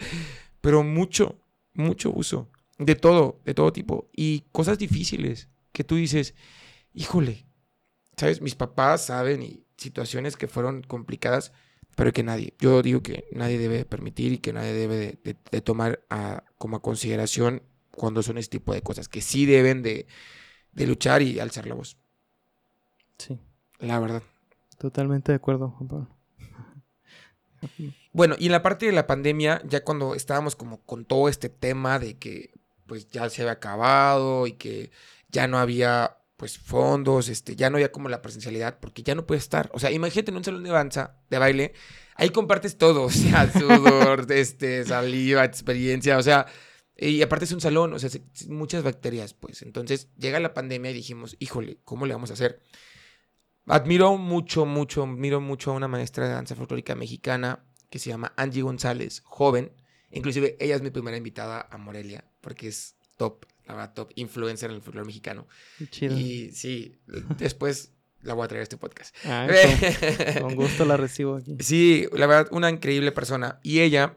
pero 0.60 0.82
mucho, 0.82 1.40
mucho 1.74 2.10
abuso. 2.10 2.48
De 2.78 2.94
todo, 2.94 3.40
de 3.44 3.52
todo 3.52 3.72
tipo. 3.72 4.08
Y 4.16 4.44
cosas 4.52 4.78
difíciles 4.78 5.48
que 5.72 5.84
tú 5.84 5.96
dices, 5.96 6.34
híjole, 6.94 7.46
¿sabes? 8.16 8.40
Mis 8.40 8.54
papás 8.54 9.06
saben 9.06 9.42
y 9.42 9.64
situaciones 9.76 10.36
que 10.36 10.48
fueron 10.48 10.82
complicadas, 10.82 11.52
pero 11.96 12.12
que 12.12 12.22
nadie, 12.22 12.54
yo 12.58 12.82
digo 12.82 13.02
que 13.02 13.24
nadie 13.32 13.58
debe 13.58 13.84
permitir 13.84 14.32
y 14.32 14.38
que 14.38 14.52
nadie 14.52 14.72
debe 14.72 15.18
de, 15.22 15.60
tomar 15.60 16.04
como 16.56 16.76
a 16.76 16.82
consideración 16.82 17.62
cuando 17.90 18.22
son 18.22 18.38
este 18.38 18.58
tipo 18.58 18.72
de 18.72 18.82
cosas, 18.82 19.08
que 19.08 19.20
sí 19.20 19.46
deben 19.46 19.82
de, 19.82 20.06
de 20.72 20.86
luchar 20.86 21.22
y 21.22 21.40
alzar 21.40 21.66
la 21.66 21.74
voz. 21.74 21.96
Sí. 23.18 23.38
La 23.78 23.98
verdad. 23.98 24.22
Totalmente 24.78 25.32
de 25.32 25.36
acuerdo, 25.36 25.70
Juan 25.70 25.88
Pablo. 25.88 26.08
Bueno, 28.12 28.34
y 28.40 28.46
en 28.46 28.52
la 28.52 28.62
parte 28.62 28.86
de 28.86 28.92
la 28.92 29.06
pandemia, 29.06 29.62
ya 29.64 29.84
cuando 29.84 30.16
estábamos 30.16 30.56
como 30.56 30.82
con 30.82 31.04
todo 31.04 31.28
este 31.28 31.48
tema 31.48 32.00
de 32.00 32.18
que 32.18 32.52
pues 32.86 33.06
ya 33.06 33.30
se 33.30 33.42
había 33.42 33.52
acabado 33.52 34.48
y 34.48 34.54
que 34.54 34.90
ya 35.28 35.46
no 35.46 35.58
había 35.58 36.16
pues 36.36 36.58
fondos, 36.58 37.28
este, 37.28 37.54
ya 37.54 37.68
no 37.68 37.76
había 37.76 37.92
como 37.92 38.08
la 38.08 38.22
presencialidad, 38.22 38.78
porque 38.80 39.02
ya 39.02 39.14
no 39.14 39.26
puede 39.26 39.38
estar. 39.38 39.70
O 39.74 39.78
sea, 39.78 39.90
imagínate 39.90 40.30
en 40.30 40.38
un 40.38 40.44
salón 40.44 40.64
de 40.64 40.70
danza, 40.70 41.18
de 41.28 41.38
baile, 41.38 41.74
ahí 42.16 42.30
compartes 42.30 42.78
todo, 42.78 43.02
o 43.04 43.10
sea, 43.10 43.52
sudor, 43.52 44.26
este, 44.32 44.84
saliva, 44.84 45.44
experiencia, 45.44 46.16
o 46.16 46.22
sea, 46.22 46.46
y 47.00 47.22
aparte 47.22 47.46
es 47.46 47.52
un 47.52 47.60
salón, 47.60 47.94
o 47.94 47.98
sea, 47.98 48.10
muchas 48.48 48.82
bacterias, 48.82 49.32
pues. 49.32 49.62
Entonces 49.62 50.08
llega 50.18 50.38
la 50.38 50.52
pandemia 50.52 50.90
y 50.90 50.94
dijimos, 50.94 51.36
híjole, 51.38 51.78
¿cómo 51.84 52.04
le 52.04 52.12
vamos 52.12 52.30
a 52.30 52.34
hacer? 52.34 52.60
Admiro 53.66 54.16
mucho, 54.18 54.66
mucho, 54.66 55.04
admiro 55.04 55.40
mucho 55.40 55.70
a 55.70 55.74
una 55.74 55.88
maestra 55.88 56.26
de 56.26 56.34
danza 56.34 56.54
folclórica 56.54 56.94
mexicana 56.94 57.64
que 57.88 57.98
se 57.98 58.10
llama 58.10 58.32
Angie 58.36 58.62
González, 58.62 59.22
joven. 59.24 59.72
Inclusive 60.10 60.56
ella 60.60 60.76
es 60.76 60.82
mi 60.82 60.90
primera 60.90 61.16
invitada 61.16 61.68
a 61.70 61.78
Morelia, 61.78 62.24
porque 62.40 62.68
es 62.68 62.96
top, 63.16 63.46
la 63.66 63.74
verdad, 63.74 63.94
top 63.94 64.12
influencer 64.16 64.70
en 64.70 64.76
el 64.76 64.82
folclore 64.82 65.06
mexicano. 65.06 65.46
Chido. 65.90 66.18
Y 66.18 66.52
sí, 66.52 66.98
después 67.38 67.92
la 68.22 68.34
voy 68.34 68.44
a 68.44 68.48
traer 68.48 68.60
a 68.60 68.62
este 68.64 68.76
podcast. 68.76 69.16
Ah, 69.24 69.48
con 70.40 70.54
gusto 70.54 70.84
la 70.84 70.96
recibo 70.96 71.36
aquí. 71.36 71.56
Sí, 71.60 72.06
la 72.12 72.26
verdad, 72.26 72.48
una 72.52 72.68
increíble 72.68 73.12
persona. 73.12 73.58
Y 73.62 73.80
ella 73.80 74.16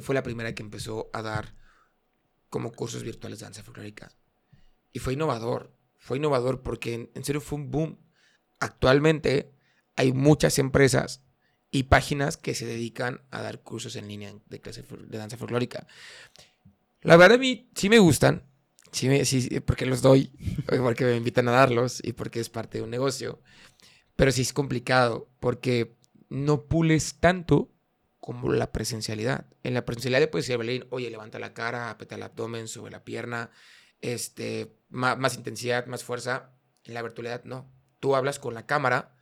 fue 0.00 0.14
la 0.14 0.22
primera 0.22 0.54
que 0.54 0.62
empezó 0.62 1.10
a 1.12 1.22
dar 1.22 1.54
como 2.48 2.72
cursos 2.72 3.02
virtuales 3.02 3.40
de 3.40 3.46
danza 3.46 3.62
folclórica. 3.62 4.12
Y 4.92 5.00
fue 5.00 5.14
innovador, 5.14 5.76
fue 5.98 6.18
innovador 6.18 6.62
porque 6.62 7.10
en, 7.12 7.24
serio 7.24 7.40
fue 7.40 7.58
un 7.58 7.70
boom. 7.70 7.98
Actualmente 8.60 9.52
hay 9.96 10.12
muchas 10.12 10.58
empresas 10.58 11.24
y 11.70 11.84
páginas 11.84 12.36
que 12.36 12.54
se 12.54 12.66
dedican 12.66 13.22
a 13.30 13.42
dar 13.42 13.62
cursos 13.62 13.96
en 13.96 14.06
línea 14.06 14.32
de 14.46 14.60
clase 14.60 14.82
de 14.82 15.18
danza 15.18 15.36
folclórica. 15.36 15.86
La 17.02 17.16
verdad 17.16 17.36
a 17.36 17.40
mí 17.40 17.70
sí 17.74 17.88
me 17.88 17.98
gustan, 17.98 18.44
sí, 18.92 19.24
sí, 19.24 19.60
porque 19.60 19.84
los 19.84 20.00
doy, 20.00 20.30
porque 20.80 21.04
me 21.04 21.16
invitan 21.16 21.48
a 21.48 21.52
darlos 21.52 22.00
y 22.04 22.12
porque 22.12 22.38
es 22.38 22.50
parte 22.50 22.78
de 22.78 22.84
un 22.84 22.90
negocio. 22.90 23.42
Pero 24.14 24.30
sí 24.30 24.42
es 24.42 24.52
complicado 24.52 25.28
porque 25.40 25.96
no 26.28 26.66
pules 26.66 27.16
tanto 27.18 27.73
como 28.24 28.50
la 28.54 28.72
presencialidad. 28.72 29.44
En 29.64 29.74
la 29.74 29.84
presencialidad 29.84 30.20
le 30.20 30.28
puedes 30.28 30.48
decir 30.48 30.86
oye, 30.88 31.10
levanta 31.10 31.38
la 31.38 31.52
cara, 31.52 31.90
apeta 31.90 32.14
el 32.14 32.22
abdomen, 32.22 32.68
sube 32.68 32.90
la 32.90 33.04
pierna, 33.04 33.50
este, 34.00 34.74
más, 34.88 35.36
intensidad, 35.36 35.84
más 35.84 36.04
fuerza. 36.04 36.54
En 36.84 36.94
la 36.94 37.02
virtualidad 37.02 37.44
no. 37.44 37.70
Tú 38.00 38.16
hablas 38.16 38.38
con 38.38 38.54
la 38.54 38.64
cámara 38.64 39.14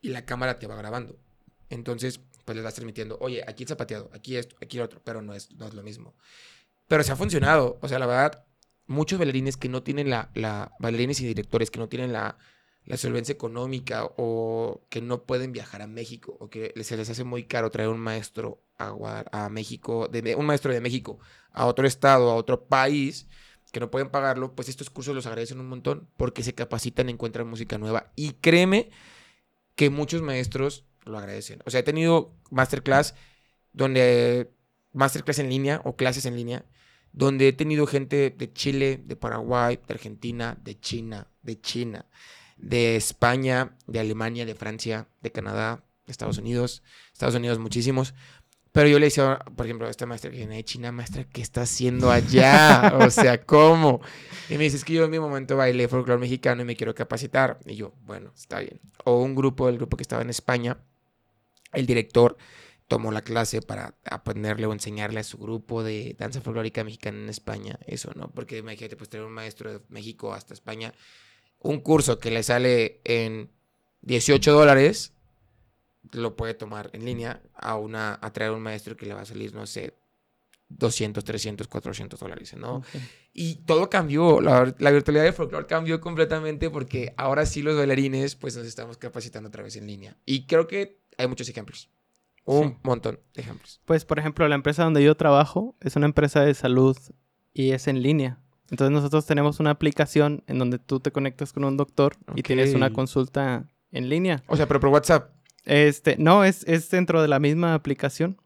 y 0.00 0.08
la 0.08 0.24
cámara 0.24 0.58
te 0.58 0.66
va 0.66 0.76
grabando. 0.76 1.20
Entonces, 1.68 2.20
pues 2.46 2.56
le 2.56 2.62
vas 2.62 2.72
transmitiendo, 2.72 3.18
oye, 3.20 3.44
aquí 3.46 3.64
el 3.64 3.68
zapateado, 3.68 4.08
aquí 4.14 4.38
esto, 4.38 4.56
aquí 4.62 4.78
el 4.78 4.84
otro, 4.84 5.02
pero 5.04 5.20
no 5.20 5.34
es, 5.34 5.52
no 5.52 5.66
es 5.66 5.74
lo 5.74 5.82
mismo. 5.82 6.14
Pero 6.86 7.02
se 7.02 7.12
ha 7.12 7.16
funcionado. 7.16 7.78
O 7.82 7.88
sea, 7.88 7.98
la 7.98 8.06
verdad, 8.06 8.46
muchos 8.86 9.18
bailarines 9.18 9.58
que 9.58 9.68
no 9.68 9.82
tienen 9.82 10.08
la 10.08 10.72
bailarines 10.78 11.20
y 11.20 11.26
directores 11.26 11.70
que 11.70 11.80
no 11.80 11.90
tienen 11.90 12.14
la, 12.14 12.38
la 12.88 12.96
solvencia 12.96 13.34
económica 13.34 14.08
o 14.16 14.86
que 14.88 15.02
no 15.02 15.24
pueden 15.24 15.52
viajar 15.52 15.82
a 15.82 15.86
México 15.86 16.38
o 16.40 16.48
que 16.48 16.72
se 16.82 16.96
les 16.96 17.10
hace 17.10 17.22
muy 17.22 17.44
caro 17.44 17.70
traer 17.70 17.90
un 17.90 18.00
maestro 18.00 18.64
a, 18.78 18.94
a 19.30 19.50
México, 19.50 20.08
de, 20.08 20.34
un 20.34 20.46
maestro 20.46 20.72
de 20.72 20.80
México 20.80 21.18
a 21.52 21.66
otro 21.66 21.86
estado, 21.86 22.30
a 22.30 22.34
otro 22.34 22.64
país, 22.66 23.28
que 23.72 23.80
no 23.80 23.90
pueden 23.90 24.08
pagarlo, 24.08 24.54
pues 24.54 24.70
estos 24.70 24.88
cursos 24.88 25.14
los 25.14 25.26
agradecen 25.26 25.60
un 25.60 25.68
montón 25.68 26.08
porque 26.16 26.42
se 26.42 26.54
capacitan, 26.54 27.10
encuentran 27.10 27.46
música 27.46 27.76
nueva 27.76 28.10
y 28.16 28.32
créeme 28.32 28.88
que 29.74 29.90
muchos 29.90 30.22
maestros 30.22 30.86
lo 31.04 31.18
agradecen. 31.18 31.60
O 31.66 31.70
sea, 31.70 31.80
he 31.80 31.82
tenido 31.82 32.38
masterclass 32.50 33.14
donde, 33.74 34.50
masterclass 34.94 35.40
en 35.40 35.50
línea 35.50 35.82
o 35.84 35.94
clases 35.94 36.24
en 36.24 36.36
línea, 36.36 36.64
donde 37.12 37.48
he 37.48 37.52
tenido 37.52 37.86
gente 37.86 38.30
de 38.30 38.50
Chile, 38.50 39.02
de 39.04 39.14
Paraguay, 39.14 39.78
de 39.86 39.92
Argentina, 39.92 40.56
de 40.62 40.80
China, 40.80 41.28
de 41.42 41.60
China 41.60 42.06
de 42.58 42.96
España, 42.96 43.76
de 43.86 44.00
Alemania, 44.00 44.44
de 44.44 44.54
Francia, 44.54 45.08
de 45.22 45.32
Canadá, 45.32 45.84
de 46.06 46.12
Estados 46.12 46.38
Unidos, 46.38 46.82
Estados 47.12 47.34
Unidos 47.34 47.58
muchísimos. 47.58 48.14
Pero 48.72 48.88
yo 48.88 48.98
le 48.98 49.06
decía, 49.06 49.38
por 49.56 49.66
ejemplo, 49.66 49.86
a 49.86 49.90
esta 49.90 50.06
maestra 50.06 50.30
que 50.30 50.36
viene 50.36 50.56
de 50.56 50.64
China, 50.64 50.92
maestra, 50.92 51.24
¿qué 51.24 51.40
está 51.40 51.62
haciendo 51.62 52.10
allá? 52.10 52.94
o 53.00 53.10
sea, 53.10 53.42
¿cómo? 53.44 54.00
Y 54.48 54.54
me 54.54 54.64
dice, 54.64 54.76
es 54.76 54.84
que 54.84 54.92
yo 54.92 55.04
en 55.04 55.10
mi 55.10 55.18
momento 55.18 55.56
bailé 55.56 55.88
folclore 55.88 56.20
mexicano 56.20 56.62
y 56.62 56.64
me 56.64 56.76
quiero 56.76 56.94
capacitar. 56.94 57.58
Y 57.64 57.76
yo, 57.76 57.94
bueno, 58.04 58.32
está 58.36 58.60
bien. 58.60 58.80
O 59.04 59.22
un 59.22 59.34
grupo, 59.34 59.68
el 59.68 59.78
grupo 59.78 59.96
que 59.96 60.02
estaba 60.02 60.22
en 60.22 60.30
España, 60.30 60.78
el 61.72 61.86
director 61.86 62.36
tomó 62.88 63.10
la 63.10 63.22
clase 63.22 63.62
para 63.62 63.94
aprenderle 64.04 64.66
o 64.66 64.72
enseñarle 64.72 65.20
a 65.20 65.24
su 65.24 65.38
grupo 65.38 65.82
de 65.82 66.14
danza 66.18 66.40
folclórica 66.40 66.84
mexicana 66.84 67.18
en 67.18 67.28
España. 67.28 67.78
Eso, 67.86 68.12
¿no? 68.14 68.30
Porque 68.30 68.58
imagínate, 68.58 68.96
pues 68.96 69.08
tener 69.08 69.26
un 69.26 69.32
maestro 69.32 69.72
de 69.72 69.80
México 69.88 70.32
hasta 70.32 70.54
España 70.54 70.92
un 71.60 71.80
curso 71.80 72.18
que 72.18 72.30
le 72.30 72.42
sale 72.42 73.00
en 73.04 73.50
18 74.02 74.52
dólares, 74.52 75.12
lo 76.12 76.36
puede 76.36 76.54
tomar 76.54 76.90
en 76.92 77.04
línea 77.04 77.42
a, 77.54 77.76
una, 77.76 78.18
a 78.20 78.32
traer 78.32 78.52
un 78.52 78.62
maestro 78.62 78.96
que 78.96 79.06
le 79.06 79.14
va 79.14 79.22
a 79.22 79.26
salir, 79.26 79.54
no 79.54 79.66
sé, 79.66 79.94
200, 80.70 81.24
300, 81.24 81.66
400 81.66 82.20
dólares, 82.20 82.54
¿no? 82.56 82.82
Y 83.32 83.56
todo 83.56 83.88
cambió, 83.88 84.40
la, 84.40 84.74
la, 84.78 84.90
virtualidad 84.90 85.24
de 85.24 85.32
folclore 85.32 85.66
cambió 85.66 86.00
completamente 86.00 86.68
porque 86.70 87.14
ahora 87.16 87.46
sí 87.46 87.62
los 87.62 87.76
bailarines 87.76 88.36
pues 88.36 88.56
nos 88.56 88.66
estamos 88.66 88.98
capacitando 88.98 89.48
otra 89.48 89.62
vez 89.62 89.76
en 89.76 89.86
línea. 89.86 90.16
Y 90.26 90.46
creo 90.46 90.66
que 90.66 91.00
hay 91.16 91.26
muchos 91.26 91.48
ejemplos, 91.48 91.88
un 92.44 92.78
montón 92.82 93.18
de 93.34 93.40
ejemplos. 93.40 93.80
Pues 93.86 94.04
por 94.04 94.18
ejemplo, 94.18 94.46
la 94.46 94.54
empresa 94.56 94.84
donde 94.84 95.02
yo 95.02 95.16
trabajo 95.16 95.74
es 95.80 95.96
una 95.96 96.06
empresa 96.06 96.42
de 96.42 96.54
salud 96.54 96.96
y 97.54 97.70
es 97.70 97.88
en 97.88 98.02
línea. 98.02 98.38
Entonces 98.70 98.92
nosotros 98.92 99.24
tenemos 99.26 99.60
una 99.60 99.70
aplicación 99.70 100.42
en 100.46 100.58
donde 100.58 100.78
tú 100.78 101.00
te 101.00 101.10
conectas 101.10 101.52
con 101.52 101.64
un 101.64 101.76
doctor 101.76 102.16
y 102.34 102.42
tienes 102.42 102.74
una 102.74 102.90
consulta 102.92 103.64
en 103.92 104.08
línea. 104.08 104.42
O 104.46 104.56
sea, 104.56 104.66
pero 104.68 104.80
por 104.80 104.90
WhatsApp. 104.90 105.30
Este, 105.64 106.16
no, 106.18 106.44
es, 106.44 106.64
es 106.66 106.90
dentro 106.90 107.22
de 107.22 107.28
la 107.28 107.38
misma 107.38 107.74
aplicación. 107.74 108.36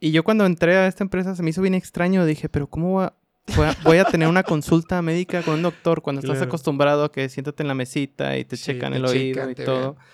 Y 0.00 0.10
yo 0.12 0.22
cuando 0.22 0.44
entré 0.44 0.76
a 0.76 0.86
esta 0.86 1.02
empresa 1.04 1.34
se 1.34 1.42
me 1.42 1.50
hizo 1.50 1.62
bien 1.62 1.74
extraño. 1.74 2.26
Dije, 2.26 2.48
pero 2.50 2.66
¿cómo 2.66 2.92
voy 2.92 3.04
a, 3.04 3.14
voy 3.56 3.66
a- 3.66 3.76
voy 3.84 3.96
a 3.98 4.04
tener 4.04 4.28
una 4.28 4.42
consulta 4.44 5.00
médica 5.00 5.42
con 5.42 5.54
un 5.54 5.62
doctor 5.62 6.02
cuando 6.02 6.20
estás 6.20 6.38
acostumbrado 6.42 7.04
a 7.04 7.12
que 7.12 7.28
siéntate 7.30 7.62
en 7.62 7.68
la 7.68 7.74
mesita 7.74 8.36
y 8.36 8.44
te 8.44 8.56
Sí, 8.58 8.64
checan 8.64 8.92
el 8.94 9.04
oído 9.06 9.48
y 9.50 9.54
todo? 9.54 9.94
vean. 9.94 10.04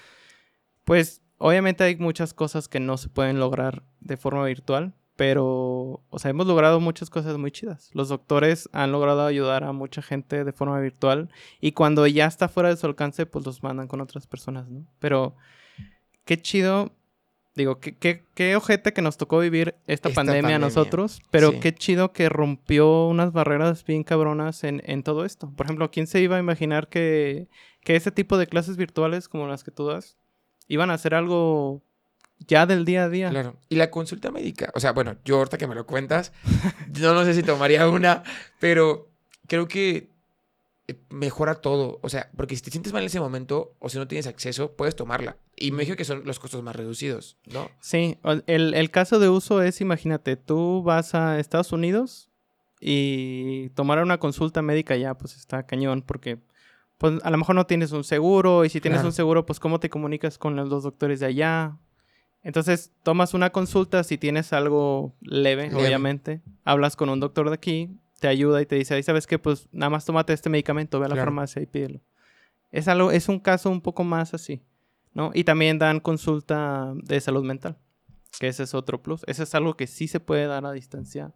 Pues 0.84 1.22
obviamente 1.38 1.84
hay 1.84 1.96
muchas 1.96 2.34
cosas 2.34 2.68
que 2.68 2.80
no 2.80 2.96
se 2.96 3.08
pueden 3.08 3.38
lograr 3.38 3.82
de 4.00 4.16
forma 4.16 4.44
virtual, 4.44 4.94
pero, 5.20 6.02
o 6.08 6.18
sea, 6.18 6.30
hemos 6.30 6.46
logrado 6.46 6.80
muchas 6.80 7.10
cosas 7.10 7.36
muy 7.36 7.50
chidas. 7.50 7.90
Los 7.92 8.08
doctores 8.08 8.70
han 8.72 8.90
logrado 8.90 9.26
ayudar 9.26 9.64
a 9.64 9.72
mucha 9.72 10.00
gente 10.00 10.44
de 10.44 10.52
forma 10.54 10.80
virtual 10.80 11.28
y 11.60 11.72
cuando 11.72 12.06
ya 12.06 12.24
está 12.24 12.48
fuera 12.48 12.70
de 12.70 12.78
su 12.78 12.86
alcance, 12.86 13.26
pues 13.26 13.44
los 13.44 13.62
mandan 13.62 13.86
con 13.86 14.00
otras 14.00 14.26
personas, 14.26 14.70
¿no? 14.70 14.86
Pero 14.98 15.36
qué 16.24 16.40
chido, 16.40 16.92
digo, 17.54 17.80
qué, 17.80 17.98
qué, 17.98 18.24
qué 18.32 18.56
ojete 18.56 18.94
que 18.94 19.02
nos 19.02 19.18
tocó 19.18 19.40
vivir 19.40 19.74
esta, 19.86 20.08
Esta 20.08 20.22
pandemia, 20.22 20.56
a 20.56 20.58
nosotros, 20.58 21.20
pero 21.30 21.50
sí. 21.50 21.60
qué 21.60 21.74
chido 21.74 22.14
que 22.14 22.30
rompió 22.30 23.04
unas 23.06 23.30
barreras 23.30 23.84
bien 23.84 24.04
cabronas 24.04 24.64
en, 24.64 24.80
en 24.86 25.02
todo 25.02 25.26
esto. 25.26 25.52
Por 25.54 25.66
ejemplo, 25.66 25.90
¿quién 25.90 26.06
se 26.06 26.22
iba 26.22 26.36
a 26.36 26.40
imaginar 26.40 26.88
que, 26.88 27.50
que 27.84 27.94
ese 27.94 28.10
tipo 28.10 28.38
de 28.38 28.46
clases 28.46 28.78
virtuales 28.78 29.28
como 29.28 29.46
las 29.46 29.64
que 29.64 29.70
tú 29.70 29.84
das 29.84 30.16
iban 30.66 30.88
a 30.88 30.96
ser 30.96 31.14
algo 31.14 31.82
ya 32.46 32.66
del 32.66 32.84
día 32.84 33.04
a 33.04 33.08
día? 33.08 33.30
Claro. 33.30 33.56
Y 33.68 33.76
la 33.76 33.90
consulta 33.90 34.30
médica. 34.30 34.70
O 34.74 34.80
sea, 34.80 34.92
bueno, 34.92 35.16
yo 35.24 35.38
ahorita 35.38 35.58
que 35.58 35.66
me 35.66 35.74
lo 35.74 35.86
cuentas, 35.86 36.32
yo 36.92 37.14
no 37.14 37.24
sé 37.24 37.34
si 37.34 37.42
tomaría 37.42 37.88
una, 37.88 38.22
pero 38.58 39.08
creo 39.46 39.68
que 39.68 40.10
eh, 40.88 40.96
mejora 41.10 41.56
todo. 41.56 41.98
O 42.02 42.08
sea, 42.08 42.30
porque 42.36 42.56
si 42.56 42.62
te 42.62 42.70
sientes 42.70 42.92
mal 42.92 43.02
en 43.02 43.06
ese 43.06 43.20
momento 43.20 43.74
o 43.78 43.88
si 43.88 43.98
no 43.98 44.08
tienes 44.08 44.26
acceso, 44.26 44.72
puedes 44.72 44.96
tomarla. 44.96 45.36
Y 45.56 45.70
me 45.70 45.76
imagino 45.82 45.96
que 45.96 46.04
son 46.04 46.22
los 46.24 46.38
costos 46.40 46.62
más 46.62 46.74
reducidos, 46.74 47.36
¿no? 47.46 47.70
Sí, 47.80 48.18
el, 48.46 48.74
el 48.74 48.90
caso 48.90 49.18
de 49.20 49.28
uso 49.28 49.62
es, 49.62 49.80
imagínate, 49.80 50.36
tú 50.36 50.82
vas 50.82 51.14
a 51.14 51.38
Estados 51.38 51.72
Unidos 51.72 52.30
y 52.80 53.68
tomar 53.70 54.02
una 54.02 54.18
consulta 54.18 54.62
médica 54.62 54.96
ya, 54.96 55.14
pues 55.14 55.36
está 55.36 55.66
cañón, 55.66 56.02
porque 56.02 56.38
pues 56.96 57.14
a 57.22 57.30
lo 57.30 57.36
mejor 57.38 57.54
no 57.54 57.66
tienes 57.66 57.92
un 57.92 58.04
seguro, 58.04 58.64
y 58.64 58.68
si 58.70 58.80
tienes 58.80 58.98
Claro. 58.98 59.08
un 59.08 59.12
seguro, 59.14 59.46
pues 59.46 59.60
cómo 59.60 59.80
te 59.80 59.88
comunicas 59.90 60.38
con 60.38 60.56
los 60.56 60.68
dos 60.70 60.82
doctores 60.82 61.20
de 61.20 61.26
allá. 61.26 61.76
Entonces, 62.42 62.92
tomas 63.02 63.34
una 63.34 63.50
consulta, 63.50 64.02
si 64.02 64.16
tienes 64.16 64.52
algo 64.52 65.14
leve, 65.20 65.68
Leve. 65.68 65.76
obviamente, 65.76 66.40
hablas 66.64 66.96
con 66.96 67.08
un 67.10 67.20
doctor 67.20 67.48
de 67.48 67.54
aquí, 67.54 67.98
te 68.18 68.28
ayuda 68.28 68.60
y 68.62 68.66
te 68.66 68.76
dice, 68.76 68.94
ahí 68.94 69.02
sabes 69.02 69.26
qué, 69.26 69.38
pues 69.38 69.68
nada 69.72 69.90
más 69.90 70.04
tómate 70.04 70.32
este 70.32 70.48
medicamento, 70.50 70.98
ve 70.98 71.06
a 71.06 71.08
la 71.08 71.14
Claro. 71.16 71.26
farmacia 71.28 71.60
y 71.62 71.66
pídelo. 71.66 72.00
Es 72.72 72.88
algo, 72.88 73.10
es 73.10 73.28
un 73.28 73.40
caso 73.40 73.70
un 73.70 73.80
poco 73.80 74.04
más 74.04 74.32
así, 74.34 74.62
¿no? 75.12 75.30
Y 75.34 75.44
también 75.44 75.78
dan 75.78 76.00
consulta 76.00 76.92
de 76.94 77.20
salud 77.20 77.44
mental, 77.44 77.76
que 78.38 78.48
ese 78.48 78.62
es 78.62 78.74
otro 78.74 79.02
plus. 79.02 79.22
Ese 79.26 79.42
es 79.42 79.54
algo 79.54 79.76
que 79.76 79.86
sí 79.86 80.06
se 80.08 80.20
puede 80.20 80.46
dar 80.46 80.64
a 80.64 80.72
distancia. 80.72 81.32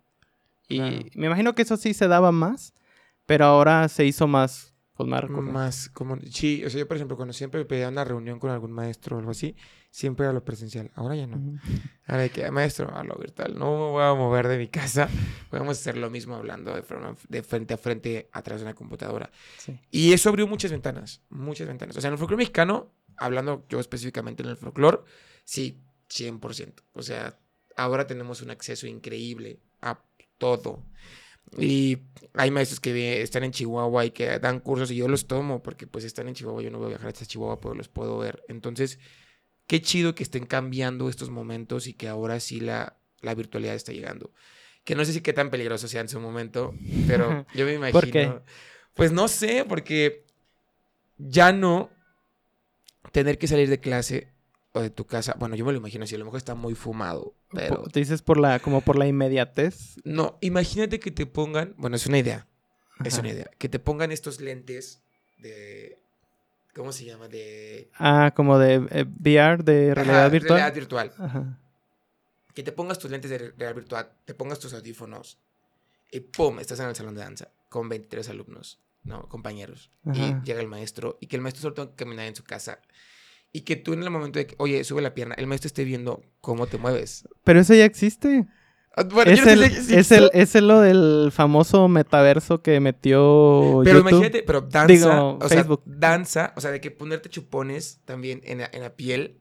Y 0.69 0.77
Claro. 0.79 0.97
me 1.17 1.27
imagino 1.27 1.55
que 1.55 1.63
eso 1.63 1.77
sí 1.77 1.93
se 1.93 2.09
daba 2.09 2.33
más, 2.33 2.73
pero 3.27 3.45
ahora 3.47 3.89
se 3.89 4.05
hizo 4.07 4.27
más, 4.27 4.74
pues 4.97 5.09
más 5.09 5.23
recurrente. 5.23 5.53
Más 5.53 5.89
como... 5.91 6.17
Sí, 6.31 6.65
o 6.65 6.71
sea, 6.71 6.79
yo, 6.81 6.87
por 6.89 6.97
ejemplo, 6.97 7.17
cuando 7.17 7.33
siempre 7.33 7.65
pedía 7.65 7.89
una 7.89 8.05
reunión 8.05 8.39
con 8.39 8.51
algún 8.51 8.71
maestro 8.73 9.17
o 9.17 9.19
algo 9.19 9.33
así, 9.33 9.57
siempre 9.91 10.25
era 10.25 10.33
lo 10.33 10.45
presencial. 10.45 10.91
Ahora 10.95 11.17
ya 11.17 11.27
no. 11.27 11.59
Ahora 12.07 12.23
de 12.23 12.31
que, 12.31 12.49
maestro, 12.51 12.95
a 12.95 13.03
lo 13.03 13.17
virtual, 13.17 13.59
no 13.59 13.73
me 13.73 13.91
voy 13.91 14.03
a 14.05 14.15
mover 14.15 14.47
de 14.49 14.57
mi 14.59 14.69
casa. 14.69 15.09
Podemos 15.51 15.79
hacer 15.79 15.97
lo 15.97 16.11
mismo 16.11 16.37
hablando 16.37 16.75
de, 16.75 16.83
forma- 16.83 17.17
de 17.29 17.43
frente 17.43 17.75
a 17.75 17.77
frente 17.77 18.29
a 18.33 18.43
través 18.43 18.61
de 18.63 18.67
una 18.67 18.75
computadora. 18.75 19.31
Sí. 19.59 19.79
Y 19.91 20.13
eso 20.13 20.29
abrió 20.29 20.47
muchas 20.47 20.71
ventanas, 20.71 21.23
muchas 21.29 21.67
ventanas. 21.67 21.97
O 21.97 22.01
sea, 22.01 22.09
en 22.09 22.13
el 22.15 22.19
folclore 22.19 22.39
mexicano, 22.43 22.93
hablando 23.17 23.65
yo 23.69 23.81
específicamente 23.81 24.43
en 24.45 24.51
el 24.51 24.57
folclore, 24.57 24.99
sí, 25.45 25.81
100%. 26.09 26.83
O 26.93 27.03
sea, 27.03 27.39
ahora 27.77 28.07
tenemos 28.07 28.43
un 28.43 28.51
acceso 28.51 28.87
increíble 28.87 29.59
a 29.81 29.99
todo. 30.39 30.85
Y 31.59 31.99
hay 32.35 32.51
maestros 32.51 32.81
que 32.81 33.23
están 33.23 33.45
en 33.45 33.53
Chihuahua 33.53 34.05
y 34.07 34.11
que 34.11 34.39
dan 34.39 34.61
cursos 34.61 34.91
y 34.91 34.97
yo 34.97 35.09
los 35.09 35.27
tomo 35.27 35.63
porque 35.63 35.87
pues 35.87 36.05
están 36.05 36.29
en 36.29 36.35
Chihuahua, 36.35 36.63
yo 36.63 36.71
no 36.71 36.79
voy 36.79 36.87
a 36.87 36.89
viajar 36.91 37.09
hasta 37.09 37.27
Chihuahua, 37.27 37.61
pero 37.61 37.75
los 37.75 37.89
puedo 37.89 38.19
ver. 38.19 38.43
Entonces, 38.49 38.99
qué 39.67 39.81
chido 39.81 40.15
que 40.15 40.23
estén 40.23 40.47
cambiando 40.47 41.09
estos 41.09 41.31
momentos 41.31 41.87
y 41.87 41.95
que 41.95 42.09
ahora 42.09 42.41
sí 42.41 42.61
la, 42.61 42.99
la 43.21 43.35
virtualidad 43.35 43.75
está 43.75 43.93
llegando. 43.93 44.33
Que 44.85 44.95
no 44.95 45.05
sé 45.05 45.13
si 45.13 45.21
qué 45.21 45.33
tan 45.33 45.51
peligroso 45.51 45.89
sea 45.89 46.01
en 46.01 46.09
su 46.09 46.21
momento, 46.21 46.75
pero 47.07 47.47
yo 47.55 47.65
me 47.65 47.75
imagino. 47.75 48.01
¿Por 48.01 48.11
qué? 48.11 48.33
Pues 48.95 49.13
no 49.13 49.29
sé, 49.29 49.65
porque 49.69 50.27
ya 51.19 51.53
no 51.53 51.91
tener 53.13 53.39
que 53.39 53.47
salir 53.47 53.69
de 53.69 53.81
clase 53.81 54.34
o 54.75 54.83
de 54.83 54.91
tu 54.91 55.07
casa. 55.07 55.35
Bueno, 55.39 55.55
yo 55.55 55.65
me 55.65 55.73
lo 55.73 55.79
imagino 55.79 56.05
así, 56.05 56.17
a 56.17 56.19
lo 56.19 56.25
mejor 56.25 56.39
está 56.39 56.55
muy 56.55 56.75
fumado, 56.75 57.35
pero. 57.53 57.85
Te 57.85 58.01
dices 58.01 58.23
por 58.23 58.39
la, 58.39 58.59
como 58.59 58.81
por 58.81 58.99
la 58.99 59.07
inmediatez. 59.07 59.97
No, 60.05 60.37
imagínate 60.41 60.99
que 60.99 61.13
te 61.13 61.27
pongan. 61.27 61.75
Bueno, 61.79 61.97
es 61.97 62.07
una 62.07 62.19
idea. 62.19 62.47
Es 63.05 63.17
una 63.19 63.31
idea. 63.31 63.49
Que 63.59 63.69
te 63.69 63.79
pongan 63.79 64.11
estos 64.11 64.41
lentes 64.41 65.01
de. 65.39 66.01
¿Cómo 66.75 66.91
se 66.91 67.05
llama? 67.05 67.29
De. 67.29 67.89
Ah, 67.95 68.33
como 68.35 68.59
de 68.59 68.75
eh, 68.91 69.05
VR, 69.21 69.63
de 69.63 69.95
realidad 69.95 70.23
Ajá, 70.23 70.29
virtual. 70.29 70.59
realidad 70.59 70.75
virtual. 70.75 71.13
Ajá. 71.19 71.61
Que 72.53 72.65
te 72.65 72.73
pongas 72.73 72.99
tus 72.99 73.11
lentes 73.13 73.31
de 73.31 73.39
realidad 73.39 73.75
virtual, 73.77 74.13
te 74.25 74.35
pongas 74.35 74.59
tus 74.59 74.75
audífonos 74.75 75.39
y 76.11 76.21
¡pum! 76.21 76.59
Estás 76.59 76.81
en 76.81 76.87
el 76.89 76.97
salón 76.97 77.15
de 77.15 77.21
danza 77.21 77.49
con 77.69 77.89
23 77.89 78.29
alumnos, 78.29 78.81
¿no? 79.05 79.29
Compañeros. 79.29 79.91
Ajá. 80.05 80.19
Y 80.19 80.45
llega 80.45 80.61
el 80.61 80.69
maestro 80.69 81.17
y 81.21 81.29
que 81.29 81.37
el 81.37 81.43
maestro 81.43 81.63
solo 81.63 81.75
tenga 81.75 81.91
que 81.91 81.97
caminar 81.97 82.27
en 82.27 82.35
su 82.35 82.43
casa. 82.43 82.81
Y 83.57 83.61
que 83.61 83.77
tú 83.77 83.93
en 83.93 84.03
el 84.03 84.11
momento 84.11 84.41
de 84.41 84.49
que, 84.49 84.57
oye, 84.59 84.83
sube 84.83 85.01
la 85.01 85.15
pierna, 85.15 85.37
el 85.39 85.47
maestro 85.47 85.69
esté 85.69 85.85
viendo 85.85 86.23
cómo 86.41 86.67
te 86.67 86.77
mueves. 86.77 87.29
Pero 87.45 87.61
eso 87.61 87.73
ya 87.73 87.85
existe. 87.85 88.47
Ah, 88.97 89.05
Bueno, 89.05 89.31
es, 89.31 89.39
yo 89.39 89.45
no 89.47 89.53
el, 89.53 89.71
sé 89.71 89.83
si 89.85 89.95
es, 89.95 90.11
el, 90.11 90.29
es 90.35 90.55
el 90.57 90.67
lo 90.67 90.81
del 90.81 91.31
famoso 91.33 91.87
metaverso 91.87 92.63
que 92.63 92.81
metió 92.81 93.81
Pero 93.85 93.99
YouTube. 93.99 94.11
imagínate, 94.11 94.43
pero 94.43 94.61
danza, 94.63 94.93
Digo, 94.93 95.39
o 95.41 95.49
sea, 95.49 95.59
Facebook. 95.59 95.83
danza, 95.87 96.53
o 96.57 96.61
sea, 96.61 96.73
de 96.73 96.81
que 96.81 96.91
ponerte 96.91 97.29
chupones 97.29 98.01
también 98.05 98.41
en 98.45 98.59
la, 98.59 98.71
en 98.73 98.83
la 98.83 98.97
piel 98.97 99.41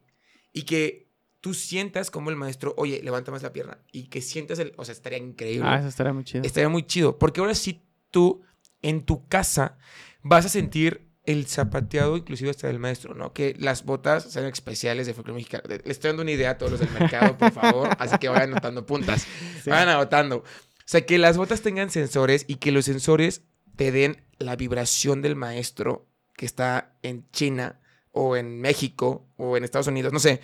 y 0.54 0.62
que 0.64 1.10
tú 1.42 1.56
sientas 1.56 2.12
como 2.12 2.30
el 2.30 2.36
maestro, 2.36 2.76
oye, 2.78 3.02
levanta 3.04 3.32
más 3.32 3.42
la 3.44 3.52
pierna 3.52 3.80
y 3.92 4.10
que 4.10 4.22
sientas 4.22 4.60
el, 4.60 4.74
o 4.78 4.86
sea, 4.86 4.94
estaría 4.94 5.18
increíble. 5.18 5.68
Ah, 5.68 5.80
eso 5.80 5.88
estaría 5.88 6.14
muy 6.14 6.24
chido. 6.24 6.44
Estaría 6.46 6.70
muy 6.70 6.84
chido, 6.86 7.18
porque 7.18 7.42
ahora 7.42 7.56
sí 7.56 7.82
tú 8.12 8.42
en 8.84 9.04
tu 9.06 9.28
casa 9.28 9.78
vas 10.22 10.46
a 10.46 10.50
sentir 10.50 11.10
el 11.26 11.46
zapateado 11.48 12.18
inclusive 12.18 12.50
hasta 12.50 12.68
del 12.68 12.80
maestro, 12.80 13.14
¿no? 13.16 13.32
Que 13.34 13.56
las 13.58 13.86
botas 13.86 14.24
sean 14.32 14.46
especiales 14.46 15.08
de 15.08 15.14
folclore 15.14 15.38
mexicano. 15.38 15.64
Le 15.68 15.82
estoy 15.86 16.10
dando 16.10 16.24
una 16.24 16.32
idea 16.32 16.52
a 16.52 16.58
todos 16.58 16.74
los 16.74 16.82
del 16.82 16.92
mercado, 16.92 17.38
por 17.38 17.52
favor, 17.52 17.90
así 18.00 18.18
que 18.18 18.28
vayan 18.30 18.52
anotando 18.52 18.86
puntas. 18.86 19.26
Sí. 19.64 19.70
Vayan 19.70 19.90
anotando. 19.90 20.38
O 20.38 20.44
sea, 20.86 21.06
que 21.06 21.18
las 21.18 21.38
botas 21.38 21.62
tengan 21.62 21.90
sensores 21.90 22.44
y 22.48 22.56
que 22.56 22.72
los 22.74 22.86
sensores 22.86 23.44
te 23.78 23.92
den 23.92 24.22
la 24.38 24.56
vibración 24.58 25.22
del 25.22 25.36
maestro 25.38 26.08
que 26.36 26.46
está 26.46 26.96
en 27.04 27.30
China 27.32 27.80
o 28.12 28.36
en 28.36 28.60
México 28.60 29.30
o 29.38 29.56
en 29.56 29.64
Estados 29.64 29.88
Unidos, 29.88 30.12
no 30.12 30.20
sé. 30.20 30.42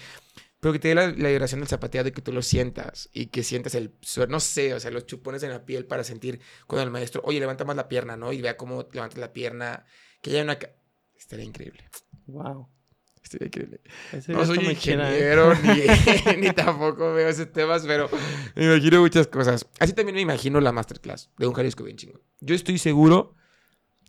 Pero 0.62 0.74
que 0.74 0.80
te 0.80 0.88
dé 0.90 0.96
la, 0.96 1.08
la 1.08 1.30
vibración 1.30 1.60
del 1.62 1.70
zapateado 1.70 2.08
y 2.10 2.12
que 2.12 2.22
tú 2.22 2.32
lo 2.34 2.42
sientas 2.42 3.10
y 3.14 3.28
que 3.28 3.44
sientas 3.44 3.76
el, 3.76 3.98
suer- 4.02 4.28
no 4.30 4.40
sé, 4.40 4.74
o 4.74 4.80
sea, 4.80 4.92
los 4.92 5.06
chupones 5.06 5.44
en 5.44 5.50
la 5.52 5.66
piel 5.66 5.86
para 5.86 6.04
sentir 6.04 6.40
cuando 6.68 6.84
el 6.84 6.92
maestro, 6.92 7.22
oye, 7.26 7.40
levanta 7.40 7.64
más 7.66 7.76
la 7.76 7.88
pierna, 7.88 8.18
¿no? 8.18 8.34
Y 8.34 8.42
vea 8.42 8.58
cómo 8.58 8.88
levantas 8.92 9.20
la 9.20 9.32
pierna, 9.34 9.86
que 10.22 10.32
haya 10.32 10.44
una... 10.44 10.58
Estaría 11.18 11.46
increíble, 11.46 11.84
Wow. 12.28 12.70
estaría 13.24 13.48
increíble. 13.48 13.82
Ese 14.12 14.32
No 14.32 14.46
soy 14.46 14.60
¿eh? 14.60 14.72
ingeniero 14.72 15.54
ni, 16.36 16.38
ni 16.38 16.52
tampoco 16.54 17.14
veo 17.14 17.30
esos 17.30 17.52
temas, 17.52 17.84
pero 17.86 18.10
me 18.56 18.66
imagino 18.66 19.02
muchas 19.02 19.28
cosas. 19.28 19.66
Así 19.80 19.94
también 19.94 20.16
me 20.16 20.22
imagino 20.22 20.60
la 20.62 20.72
masterclass 20.72 21.30
de 21.38 21.48
un 21.48 21.54
Jalisco 21.54 21.84
bien 21.84 21.98
chingón. 21.98 22.22
Yo 22.40 22.56
estoy 22.56 22.78
seguro, 22.78 23.36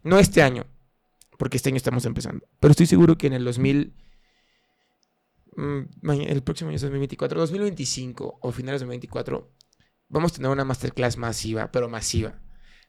no 0.02 0.18
este 0.18 0.42
año, 0.42 0.66
porque 1.38 1.56
este 1.56 1.68
año 1.70 1.76
estamos 1.76 2.04
empezando, 2.06 2.46
pero 2.60 2.70
estoy 2.72 2.86
seguro 2.86 3.16
que 3.18 3.26
en 3.26 3.32
el 3.34 3.44
2000, 3.44 3.94
mm, 5.56 6.10
el 6.10 6.42
próximo 6.42 6.68
año 6.68 6.76
es 6.76 6.82
2024, 6.82 7.40
2025 7.40 8.38
o 8.40 8.52
finales 8.52 8.80
de 8.80 8.86
2024, 8.86 9.50
vamos 10.08 10.32
a 10.32 10.34
tener 10.36 10.50
una 10.50 10.64
masterclass 10.64 11.16
masiva, 11.16 11.70
pero 11.72 11.88
masiva. 11.88 12.40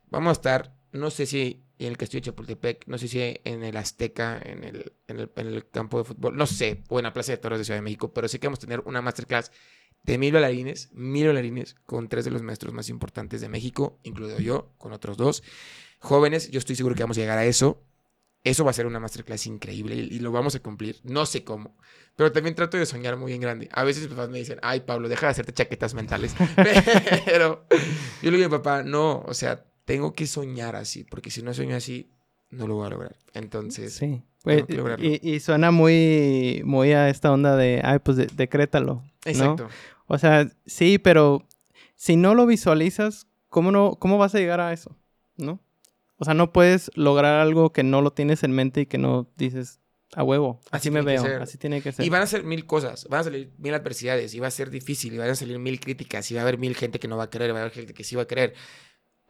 Vamos 0.10 0.30
a 0.30 0.34
estar, 0.34 0.76
no 0.92 1.10
sé 1.10 1.26
si 1.26 1.66
en 1.86 1.92
el 1.92 1.98
Castillo 1.98 2.22
de 2.22 2.26
Chapultepec, 2.26 2.88
no 2.88 2.98
sé 2.98 3.08
si 3.08 3.20
en 3.20 3.64
el 3.64 3.78
Azteca, 3.78 4.40
en 4.44 4.64
el, 4.64 4.94
en 5.08 5.20
el, 5.20 5.32
en 5.36 5.48
el 5.48 5.70
campo 5.70 6.00
de 6.00 6.04
fútbol, 6.04 6.36
no 6.36 6.46
sé, 6.46 6.84
o 6.90 7.00
en 7.00 7.04
la 7.04 7.14
Plaza 7.14 7.32
de 7.32 7.38
Toros 7.38 7.60
de 7.60 7.66
Ciudad 7.66 7.78
de 7.78 7.84
México, 7.84 8.14
pero 8.14 8.28
sé 8.28 8.40
que 8.40 8.48
vamos 8.48 8.60
a 8.60 8.62
tener 8.62 8.82
una 8.86 9.02
masterclass 9.02 9.52
de 10.04 10.18
mil 10.18 10.32
bailarines, 10.32 10.90
mil 10.94 11.26
bailarines, 11.26 11.76
con 11.86 12.08
tres 12.08 12.26
de 12.26 12.32
los 12.32 12.42
maestros 12.42 12.74
más 12.74 12.90
importantes 12.90 13.42
de 13.42 13.50
México, 13.50 14.00
incluido 14.04 14.40
yo, 14.40 14.74
con 14.78 14.94
otros 14.94 15.18
dos. 15.18 15.44
Jóvenes, 16.00 16.50
yo 16.50 16.60
estoy 16.60 16.76
seguro 16.76 16.96
que 16.96 17.04
vamos 17.04 17.18
a 17.18 17.22
llegar 17.22 17.38
a 17.38 17.46
eso. 17.46 17.84
Eso 18.44 18.66
va 18.66 18.72
a 18.72 18.74
ser 18.74 18.88
una 18.88 19.00
masterclass 19.00 19.46
increíble 19.46 19.94
y, 19.94 20.00
y 20.16 20.20
lo 20.20 20.32
vamos 20.32 20.56
a 20.56 20.60
cumplir. 20.60 21.00
No 21.04 21.28
sé 21.28 21.44
cómo, 21.44 21.78
pero 22.16 22.32
también 22.32 22.56
trato 22.56 22.78
de 22.78 22.88
soñar 22.88 23.18
muy 23.18 23.34
en 23.34 23.42
grande. 23.42 23.70
A 23.72 23.84
veces 23.84 24.04
mis 24.04 24.12
papás 24.12 24.30
me 24.30 24.40
dicen, 24.40 24.60
ay, 24.64 24.82
Pablo, 24.82 25.10
deja 25.10 25.28
de 25.28 25.32
hacerte 25.32 25.54
chaquetas 25.54 25.94
mentales. 25.94 26.36
pero 27.26 27.68
yo 28.22 28.32
le 28.32 28.38
digo, 28.38 28.50
papá, 28.50 28.82
no, 28.82 29.24
o 29.28 29.34
sea, 29.36 29.66
tengo 29.86 30.14
que 30.14 30.28
soñar 30.28 30.76
así, 30.76 31.04
porque 31.04 31.32
si 31.32 31.42
no 31.42 31.54
sueño 31.54 31.76
así, 31.76 32.10
no 32.50 32.68
lo 32.68 32.76
voy 32.76 32.88
a 32.88 32.90
lograr. 32.90 33.16
Entonces, 33.34 33.94
Sí. 33.94 34.22
Pues, 34.44 34.64
y, 34.98 35.30
y 35.36 35.40
suena 35.40 35.70
muy, 35.70 36.64
muy 36.66 36.94
a 36.94 37.10
esta 37.10 37.32
onda 37.32 37.56
de, 37.56 37.80
ay, 37.84 38.00
pues 38.00 38.18
de- 38.18 38.26
decrétalo. 38.26 38.96
¿no? 38.96 39.04
exacto. 39.24 39.70
O 40.08 40.18
sea, 40.18 40.50
sí, 40.66 40.98
pero 40.98 41.48
si 41.96 42.16
no 42.16 42.34
lo 42.34 42.48
visualizas, 42.48 43.28
¿cómo, 43.50 43.72
no, 43.72 43.98
¿cómo 44.00 44.18
vas 44.18 44.34
a 44.34 44.40
llegar 44.40 44.60
a 44.60 44.74
eso? 44.74 44.98
¿No? 45.38 45.60
O 46.18 46.26
sea, 46.26 46.34
no 46.34 46.52
puedes 46.52 46.90
lograr 46.96 47.40
algo 47.40 47.72
que 47.72 47.84
no 47.84 48.02
lo 48.02 48.14
tienes 48.14 48.44
en 48.44 48.52
mente 48.52 48.82
y 48.82 48.86
que 48.88 48.98
no 48.98 49.30
dices 49.38 49.80
a 50.16 50.24
huevo. 50.24 50.60
Así 50.72 50.90
Así, 50.90 50.92
me 50.92 51.04
veo, 51.04 51.24
así 51.40 51.60
tiene 51.60 51.82
que 51.84 51.92
ser. 51.92 52.04
Y 52.04 52.10
van 52.10 52.24
a 52.24 52.28
ser 52.28 52.44
mil 52.44 52.66
cosas, 52.66 53.06
van 53.10 53.22
a 53.22 53.24
salir 53.26 53.54
mil 53.60 53.74
adversidades, 53.76 54.34
y 54.34 54.40
va 54.40 54.48
a 54.48 54.52
ser 54.52 54.72
difícil, 54.72 55.14
y 55.14 55.18
van 55.20 55.30
a 55.30 55.36
salir 55.36 55.58
mil 55.60 55.80
críticas, 55.80 56.30
y 56.32 56.34
va 56.34 56.42
a 56.42 56.44
haber 56.44 56.58
mil 56.58 56.76
gente 56.76 57.00
que 57.00 57.08
no 57.08 57.16
va 57.16 57.26
a 57.26 57.30
querer, 57.30 57.54
va 57.54 57.60
a 57.60 57.62
haber 57.62 57.74
gente 57.74 57.94
que 57.94 58.04
sí 58.04 58.16
va 58.16 58.24
a 58.24 58.28
querer. 58.28 58.56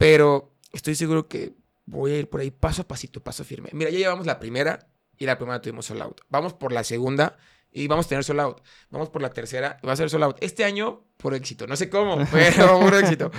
Pero 0.02 0.56
estoy 0.72 0.96
seguro 0.96 1.28
que 1.28 1.54
voy 1.86 2.14
a 2.14 2.18
ir 2.18 2.28
por 2.28 2.42
ahí 2.42 2.50
paso 2.50 2.82
a 2.82 2.88
pasito, 2.88 3.22
paso 3.22 3.44
firme. 3.44 3.70
Mira, 3.72 3.92
ya 3.92 4.00
llevamos 4.00 4.26
la 4.26 4.40
primera, 4.40 4.88
y 5.16 5.28
la 5.28 5.38
primera 5.38 5.62
tuvimos 5.62 5.86
sold 5.86 6.02
out. 6.02 6.22
Vamos 6.28 6.56
por 6.56 6.72
la 6.72 6.84
segunda, 6.84 7.38
y 7.72 7.86
vamos 7.86 8.08
a 8.08 8.10
tener 8.10 8.24
sold 8.24 8.40
out. 8.40 8.62
Vamos 8.90 9.12
por 9.12 9.22
la 9.22 9.30
tercera, 9.30 9.78
y 9.84 9.86
va 9.86 9.94
a 9.94 9.96
ser 9.96 10.10
sold 10.10 10.24
out. 10.24 10.38
Este 10.42 10.64
año, 10.64 11.04
por 11.18 11.36
éxito. 11.36 11.68
No 11.68 11.76
sé 11.76 11.88
cómo, 11.88 12.18
pero 12.32 12.80
por 12.80 12.96
éxito. 12.96 13.30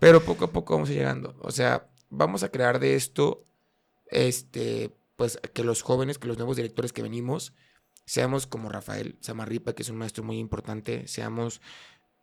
Pero 0.00 0.20
poco 0.20 0.46
a 0.46 0.50
poco 0.50 0.74
vamos 0.74 0.88
a 0.88 0.92
ir 0.94 0.98
llegando. 0.98 1.36
O 1.42 1.52
sea, 1.52 1.88
vamos 2.08 2.42
a 2.42 2.48
crear 2.50 2.80
de 2.80 2.96
esto, 2.96 3.44
este, 4.08 4.90
pues 5.14 5.38
que 5.54 5.62
los 5.62 5.82
jóvenes, 5.82 6.18
que 6.18 6.26
los 6.26 6.38
nuevos 6.38 6.56
directores 6.56 6.92
que 6.92 7.02
venimos, 7.02 7.52
seamos 8.04 8.48
como 8.48 8.68
Rafael 8.68 9.16
Samarripa, 9.20 9.74
que 9.74 9.82
es 9.82 9.88
un 9.90 9.98
maestro 9.98 10.24
muy 10.24 10.38
importante, 10.38 11.06
seamos 11.06 11.60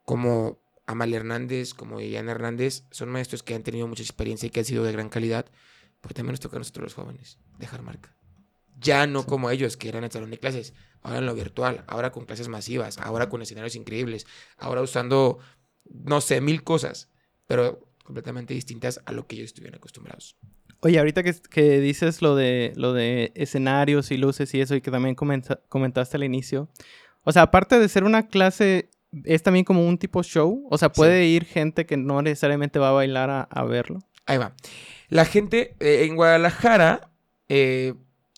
como 0.03 0.59
Amalia 0.87 1.17
Hernández, 1.17 1.73
como 1.73 1.99
Diana 1.99 2.31
Hernández, 2.31 2.85
son 2.91 3.09
maestros 3.09 3.43
que 3.43 3.53
han 3.53 3.63
tenido 3.63 3.87
mucha 3.87 4.03
experiencia 4.03 4.47
y 4.47 4.49
que 4.49 4.61
han 4.61 4.65
sido 4.65 4.83
de 4.83 4.91
gran 4.93 5.09
calidad, 5.09 5.45
pero 6.01 6.15
también 6.15 6.31
nos 6.31 6.39
toca 6.39 6.55
a 6.55 6.59
nosotros 6.59 6.83
los 6.85 6.93
jóvenes 6.95 7.37
dejar 7.59 7.83
marca. 7.83 8.15
Ya 8.79 9.05
no 9.05 9.25
como 9.25 9.49
ellos, 9.49 9.75
que 9.75 9.89
eran 9.89 9.99
en 9.99 10.05
el 10.05 10.11
salón 10.11 10.31
de 10.31 10.39
clases, 10.39 10.73
ahora 11.01 11.19
en 11.19 11.25
lo 11.25 11.35
virtual, 11.35 11.83
ahora 11.87 12.11
con 12.11 12.25
clases 12.25 12.47
masivas, 12.47 12.97
ahora 12.99 13.27
con 13.27 13.41
escenarios 13.41 13.75
increíbles, 13.75 14.27
ahora 14.57 14.81
usando, 14.81 15.39
no 15.85 16.21
sé, 16.21 16.41
mil 16.41 16.63
cosas, 16.63 17.09
pero 17.47 17.91
completamente 18.03 18.53
distintas 18.53 19.01
a 19.05 19.11
lo 19.11 19.27
que 19.27 19.35
ellos 19.35 19.47
estuvieron 19.47 19.77
acostumbrados. 19.77 20.37
Oye, 20.81 20.99
ahorita 20.99 21.23
que, 21.23 21.33
que 21.49 21.79
dices 21.81 22.21
lo 22.21 22.35
de, 22.35 22.71
lo 22.75 22.93
de 22.93 23.31
escenarios 23.35 24.11
y 24.11 24.17
luces 24.17 24.53
y 24.53 24.61
eso, 24.61 24.75
y 24.75 24.81
que 24.81 24.91
también 24.91 25.15
comenta- 25.15 25.59
comentaste 25.69 26.17
al 26.17 26.23
inicio. 26.23 26.69
O 27.23 27.31
sea, 27.31 27.41
aparte 27.41 27.79
de 27.79 27.89
ser 27.89 28.03
una 28.03 28.27
clase, 28.27 28.91
es 29.23 29.43
también 29.43 29.65
como 29.65 29.87
un 29.87 29.97
tipo 29.97 30.23
show. 30.23 30.67
O 30.69 30.77
sea, 30.77 30.91
puede 30.91 31.25
ir 31.25 31.45
gente 31.45 31.85
que 31.85 31.97
no 31.97 32.21
necesariamente 32.21 32.79
va 32.79 32.89
a 32.89 32.93
bailar 32.93 33.29
a, 33.29 33.41
a 33.41 33.63
verlo. 33.63 33.99
Ahí 34.25 34.37
va. 34.37 34.53
La 35.09 35.25
gente 35.25 35.75
eh, 35.79 36.05
en 36.05 36.15
Guadalajara, 36.15 37.09
eh, 37.47 37.93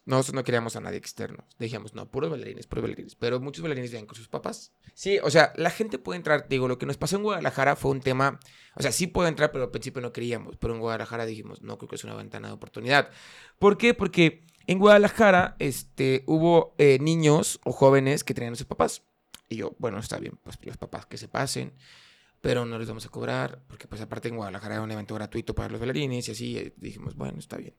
nosotros 0.05 0.35
no 0.35 0.43
queríamos 0.43 0.75
a 0.75 0.81
nadie 0.81 0.97
externo. 0.97 1.45
Dijimos, 1.57 1.95
no, 1.95 2.09
puros 2.09 2.29
bailarines, 2.29 2.67
puros 2.67 2.83
bailarines. 2.83 3.15
Pero 3.15 3.39
muchos 3.39 3.63
bailarines 3.63 3.91
vienen 3.91 4.05
con 4.05 4.15
sus 4.15 4.27
papás. 4.27 4.71
Sí, 4.93 5.19
o 5.23 5.31
sea, 5.31 5.51
la 5.55 5.71
gente 5.71 5.97
puede 5.97 6.17
entrar. 6.17 6.47
Digo, 6.47 6.67
lo 6.67 6.77
que 6.77 6.85
nos 6.85 6.97
pasó 6.97 7.15
en 7.15 7.23
Guadalajara 7.23 7.75
fue 7.75 7.91
un 7.91 8.01
tema. 8.01 8.39
O 8.75 8.81
sea, 8.83 8.91
sí 8.91 9.07
puede 9.07 9.29
entrar, 9.29 9.51
pero 9.51 9.65
al 9.65 9.71
principio 9.71 10.01
no 10.01 10.13
queríamos. 10.13 10.57
Pero 10.57 10.75
en 10.75 10.79
Guadalajara 10.79 11.25
dijimos, 11.25 11.63
no, 11.63 11.77
creo 11.77 11.89
que 11.89 11.95
es 11.95 12.03
una 12.03 12.13
ventana 12.13 12.49
de 12.49 12.53
oportunidad. 12.53 13.09
¿Por 13.57 13.77
qué? 13.77 13.95
Porque 13.95 14.41
en 14.67 14.77
Guadalajara 14.77 15.55
este, 15.57 16.23
hubo 16.27 16.75
eh, 16.77 16.99
niños 17.01 17.59
o 17.63 17.71
jóvenes 17.71 18.23
que 18.23 18.35
tenían 18.35 18.53
a 18.53 18.57
sus 18.57 18.67
papás. 18.67 19.03
Y 19.49 19.57
yo, 19.57 19.75
bueno, 19.79 19.99
está 19.99 20.19
bien, 20.19 20.39
pues 20.43 20.57
los 20.63 20.77
papás 20.77 21.05
que 21.05 21.17
se 21.17 21.27
pasen 21.27 21.73
pero 22.41 22.65
no 22.65 22.79
les 22.79 22.87
vamos 22.87 23.05
a 23.05 23.09
cobrar, 23.09 23.61
porque 23.67 23.87
pues 23.87 24.01
aparte 24.01 24.29
en 24.29 24.35
Guadalajara 24.35 24.75
era 24.75 24.83
un 24.83 24.91
evento 24.91 25.15
gratuito 25.15 25.53
para 25.53 25.69
los 25.69 25.79
bailarines 25.79 26.27
y 26.29 26.31
así, 26.31 26.73
dijimos, 26.77 27.15
bueno, 27.15 27.39
está 27.39 27.57
bien. 27.57 27.75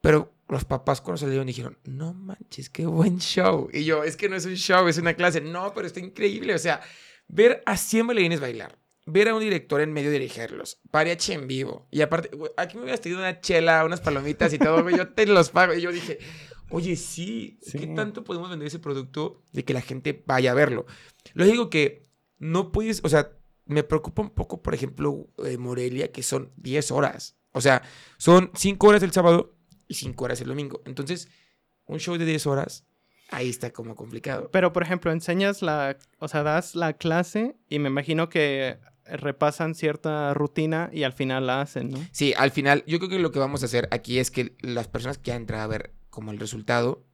Pero 0.00 0.32
los 0.48 0.64
papás 0.64 1.00
cuando 1.00 1.18
salieron 1.18 1.46
dijeron, 1.46 1.78
no 1.84 2.14
manches, 2.14 2.70
qué 2.70 2.86
buen 2.86 3.18
show. 3.18 3.68
Y 3.72 3.84
yo, 3.84 4.04
es 4.04 4.16
que 4.16 4.28
no 4.28 4.36
es 4.36 4.46
un 4.46 4.54
show, 4.54 4.86
es 4.86 4.98
una 4.98 5.14
clase. 5.14 5.40
No, 5.40 5.72
pero 5.74 5.86
está 5.86 5.98
increíble. 5.98 6.54
O 6.54 6.58
sea, 6.58 6.80
ver 7.26 7.62
a 7.66 7.76
100 7.76 8.06
bailarines 8.06 8.40
bailar, 8.40 8.78
ver 9.06 9.28
a 9.28 9.34
un 9.34 9.40
director 9.40 9.80
en 9.80 9.92
medio 9.92 10.10
dirigirlos, 10.10 10.80
mariachi 10.92 11.32
en 11.32 11.48
vivo. 11.48 11.88
Y 11.90 12.02
aparte, 12.02 12.30
aquí 12.56 12.76
me 12.76 12.82
hubieras 12.82 13.00
tenido 13.00 13.20
una 13.20 13.40
chela, 13.40 13.84
unas 13.84 14.00
palomitas 14.00 14.52
y 14.52 14.58
todo, 14.58 14.88
yo 14.90 15.08
te 15.08 15.26
los 15.26 15.50
pago. 15.50 15.74
Y 15.74 15.80
yo 15.80 15.90
dije, 15.90 16.18
oye, 16.70 16.96
sí, 16.96 17.58
¿qué 17.72 17.78
Sí. 17.80 17.94
tanto 17.94 18.24
podemos 18.24 18.50
vender 18.50 18.68
ese 18.68 18.78
producto 18.78 19.42
de 19.52 19.64
que 19.64 19.72
la 19.74 19.80
gente 19.80 20.22
vaya 20.26 20.52
a 20.52 20.54
verlo? 20.54 20.86
Lo 21.34 21.44
digo 21.44 21.70
que 21.70 22.02
no 22.38 22.72
puedes, 22.72 23.00
o 23.04 23.08
sea, 23.08 23.32
me 23.66 23.82
preocupa 23.82 24.22
un 24.22 24.30
poco, 24.30 24.62
por 24.62 24.74
ejemplo, 24.74 25.28
eh, 25.44 25.58
Morelia, 25.58 26.10
que 26.12 26.22
son 26.22 26.52
10 26.56 26.90
horas. 26.90 27.36
O 27.52 27.60
sea, 27.60 27.82
son 28.16 28.50
5 28.54 28.86
horas 28.88 29.02
el 29.02 29.12
sábado 29.12 29.54
y 29.88 29.94
5 29.94 30.24
horas 30.24 30.40
el 30.40 30.48
domingo. 30.48 30.80
Entonces, 30.86 31.28
un 31.86 31.98
show 31.98 32.16
de 32.16 32.24
10 32.24 32.46
horas, 32.46 32.86
ahí 33.30 33.48
está 33.48 33.72
como 33.72 33.94
complicado. 33.96 34.48
Pero, 34.52 34.72
por 34.72 34.82
ejemplo, 34.82 35.10
enseñas 35.12 35.60
la, 35.62 35.98
o 36.18 36.28
sea, 36.28 36.42
das 36.42 36.74
la 36.74 36.92
clase 36.94 37.56
y 37.68 37.78
me 37.78 37.88
imagino 37.88 38.28
que 38.28 38.78
repasan 39.04 39.74
cierta 39.74 40.32
rutina 40.34 40.90
y 40.92 41.02
al 41.02 41.12
final 41.14 41.46
la 41.46 41.62
hacen, 41.62 41.90
¿no? 41.90 41.98
Sí, 42.12 42.34
al 42.36 42.50
final, 42.50 42.84
yo 42.86 42.98
creo 42.98 43.08
que 43.10 43.18
lo 43.18 43.32
que 43.32 43.38
vamos 43.38 43.62
a 43.62 43.66
hacer 43.66 43.88
aquí 43.90 44.18
es 44.18 44.30
que 44.30 44.54
las 44.60 44.86
personas 44.88 45.16
que 45.16 45.24
quieran 45.24 45.42
entrar 45.42 45.60
a 45.60 45.66
ver 45.66 45.94
como 46.10 46.30
el 46.30 46.38
resultado 46.38 47.04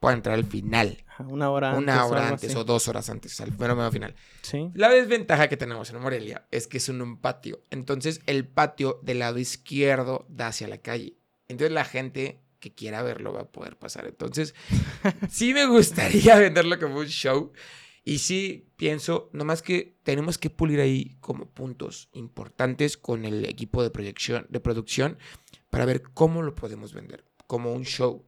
puedan 0.00 0.18
entrar 0.18 0.34
al 0.34 0.44
final. 0.44 1.04
Una 1.26 1.50
hora 1.50 1.70
antes. 1.70 1.82
Una 1.82 2.06
hora 2.06 2.28
antes 2.28 2.50
así. 2.50 2.58
o 2.58 2.64
dos 2.64 2.86
horas 2.88 3.10
antes, 3.10 3.40
al 3.40 3.56
mero 3.58 3.90
final. 3.90 4.14
Sí. 4.42 4.70
La 4.74 4.88
desventaja 4.88 5.48
que 5.48 5.56
tenemos 5.56 5.90
en 5.90 6.00
Morelia 6.00 6.46
es 6.50 6.68
que 6.68 6.78
es 6.78 6.88
un, 6.88 7.02
un 7.02 7.20
patio. 7.20 7.60
Entonces, 7.70 8.20
el 8.26 8.46
patio 8.46 9.00
del 9.02 9.18
lado 9.20 9.38
izquierdo 9.38 10.26
da 10.28 10.48
hacia 10.48 10.68
la 10.68 10.78
calle. 10.78 11.16
Entonces, 11.48 11.72
la 11.72 11.84
gente 11.84 12.40
que 12.60 12.74
quiera 12.74 13.02
verlo 13.02 13.32
va 13.32 13.42
a 13.42 13.50
poder 13.50 13.76
pasar. 13.76 14.06
Entonces, 14.06 14.54
sí 15.30 15.54
me 15.54 15.66
gustaría 15.66 16.36
venderlo 16.36 16.78
como 16.78 16.98
un 16.98 17.06
show. 17.06 17.52
Y 18.04 18.18
sí 18.18 18.70
pienso, 18.76 19.28
nomás 19.32 19.60
que 19.60 19.98
tenemos 20.02 20.38
que 20.38 20.48
pulir 20.48 20.80
ahí 20.80 21.16
como 21.20 21.50
puntos 21.50 22.08
importantes 22.12 22.96
con 22.96 23.24
el 23.24 23.44
equipo 23.44 23.82
de 23.82 23.90
proyección, 23.90 24.46
de 24.48 24.60
producción 24.60 25.18
para 25.68 25.84
ver 25.84 26.02
cómo 26.02 26.42
lo 26.42 26.54
podemos 26.54 26.94
vender 26.94 27.24
como 27.46 27.72
un 27.72 27.84
show. 27.84 28.24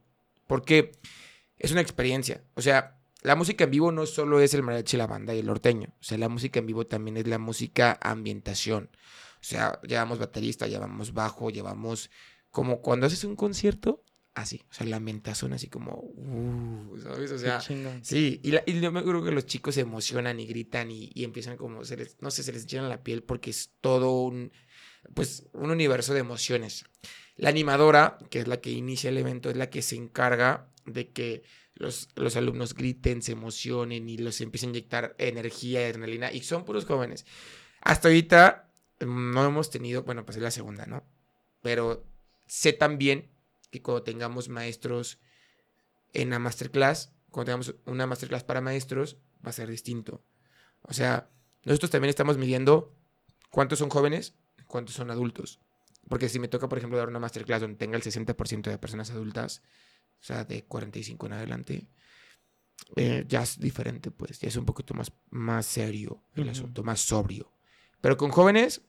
Porque 0.51 0.91
es 1.57 1.71
una 1.71 1.79
experiencia. 1.79 2.43
O 2.55 2.61
sea, 2.61 2.99
la 3.21 3.37
música 3.37 3.63
en 3.63 3.71
vivo 3.71 3.89
no 3.93 4.05
solo 4.05 4.41
es 4.41 4.53
el 4.53 4.63
mariachi, 4.63 4.97
la 4.97 5.07
banda 5.07 5.33
y 5.33 5.39
el 5.39 5.45
norteño. 5.45 5.95
O 6.01 6.03
sea, 6.03 6.17
la 6.17 6.27
música 6.27 6.59
en 6.59 6.65
vivo 6.65 6.85
también 6.85 7.15
es 7.15 7.25
la 7.25 7.37
música 7.39 7.97
ambientación. 8.01 8.89
O 9.35 9.43
sea, 9.43 9.79
llevamos 9.87 10.19
baterista, 10.19 10.67
llevamos 10.67 11.13
bajo, 11.13 11.51
llevamos 11.51 12.09
como 12.49 12.81
cuando 12.81 13.05
haces 13.07 13.23
un 13.23 13.37
concierto, 13.37 14.03
así. 14.33 14.61
O 14.69 14.73
sea, 14.73 14.85
la 14.87 14.97
ambientación 14.97 15.53
así 15.53 15.67
como, 15.69 15.93
uh, 16.15 16.97
¿sabes? 17.01 17.31
O 17.31 17.37
sea, 17.39 17.61
sí. 18.03 18.41
Y, 18.43 18.51
la- 18.51 18.63
y 18.65 18.77
yo 18.81 18.91
me 18.91 19.03
creo 19.03 19.23
que 19.23 19.31
los 19.31 19.45
chicos 19.45 19.75
se 19.75 19.81
emocionan 19.81 20.37
y 20.41 20.47
gritan 20.47 20.91
y, 20.91 21.11
y 21.13 21.23
empiezan 21.23 21.55
como, 21.55 21.85
se 21.85 21.95
les, 21.95 22.17
no 22.21 22.29
sé, 22.29 22.43
se 22.43 22.51
les 22.51 22.67
llena 22.67 22.89
la 22.89 23.03
piel 23.03 23.23
porque 23.23 23.51
es 23.51 23.71
todo 23.79 24.21
un, 24.23 24.51
pues, 25.13 25.45
un 25.53 25.71
universo 25.71 26.13
de 26.13 26.19
emociones. 26.19 26.83
La 27.41 27.49
animadora, 27.49 28.19
que 28.29 28.37
es 28.37 28.47
la 28.47 28.61
que 28.61 28.69
inicia 28.69 29.09
el 29.09 29.17
evento, 29.17 29.49
es 29.49 29.57
la 29.57 29.71
que 29.71 29.81
se 29.81 29.95
encarga 29.95 30.67
de 30.85 31.09
que 31.09 31.41
los, 31.73 32.09
los 32.13 32.35
alumnos 32.35 32.75
griten, 32.75 33.23
se 33.23 33.31
emocionen 33.31 34.07
y 34.09 34.19
los 34.19 34.41
empiecen 34.41 34.69
a 34.69 34.73
inyectar 34.73 35.15
energía 35.17 35.81
y 35.81 35.85
adrenalina. 35.85 36.31
Y 36.31 36.41
son 36.41 36.65
puros 36.65 36.85
jóvenes. 36.85 37.25
Hasta 37.81 38.09
ahorita 38.09 38.71
mm, 38.99 39.31
no 39.31 39.43
hemos 39.43 39.71
tenido, 39.71 40.03
bueno, 40.03 40.23
pues 40.23 40.37
es 40.37 40.43
la 40.43 40.51
segunda, 40.51 40.85
¿no? 40.85 41.03
Pero 41.63 42.05
sé 42.45 42.73
también 42.73 43.31
que 43.71 43.81
cuando 43.81 44.03
tengamos 44.03 44.47
maestros 44.47 45.19
en 46.13 46.29
la 46.29 46.37
masterclass, 46.37 47.11
cuando 47.31 47.45
tengamos 47.45 47.75
una 47.87 48.05
masterclass 48.05 48.43
para 48.43 48.61
maestros, 48.61 49.17
va 49.43 49.49
a 49.49 49.53
ser 49.53 49.67
distinto. 49.67 50.23
O 50.83 50.93
sea, 50.93 51.31
nosotros 51.63 51.89
también 51.89 52.11
estamos 52.11 52.37
midiendo 52.37 52.95
cuántos 53.49 53.79
son 53.79 53.89
jóvenes, 53.89 54.35
cuántos 54.67 54.93
son 54.93 55.09
adultos. 55.09 55.59
Porque 56.11 56.27
si 56.27 56.39
me 56.39 56.49
toca, 56.49 56.67
por 56.67 56.77
ejemplo, 56.77 56.97
dar 56.99 57.07
una 57.07 57.19
masterclass 57.19 57.61
donde 57.61 57.77
tenga 57.77 57.95
el 57.95 58.03
60% 58.03 58.69
de 58.69 58.77
personas 58.77 59.09
adultas, 59.11 59.61
o 60.19 60.23
sea, 60.23 60.43
de 60.43 60.65
45 60.65 61.25
en 61.27 61.33
adelante, 61.33 61.87
eh, 62.97 63.23
ya 63.27 63.43
es 63.43 63.59
diferente, 63.59 64.11
pues, 64.11 64.39
ya 64.39 64.49
es 64.49 64.55
un 64.57 64.65
poquito 64.65 64.93
más, 64.93 65.11
más 65.29 65.65
serio 65.65 66.21
el 66.35 66.43
Ujú. 66.43 66.51
asunto, 66.51 66.83
más 66.83 66.99
sobrio. 66.99 67.53
Pero 68.01 68.17
con 68.17 68.29
jóvenes, 68.31 68.81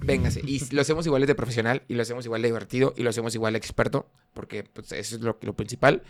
véngase. 0.00 0.40
Y 0.46 0.58
lo 0.74 0.80
hacemos 0.80 1.04
igual 1.06 1.26
de 1.26 1.34
profesional, 1.34 1.82
y 1.86 1.94
lo 1.94 2.02
hacemos 2.02 2.24
igual 2.24 2.42
de 2.42 2.48
divertido, 2.48 2.94
y 2.96 3.02
lo 3.02 3.10
hacemos 3.10 3.34
igual 3.34 3.52
de 3.52 3.58
experto, 3.58 4.10
porque 4.32 4.64
pues, 4.64 4.90
eso 4.92 5.16
es 5.16 5.22
lo, 5.22 5.38
lo 5.42 5.54
principal, 5.54 6.02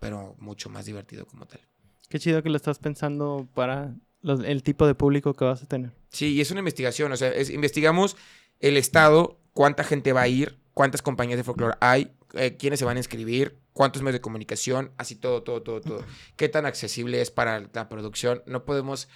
pero 0.00 0.34
mucho 0.38 0.68
más 0.70 0.86
divertido 0.86 1.24
como 1.26 1.46
tal. 1.46 1.60
Qué 2.08 2.18
chido 2.18 2.42
que 2.42 2.50
lo 2.50 2.56
estás 2.56 2.78
pensando 2.78 3.48
para 3.54 3.94
los- 4.22 4.40
el 4.44 4.62
tipo 4.62 4.86
de 4.86 4.94
público 4.94 5.34
que 5.34 5.44
vas 5.44 5.62
a 5.62 5.66
tener. 5.66 5.92
Sí, 6.10 6.32
y 6.34 6.40
es 6.40 6.50
una 6.50 6.60
investigación, 6.60 7.12
o 7.12 7.16
sea, 7.16 7.28
es- 7.30 7.50
investigamos 7.50 8.16
el 8.60 8.76
estado, 8.76 9.38
cuánta 9.58 9.82
gente 9.82 10.12
va 10.12 10.20
a 10.22 10.28
ir, 10.28 10.56
cuántas 10.72 11.02
compañías 11.02 11.36
de 11.36 11.42
folclore 11.42 11.76
hay, 11.80 12.12
eh, 12.34 12.56
quiénes 12.56 12.78
se 12.78 12.84
van 12.84 12.96
a 12.96 13.00
inscribir, 13.00 13.58
cuántos 13.72 14.02
medios 14.02 14.12
de 14.14 14.20
comunicación, 14.20 14.92
así 14.98 15.16
todo, 15.16 15.42
todo, 15.42 15.64
todo, 15.64 15.80
todo. 15.80 16.04
Qué 16.36 16.48
tan 16.48 16.64
accesible 16.64 17.20
es 17.20 17.32
para 17.32 17.58
la 17.72 17.88
producción. 17.88 18.40
No 18.46 18.64
podemos... 18.64 19.08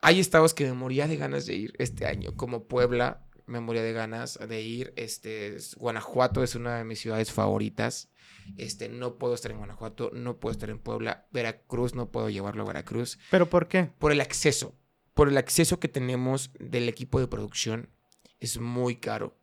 Hay 0.00 0.20
estados 0.20 0.54
que 0.54 0.66
me 0.66 0.72
moría 0.72 1.08
de 1.08 1.16
ganas 1.16 1.46
de 1.46 1.54
ir 1.56 1.72
este 1.80 2.06
año, 2.06 2.36
como 2.36 2.68
Puebla. 2.68 3.26
me 3.46 3.58
moría 3.58 3.82
de 3.82 3.92
ganas 3.92 4.38
de 4.38 4.60
ir. 4.62 4.92
Este, 4.94 5.56
es- 5.56 5.74
Guanajuato 5.74 6.44
es 6.44 6.54
una 6.54 6.78
de 6.78 6.84
mis 6.84 7.00
ciudades 7.00 7.32
favoritas. 7.32 8.08
Este, 8.56 8.88
no 8.88 9.18
puedo 9.18 9.34
estar 9.34 9.50
en 9.50 9.58
Guanajuato, 9.58 10.12
no 10.14 10.38
puedo 10.38 10.52
estar 10.52 10.70
en 10.70 10.78
Puebla, 10.78 11.26
Veracruz, 11.32 11.96
no 11.96 12.12
puedo 12.12 12.30
llevarlo 12.30 12.62
a 12.62 12.66
Veracruz. 12.66 13.18
¿Pero 13.32 13.50
por 13.50 13.66
qué? 13.66 13.90
Por 13.98 14.12
el 14.12 14.20
acceso, 14.20 14.76
por 15.12 15.28
el 15.28 15.36
acceso 15.38 15.80
que 15.80 15.88
tenemos 15.88 16.52
del 16.60 16.88
equipo 16.88 17.18
de 17.18 17.26
producción, 17.26 17.90
es 18.38 18.60
muy 18.60 18.94
caro. 19.00 19.41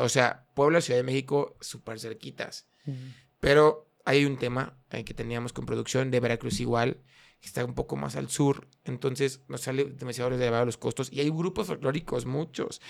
O 0.00 0.08
sea, 0.08 0.46
Puebla, 0.54 0.80
Ciudad 0.80 0.98
de 0.98 1.04
México, 1.04 1.56
súper 1.60 1.98
cerquitas. 2.00 2.68
Pero 3.38 3.90
hay 4.04 4.24
un 4.24 4.36
tema 4.36 4.76
eh, 4.90 5.04
que 5.04 5.14
teníamos 5.14 5.52
con 5.52 5.66
producción 5.66 6.10
de 6.10 6.20
Veracruz 6.20 6.60
igual, 6.60 6.98
que 7.40 7.46
está 7.46 7.64
un 7.64 7.74
poco 7.74 7.96
más 7.96 8.16
al 8.16 8.28
sur, 8.28 8.68
entonces 8.84 9.40
nos 9.48 9.62
sale 9.62 9.84
demasiado 9.84 10.34
elevado 10.34 10.66
los 10.66 10.76
costos. 10.76 11.12
Y 11.12 11.20
hay 11.20 11.30
grupos 11.30 11.68
folclóricos, 11.68 12.26
muchos. 12.26 12.80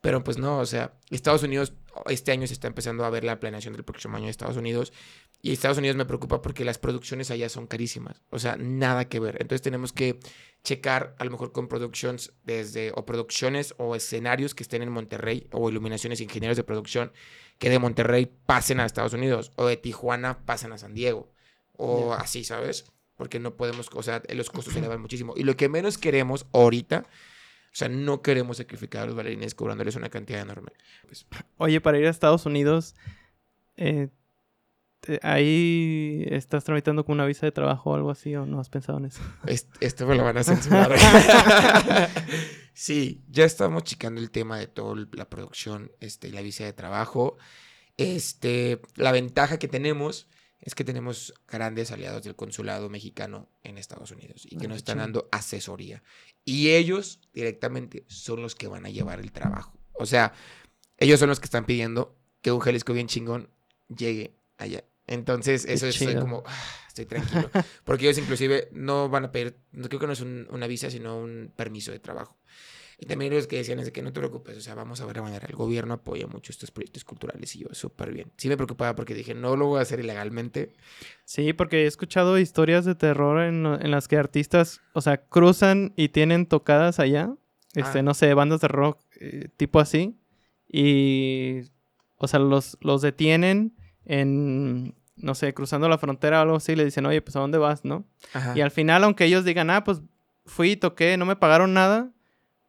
Pero 0.00 0.22
pues 0.22 0.38
no, 0.38 0.58
o 0.58 0.66
sea, 0.66 0.94
Estados 1.10 1.42
Unidos, 1.42 1.72
este 2.06 2.30
año 2.30 2.46
se 2.46 2.52
está 2.52 2.68
empezando 2.68 3.04
a 3.04 3.10
ver 3.10 3.24
la 3.24 3.40
planeación 3.40 3.74
del 3.74 3.84
próximo 3.84 4.16
año 4.16 4.26
de 4.26 4.30
Estados 4.30 4.56
Unidos. 4.56 4.92
Y 5.42 5.52
Estados 5.52 5.78
Unidos 5.78 5.96
me 5.96 6.04
preocupa 6.04 6.40
porque 6.40 6.64
las 6.64 6.78
producciones 6.78 7.30
allá 7.30 7.48
son 7.48 7.66
carísimas. 7.66 8.22
O 8.30 8.38
sea, 8.38 8.56
nada 8.56 9.08
que 9.08 9.18
ver. 9.18 9.36
Entonces 9.40 9.62
tenemos 9.62 9.92
que 9.92 10.20
checar 10.64 11.14
a 11.18 11.24
lo 11.24 11.30
mejor 11.30 11.52
con 11.52 11.68
productions 11.68 12.32
desde, 12.44 12.92
o 12.94 13.06
producciones 13.06 13.74
o 13.78 13.94
escenarios 13.94 14.54
que 14.54 14.62
estén 14.62 14.82
en 14.82 14.90
Monterrey 14.90 15.46
o 15.52 15.70
iluminaciones, 15.70 16.20
ingenieros 16.20 16.56
de 16.56 16.64
producción 16.64 17.12
que 17.58 17.70
de 17.70 17.78
Monterrey 17.78 18.30
pasen 18.46 18.80
a 18.80 18.86
Estados 18.86 19.12
Unidos 19.12 19.52
o 19.56 19.66
de 19.66 19.76
Tijuana 19.76 20.44
pasen 20.44 20.72
a 20.72 20.78
San 20.78 20.94
Diego 20.94 21.32
o 21.78 22.12
así, 22.12 22.44
¿sabes? 22.44 22.86
Porque 23.16 23.38
no 23.38 23.56
podemos, 23.56 23.88
o 23.94 24.02
sea, 24.02 24.22
los 24.28 24.50
costos 24.50 24.74
se 24.74 24.78
elevan 24.80 25.00
muchísimo. 25.00 25.34
Y 25.36 25.44
lo 25.44 25.56
que 25.56 25.68
menos 25.68 25.96
queremos 25.96 26.46
ahorita, 26.52 27.04
o 27.06 27.74
sea, 27.78 27.88
no 27.88 28.22
queremos 28.22 28.58
sacrificar 28.58 29.02
a 29.02 29.06
los 29.06 29.14
bailarines 29.14 29.54
cobrándoles 29.54 29.96
una 29.96 30.10
cantidad 30.10 30.40
enorme. 30.40 30.72
Pues, 31.06 31.26
Oye, 31.56 31.80
para 31.80 31.98
ir 31.98 32.06
a 32.06 32.10
Estados 32.10 32.46
Unidos, 32.46 32.94
eh, 33.76 34.08
¿ahí 35.22 36.24
estás 36.30 36.64
tramitando 36.64 37.04
con 37.04 37.14
una 37.14 37.26
visa 37.26 37.46
de 37.46 37.52
trabajo 37.52 37.90
o 37.90 37.94
algo 37.94 38.10
así 38.10 38.34
o 38.36 38.46
no 38.46 38.60
has 38.60 38.68
pensado 38.68 38.98
en 38.98 39.06
eso? 39.06 39.20
es- 39.46 39.68
esto 39.80 40.06
me 40.06 40.14
lo 40.16 40.24
van 40.24 40.38
a 40.38 40.44
censurar. 40.44 40.92
sí, 42.74 43.22
ya 43.28 43.44
estamos 43.44 43.84
checando 43.84 44.20
el 44.20 44.30
tema 44.30 44.58
de 44.58 44.66
toda 44.66 45.06
la 45.12 45.28
producción, 45.28 45.92
este, 46.00 46.30
la 46.30 46.42
visa 46.42 46.64
de 46.64 46.72
trabajo. 46.72 47.36
Este, 47.96 48.80
la 48.94 49.12
ventaja 49.12 49.58
que 49.58 49.68
tenemos 49.68 50.28
es 50.60 50.74
que 50.74 50.84
tenemos 50.84 51.34
grandes 51.48 51.90
aliados 51.92 52.22
del 52.24 52.36
consulado 52.36 52.88
mexicano 52.90 53.48
en 53.62 53.78
Estados 53.78 54.10
Unidos 54.10 54.44
y 54.44 54.56
que 54.56 54.66
Ah, 54.66 54.68
nos 54.68 54.78
están 54.78 54.98
dando 54.98 55.28
asesoría. 55.32 56.02
Y 56.44 56.70
ellos 56.70 57.20
directamente 57.32 58.04
son 58.08 58.42
los 58.42 58.54
que 58.54 58.68
van 58.68 58.84
a 58.86 58.90
llevar 58.90 59.20
el 59.20 59.32
trabajo. 59.32 59.78
O 59.94 60.06
sea, 60.06 60.32
ellos 60.98 61.18
son 61.20 61.28
los 61.28 61.38
que 61.40 61.44
están 61.44 61.64
pidiendo 61.64 62.16
que 62.42 62.52
un 62.52 62.60
Jalisco 62.60 62.92
bien 62.92 63.06
chingón 63.08 63.50
llegue 63.88 64.36
allá. 64.58 64.84
Entonces, 65.06 65.64
eso 65.64 65.86
es 65.86 65.94
soy 65.96 66.16
como, 66.16 66.42
ah, 66.46 66.62
estoy 66.88 67.06
tranquilo. 67.06 67.48
Porque 67.84 68.04
ellos 68.04 68.18
inclusive 68.18 68.68
no 68.72 69.08
van 69.08 69.24
a 69.24 69.32
pedir, 69.32 69.56
no 69.72 69.88
creo 69.88 70.00
que 70.00 70.06
no 70.06 70.12
es 70.12 70.20
un- 70.20 70.46
una 70.50 70.66
visa, 70.66 70.90
sino 70.90 71.18
un 71.18 71.50
permiso 71.56 71.92
de 71.92 71.98
trabajo. 71.98 72.36
Y 73.00 73.06
también 73.06 73.32
ellos 73.32 73.46
que 73.46 73.56
decían 73.56 73.78
es 73.78 73.84
de 73.86 73.92
que 73.92 74.02
no 74.02 74.12
te 74.12 74.18
preocupes, 74.18 74.56
o 74.58 74.60
sea, 74.60 74.74
vamos 74.74 75.00
a 75.00 75.06
ver 75.06 75.16
la 75.16 75.22
manera. 75.22 75.46
El 75.48 75.54
gobierno 75.54 75.94
apoya 75.94 76.26
mucho 76.26 76.50
estos 76.50 76.72
proyectos 76.72 77.04
culturales 77.04 77.54
y 77.54 77.60
yo, 77.60 77.68
súper 77.70 78.12
bien. 78.12 78.32
Sí 78.36 78.48
me 78.48 78.56
preocupaba 78.56 78.96
porque 78.96 79.14
dije, 79.14 79.34
no 79.34 79.54
lo 79.56 79.66
voy 79.66 79.78
a 79.78 79.82
hacer 79.82 80.00
ilegalmente. 80.00 80.72
Sí, 81.24 81.52
porque 81.52 81.84
he 81.84 81.86
escuchado 81.86 82.38
historias 82.40 82.84
de 82.84 82.96
terror 82.96 83.40
en, 83.42 83.64
en 83.66 83.90
las 83.92 84.08
que 84.08 84.16
artistas, 84.16 84.80
o 84.94 85.00
sea, 85.00 85.18
cruzan 85.18 85.92
y 85.96 86.08
tienen 86.08 86.46
tocadas 86.46 86.98
allá, 86.98 87.32
este, 87.74 88.00
Ah. 88.00 88.02
no 88.02 88.14
sé, 88.14 88.34
bandas 88.34 88.60
de 88.62 88.68
rock 88.68 89.00
eh, 89.20 89.48
tipo 89.56 89.78
así, 89.78 90.18
y, 90.66 91.60
o 92.16 92.26
sea, 92.28 92.40
los, 92.40 92.76
los 92.80 93.00
detienen 93.02 93.76
en, 94.08 94.94
no 95.16 95.34
sé, 95.36 95.54
cruzando 95.54 95.88
la 95.88 95.98
frontera 95.98 96.40
o 96.40 96.42
algo 96.42 96.56
así, 96.56 96.74
le 96.74 96.84
dicen, 96.84 97.06
oye, 97.06 97.22
pues 97.22 97.36
¿a 97.36 97.40
dónde 97.40 97.58
vas, 97.58 97.84
no? 97.84 98.04
Ajá. 98.32 98.54
Y 98.56 98.60
al 98.62 98.72
final, 98.72 99.04
aunque 99.04 99.24
ellos 99.26 99.44
digan, 99.44 99.70
ah, 99.70 99.84
pues 99.84 100.00
fui, 100.44 100.74
toqué, 100.76 101.16
no 101.16 101.26
me 101.26 101.36
pagaron 101.36 101.72
nada, 101.74 102.10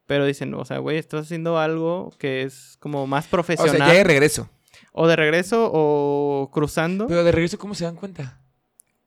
pero 0.06 0.26
dicen, 0.26 0.54
o 0.54 0.66
sea, 0.66 0.78
güey, 0.80 0.98
estás 0.98 1.26
haciendo 1.26 1.58
algo 1.58 2.12
que 2.20 2.44
es 2.44 2.78
como 2.80 3.08
más 3.08 3.26
o 3.28 3.30
profesional. 3.32 3.78
sea, 3.78 3.88
ya 3.88 3.94
de 3.94 4.04
regreso. 4.04 4.50
o 4.92 5.08
de 5.08 5.16
regreso 5.16 5.70
o 5.74 6.50
cruzando, 6.54 7.08
Pero 7.08 7.24
de 7.24 7.32
regreso, 7.32 7.58
¿cómo 7.58 7.74
se 7.74 7.86
dan 7.86 7.96
cuenta? 7.96 8.42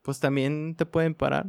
pues 0.02 0.18
también 0.18 0.74
te 0.74 0.84
pueden 0.84 1.14
parar. 1.14 1.46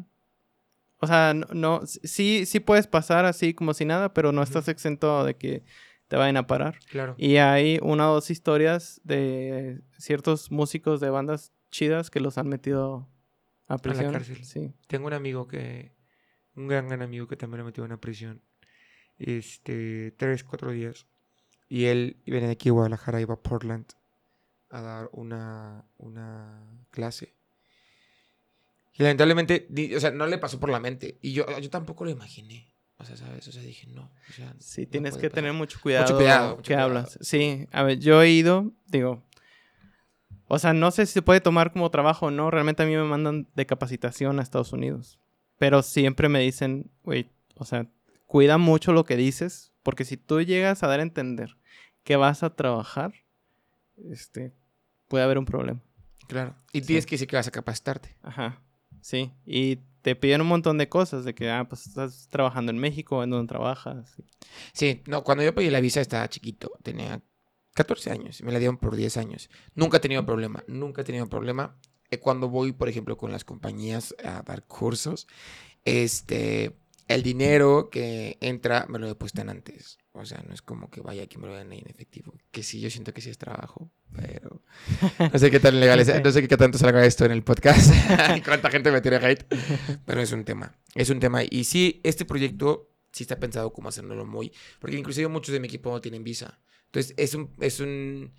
O 1.00 1.08
sea, 1.08 1.34
no, 1.34 1.48
no- 1.54 1.82
sí, 1.86 2.46
sí 2.46 2.60
puedes 2.60 2.86
pasar 2.88 3.26
así 3.26 3.54
como 3.56 3.74
si 3.74 3.84
nada, 3.84 4.14
pero 4.14 4.32
no 4.32 4.44
estás 4.44 4.68
exento 4.68 5.24
de 5.26 5.36
que 5.36 5.64
te 6.14 6.18
vayan 6.18 6.38
a 6.38 6.46
parar. 6.46 6.78
Claro. 6.92 7.16
Y 7.18 7.38
hay 7.38 7.80
una 7.82 8.12
o 8.12 8.14
dos 8.14 8.30
historias 8.30 9.02
de 9.04 9.82
ciertos 9.98 10.52
músicos 10.52 11.00
de 11.00 11.10
bandas 11.10 11.54
chidas 11.72 12.12
que 12.12 12.20
los 12.20 12.38
han 12.38 12.48
metido 12.50 13.10
a 13.66 13.80
prisión. 13.80 14.14
cárcel. 14.14 14.46
Sí. 14.46 14.76
Tengo 14.86 15.08
un 15.08 15.14
amigo 15.14 15.48
que, 15.48 15.96
un 16.56 16.68
gran, 16.68 16.88
gran 16.88 17.02
amigo 17.02 17.28
que 17.28 17.36
también 17.36 17.62
lo 17.62 17.66
metió 17.66 17.84
en 17.84 17.90
una 17.90 18.00
prisión, 18.00 18.44
este, 19.18 20.12
tres, 20.12 20.44
cuatro 20.44 20.70
días. 20.70 21.08
Y 21.68 21.86
él 21.86 22.22
venía 22.28 22.46
de 22.46 22.52
aquí 22.52 22.70
a 22.70 22.74
Guadalajara, 22.74 23.20
iba 23.20 23.34
a 23.34 23.42
Portland 23.42 23.88
a 24.70 24.82
dar 24.82 25.10
una, 25.14 25.88
una 25.98 26.78
clase. 26.92 27.34
Y 28.94 29.02
lamentablemente, 29.02 29.68
o 29.96 30.00
sea, 30.00 30.12
no 30.12 30.28
le 30.28 30.38
pasó 30.38 30.60
por 30.60 30.70
la 30.70 30.80
mente. 30.80 31.18
Y 31.24 31.34
yo, 31.34 31.48
yo 31.60 31.72
tampoco 31.72 32.06
lo 32.06 32.12
imaginé. 32.12 32.72
O 32.98 33.06
sea, 33.06 33.18
¿sabes? 33.18 33.48
O 33.48 33.52
sea, 33.52 33.62
dije, 33.62 33.88
no. 33.88 34.04
o 34.30 34.34
sea, 34.34 34.54
Sí, 34.60 34.84
no 34.86 34.90
tienes 34.92 35.14
que 35.16 35.28
pasar. 35.30 35.36
tener 35.36 35.54
mucho 35.54 35.80
cuidado. 35.82 36.16
cuidado, 36.16 36.50
mucho 36.52 36.62
que 36.64 36.68
cuidado. 36.74 36.86
hablas. 36.90 37.18
Sí, 37.22 37.68
a 37.72 37.84
ver, 37.84 38.00
yo 38.00 38.22
he 38.22 38.30
ido, 38.30 38.72
digo. 38.88 39.24
O 40.48 40.60
sea, 40.60 40.74
no 40.74 40.92
sé 40.92 41.06
si 41.06 41.14
se 41.14 41.22
puede 41.22 41.42
tomar 41.42 41.72
como 41.74 41.90
trabajo 41.90 42.28
o 42.28 42.32
no. 42.32 42.52
Realmente 42.52 42.84
a 42.84 42.86
mí 42.86 42.96
me 42.96 43.04
mandan 43.04 43.48
de 43.56 43.66
capacitación 43.66 44.40
a 44.40 44.44
Estados 44.44 44.72
Unidos. 44.74 45.20
Pero 45.58 45.82
siempre 45.82 46.30
me 46.30 46.40
dicen, 46.40 46.92
güey, 47.04 47.32
o 47.56 47.66
sea, 47.66 47.88
cuida 48.28 48.58
mucho 48.58 48.94
lo 48.94 49.04
que 49.06 49.16
dices. 49.18 49.72
Porque 49.82 50.06
si 50.06 50.16
tú 50.18 50.42
llegas 50.42 50.84
a 50.84 50.88
dar 50.88 51.00
a 51.00 51.04
entender 51.04 51.58
que 52.04 52.16
vas 52.18 52.44
a 52.44 52.56
trabajar, 52.56 53.14
este, 54.12 54.54
puede 55.08 55.24
haber 55.24 55.38
un 55.40 55.46
problema. 55.46 55.82
Claro. 56.28 56.56
Y 56.72 56.82
Sí. 56.82 56.88
tienes 56.88 57.06
que 57.06 57.16
decir 57.16 57.28
que 57.28 57.36
vas 57.36 57.48
a 57.48 57.52
capacitarte. 57.52 58.16
Ajá, 58.22 58.62
sí. 59.02 59.32
Y 59.46 59.80
te 60.04 60.16
piden 60.18 60.42
un 60.42 60.48
montón 60.48 60.78
de 60.78 60.90
cosas, 60.90 61.24
de 61.24 61.34
que, 61.34 61.50
ah, 61.50 61.66
pues 61.68 61.88
estás 61.88 62.28
trabajando 62.30 62.72
en 62.72 62.78
México, 62.78 63.24
en 63.24 63.30
donde 63.30 63.48
trabajas. 63.48 64.16
Sí, 64.74 65.02
no, 65.08 65.24
cuando 65.24 65.44
yo 65.44 65.56
pedí 65.56 65.70
la 65.70 65.80
visa 65.80 66.02
estaba 66.02 66.28
chiquito, 66.28 66.72
tenía 66.84 67.24
14 67.74 68.12
años, 68.12 68.44
me 68.44 68.52
la 68.52 68.60
dieron 68.60 68.78
por 68.78 68.98
10 68.98 69.16
años. 69.18 69.50
Nunca 69.74 69.98
he 69.98 70.00
tenido 70.02 70.26
problema, 70.26 70.64
nunca 70.68 71.02
he 71.02 71.06
tenido 71.06 71.28
problema. 71.30 71.80
Eh, 72.12 72.20
Cuando 72.20 72.50
voy, 72.50 72.74
por 72.74 72.90
ejemplo, 72.90 73.18
con 73.18 73.32
las 73.32 73.46
compañías 73.46 74.14
a 74.24 74.44
dar 74.44 74.66
cursos, 74.68 75.26
este, 75.86 76.78
el 77.08 77.24
dinero 77.24 77.90
que 77.90 78.38
entra 78.42 78.86
me 78.90 79.00
lo 79.00 79.08
depositan 79.08 79.50
antes. 79.50 79.98
O 80.16 80.26
sea, 80.26 80.44
no 80.48 80.54
es 80.54 80.62
como 80.62 80.92
que 80.92 81.02
vaya 81.02 81.26
que 81.28 81.40
me 81.40 81.48
lo 81.48 81.56
den 81.56 81.72
ahí 81.72 81.80
en 81.80 81.90
efectivo. 81.90 82.34
Que 82.52 82.62
sí, 82.62 82.80
yo 82.80 82.90
siento 82.92 83.14
que 83.14 83.22
sí 83.22 83.32
es 83.32 83.38
trabajo, 83.40 83.92
pero 84.16 84.62
no 85.34 85.40
sé 85.40 85.50
qué 85.50 85.60
tan 85.60 85.80
legal 85.80 86.00
es, 86.00 86.24
no 86.24 86.32
sé 86.32 86.48
qué 86.48 86.56
tanto 86.56 86.78
salga 86.78 87.04
esto 87.06 87.26
en 87.26 87.32
el 87.32 87.44
podcast. 87.44 87.92
Cuánta 88.46 88.70
gente 88.70 88.92
me 88.92 89.02
tira 89.02 89.18
hate. 89.18 89.44
Pero 90.06 90.22
es 90.22 90.32
un 90.32 90.44
tema, 90.46 90.78
es 90.94 91.10
un 91.10 91.20
tema. 91.20 91.42
Y 91.50 91.64
sí, 91.64 92.00
este 92.04 92.26
proyecto 92.26 92.92
sí 93.12 93.24
está 93.24 93.40
pensado 93.40 93.74
como 93.74 93.90
hacerlo 93.90 94.24
muy... 94.26 94.52
Porque 94.80 94.98
inclusive 94.98 95.28
muchos 95.30 95.52
de 95.54 95.60
mi 95.60 95.68
equipo 95.68 95.92
no 95.92 96.00
tienen 96.00 96.24
visa. 96.24 96.60
Entonces 96.86 97.16
es 97.18 97.34
un, 97.34 97.52
es 97.60 97.80
un, 97.80 98.34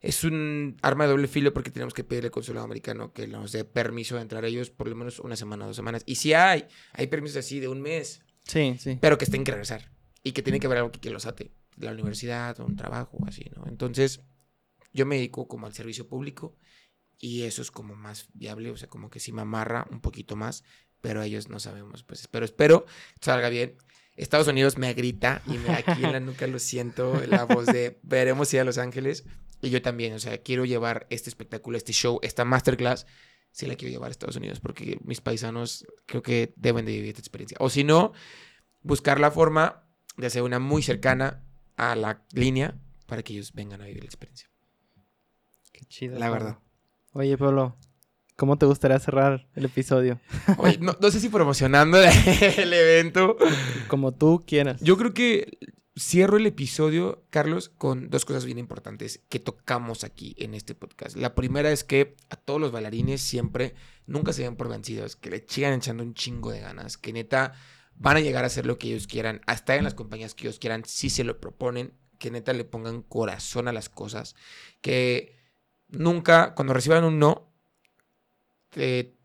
es 0.00 0.22
un 0.22 0.76
arma 0.82 1.04
de 1.04 1.10
doble 1.10 1.26
filo 1.26 1.52
porque 1.52 1.72
tenemos 1.72 1.92
que 1.92 2.04
pedirle 2.04 2.28
al 2.28 2.32
consulado 2.32 2.64
americano 2.64 3.12
que 3.12 3.26
nos 3.26 3.50
dé 3.50 3.64
permiso 3.64 4.14
de 4.14 4.22
entrar 4.22 4.44
a 4.44 4.46
ellos 4.46 4.70
por 4.70 4.86
lo 4.86 4.94
menos 4.94 5.18
una 5.18 5.34
semana, 5.34 5.66
dos 5.66 5.74
semanas. 5.74 6.04
Y 6.06 6.14
sí 6.14 6.34
hay, 6.34 6.66
hay 6.92 7.08
permisos 7.08 7.38
así 7.38 7.58
de 7.58 7.66
un 7.66 7.82
mes, 7.82 8.22
Sí, 8.44 8.76
sí. 8.78 8.96
pero 9.00 9.18
que 9.18 9.24
estén 9.24 9.42
que 9.42 9.50
regresar. 9.50 9.90
Y 10.26 10.32
que 10.32 10.42
tiene 10.42 10.58
que 10.58 10.66
haber 10.66 10.78
algo 10.78 10.90
que, 10.90 10.98
que 10.98 11.10
los 11.10 11.24
ate. 11.24 11.52
La 11.76 11.92
universidad, 11.92 12.58
o 12.58 12.66
un 12.66 12.74
trabajo, 12.74 13.18
así, 13.28 13.48
¿no? 13.54 13.66
Entonces, 13.68 14.22
yo 14.92 15.06
me 15.06 15.16
dedico 15.16 15.46
como 15.46 15.66
al 15.66 15.72
servicio 15.72 16.08
público 16.08 16.56
y 17.18 17.42
eso 17.42 17.62
es 17.62 17.70
como 17.70 17.94
más 17.94 18.28
viable, 18.34 18.70
o 18.70 18.76
sea, 18.76 18.88
como 18.88 19.08
que 19.08 19.20
sí 19.20 19.32
me 19.32 19.42
amarra 19.42 19.86
un 19.90 20.00
poquito 20.00 20.34
más, 20.34 20.64
pero 21.00 21.22
ellos 21.22 21.48
no 21.48 21.60
sabemos, 21.60 22.02
pues, 22.02 22.26
pero 22.28 22.44
espero 22.44 22.86
salga 23.20 23.48
bien. 23.48 23.76
Estados 24.16 24.48
Unidos 24.48 24.78
me 24.78 24.92
grita 24.94 25.42
y 25.46 25.58
me, 25.58 25.70
aquí 25.70 26.02
en 26.02 26.12
la 26.12 26.20
nuca 26.20 26.46
lo 26.46 26.58
siento, 26.58 27.22
la 27.28 27.44
voz 27.44 27.66
de 27.66 28.00
veremos 28.02 28.52
ir 28.54 28.60
a 28.60 28.64
Los 28.64 28.78
Ángeles 28.78 29.24
y 29.60 29.70
yo 29.70 29.82
también, 29.82 30.14
o 30.14 30.18
sea, 30.18 30.38
quiero 30.38 30.64
llevar 30.64 31.06
este 31.10 31.28
espectáculo, 31.28 31.76
este 31.76 31.92
show, 31.92 32.18
esta 32.22 32.44
masterclass, 32.44 33.06
sí 33.52 33.66
la 33.66 33.76
quiero 33.76 33.92
llevar 33.92 34.08
a 34.08 34.10
Estados 34.10 34.36
Unidos 34.36 34.60
porque 34.60 34.98
mis 35.04 35.20
paisanos 35.20 35.86
creo 36.06 36.22
que 36.22 36.52
deben 36.56 36.86
de 36.86 36.92
vivir 36.92 37.08
esta 37.10 37.20
experiencia. 37.20 37.58
O 37.60 37.68
si 37.68 37.84
no, 37.84 38.12
buscar 38.80 39.20
la 39.20 39.30
forma 39.30 39.85
de 40.16 40.26
hacer 40.26 40.42
una 40.42 40.58
muy 40.58 40.82
cercana 40.82 41.42
a 41.76 41.94
la 41.94 42.22
línea 42.32 42.78
para 43.06 43.22
que 43.22 43.34
ellos 43.34 43.52
vengan 43.52 43.80
a 43.82 43.86
vivir 43.86 44.02
la 44.02 44.06
experiencia. 44.06 44.48
Qué 45.72 45.84
chido. 45.86 46.18
La 46.18 46.30
verdad. 46.30 46.58
Oye, 47.12 47.36
Pablo, 47.38 47.76
¿cómo 48.36 48.58
te 48.58 48.66
gustaría 48.66 48.98
cerrar 48.98 49.48
el 49.54 49.64
episodio? 49.66 50.20
Oye, 50.58 50.78
no, 50.78 50.96
no 51.00 51.10
sé 51.10 51.20
si 51.20 51.28
promocionando 51.28 51.98
el 52.02 52.72
evento. 52.72 53.36
Como 53.88 54.12
tú 54.12 54.44
quieras. 54.46 54.80
Yo 54.80 54.96
creo 54.96 55.14
que 55.14 55.58
cierro 55.98 56.36
el 56.36 56.46
episodio, 56.46 57.24
Carlos, 57.30 57.70
con 57.70 58.10
dos 58.10 58.24
cosas 58.24 58.44
bien 58.44 58.58
importantes 58.58 59.22
que 59.28 59.40
tocamos 59.40 60.04
aquí 60.04 60.34
en 60.38 60.54
este 60.54 60.74
podcast. 60.74 61.16
La 61.16 61.34
primera 61.34 61.70
es 61.70 61.84
que 61.84 62.16
a 62.28 62.36
todos 62.36 62.60
los 62.60 62.72
bailarines 62.72 63.22
siempre 63.22 63.74
nunca 64.06 64.32
se 64.32 64.42
ven 64.42 64.56
por 64.56 64.68
vencidos, 64.68 65.16
que 65.16 65.30
le 65.30 65.44
sigan 65.48 65.72
echando 65.72 66.02
un 66.02 66.14
chingo 66.14 66.50
de 66.52 66.60
ganas, 66.60 66.98
que 66.98 67.12
neta 67.12 67.54
van 67.98 68.16
a 68.16 68.20
llegar 68.20 68.44
a 68.44 68.48
hacer 68.48 68.66
lo 68.66 68.78
que 68.78 68.88
ellos 68.88 69.06
quieran, 69.06 69.40
hasta 69.46 69.76
en 69.76 69.84
las 69.84 69.94
compañías 69.94 70.34
que 70.34 70.46
ellos 70.46 70.58
quieran, 70.58 70.84
si 70.84 71.10
se 71.10 71.24
lo 71.24 71.40
proponen, 71.40 71.92
que 72.18 72.30
neta 72.30 72.52
le 72.52 72.64
pongan 72.64 73.02
corazón 73.02 73.68
a 73.68 73.72
las 73.72 73.88
cosas, 73.88 74.36
que 74.80 75.36
nunca, 75.88 76.54
cuando 76.54 76.74
reciban 76.74 77.04
un 77.04 77.18
no, 77.18 77.52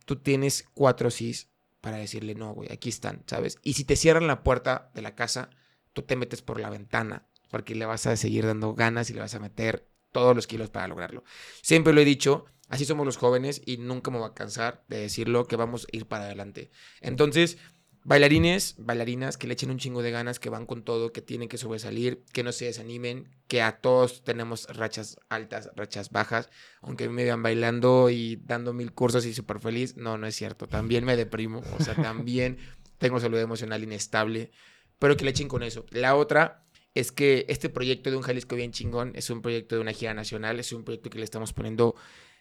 tú 0.05 0.15
tienes 0.17 0.65
cuatro 0.74 1.11
sís 1.11 1.49
para 1.82 1.97
decirle 1.97 2.36
no, 2.36 2.53
güey, 2.53 2.72
aquí 2.72 2.89
están, 2.89 3.24
¿sabes? 3.28 3.57
Y 3.63 3.74
si 3.74 3.84
te 3.84 3.95
cierran 3.95 4.28
la 4.28 4.43
puerta 4.43 4.91
de 4.93 5.01
la 5.01 5.15
casa, 5.15 5.49
tú 5.93 6.03
te 6.03 6.15
metes 6.15 6.41
por 6.41 6.59
la 6.59 6.69
ventana, 6.69 7.28
porque 7.49 7.76
le 7.76 7.86
vas 7.86 8.07
a 8.07 8.15
seguir 8.15 8.45
dando 8.45 8.74
ganas 8.74 9.09
y 9.09 9.13
le 9.13 9.19
vas 9.19 9.36
a 9.36 9.39
meter 9.39 9.88
todos 10.11 10.36
los 10.36 10.47
kilos 10.47 10.69
para 10.69 10.88
lograrlo. 10.88 11.24
Siempre 11.61 11.93
lo 11.93 12.01
he 12.01 12.05
dicho, 12.05 12.45
así 12.69 12.86
somos 12.86 13.05
los 13.05 13.17
jóvenes 13.17 13.61
y 13.65 13.78
nunca 13.78 14.11
me 14.11 14.19
voy 14.19 14.30
a 14.30 14.34
cansar 14.34 14.84
de 14.88 14.99
decirlo 14.99 15.47
que 15.47 15.55
vamos 15.55 15.86
a 15.86 15.95
ir 15.95 16.05
para 16.05 16.26
adelante. 16.26 16.72
Entonces, 17.01 17.57
bailarines, 18.04 18.76
bailarinas 18.78 19.38
que 19.38 19.47
le 19.47 19.54
echen 19.54 19.70
un 19.70 19.78
chingo 19.78 20.02
de 20.02 20.12
ganas, 20.12 20.39
que 20.39 20.49
van 20.49 20.66
con 20.66 20.84
todo, 20.84 21.12
que 21.12 21.22
tienen 21.22 21.49
que 21.49 21.58
sobresalir, 21.58 22.24
que 22.34 22.43
no 22.43 22.52
se 22.52 22.66
desanimen, 22.66 23.30
que 23.47 23.62
a 23.62 23.80
todos 23.80 24.24
tenemos 24.24 24.68
rachas 24.76 25.18
altas, 25.30 25.70
rachas 25.76 26.10
bajas, 26.10 26.49
aunque 26.82 27.10
me 27.10 27.24
vean 27.24 27.43
bailando 27.43 28.10
y 28.10 28.38
dando 28.38 28.74
mil 28.74 28.93
cursos 28.93 29.26
y 29.26 29.34
súper 29.34 29.60
feliz, 29.60 29.97
no, 29.97 30.18
no 30.18 30.28
es 30.28 30.36
cierto, 30.36 30.68
también 30.68 31.06
me 31.06 31.16
deprimo, 31.16 31.62
o 31.78 31.84
sea, 31.84 31.95
también 32.02 32.58
tengo 32.97 33.20
salud 33.20 33.39
emocional 33.39 33.84
inestable, 33.84 34.52
pero 34.99 35.18
que 35.18 35.26
le 35.26 35.32
echen 35.32 35.47
con 35.47 35.64
eso. 35.64 35.86
La 35.91 36.16
otra 36.16 36.64
es 36.93 37.12
que 37.12 37.45
este 37.49 37.70
proyecto 37.70 38.10
de 38.10 38.18
un 38.18 38.24
Jalisco 38.24 38.56
bien 38.56 38.72
chingón 38.72 39.14
es 39.16 39.30
un 39.30 39.41
proyecto 39.41 39.76
de 39.76 39.82
una 39.82 39.93
gira 39.93 40.14
nacional, 40.14 40.60
es 40.60 40.74
un 40.74 40.84
proyecto 40.84 41.10
que 41.10 41.20
le 41.20 41.24
estamos 41.24 41.54
poniendo 41.54 41.95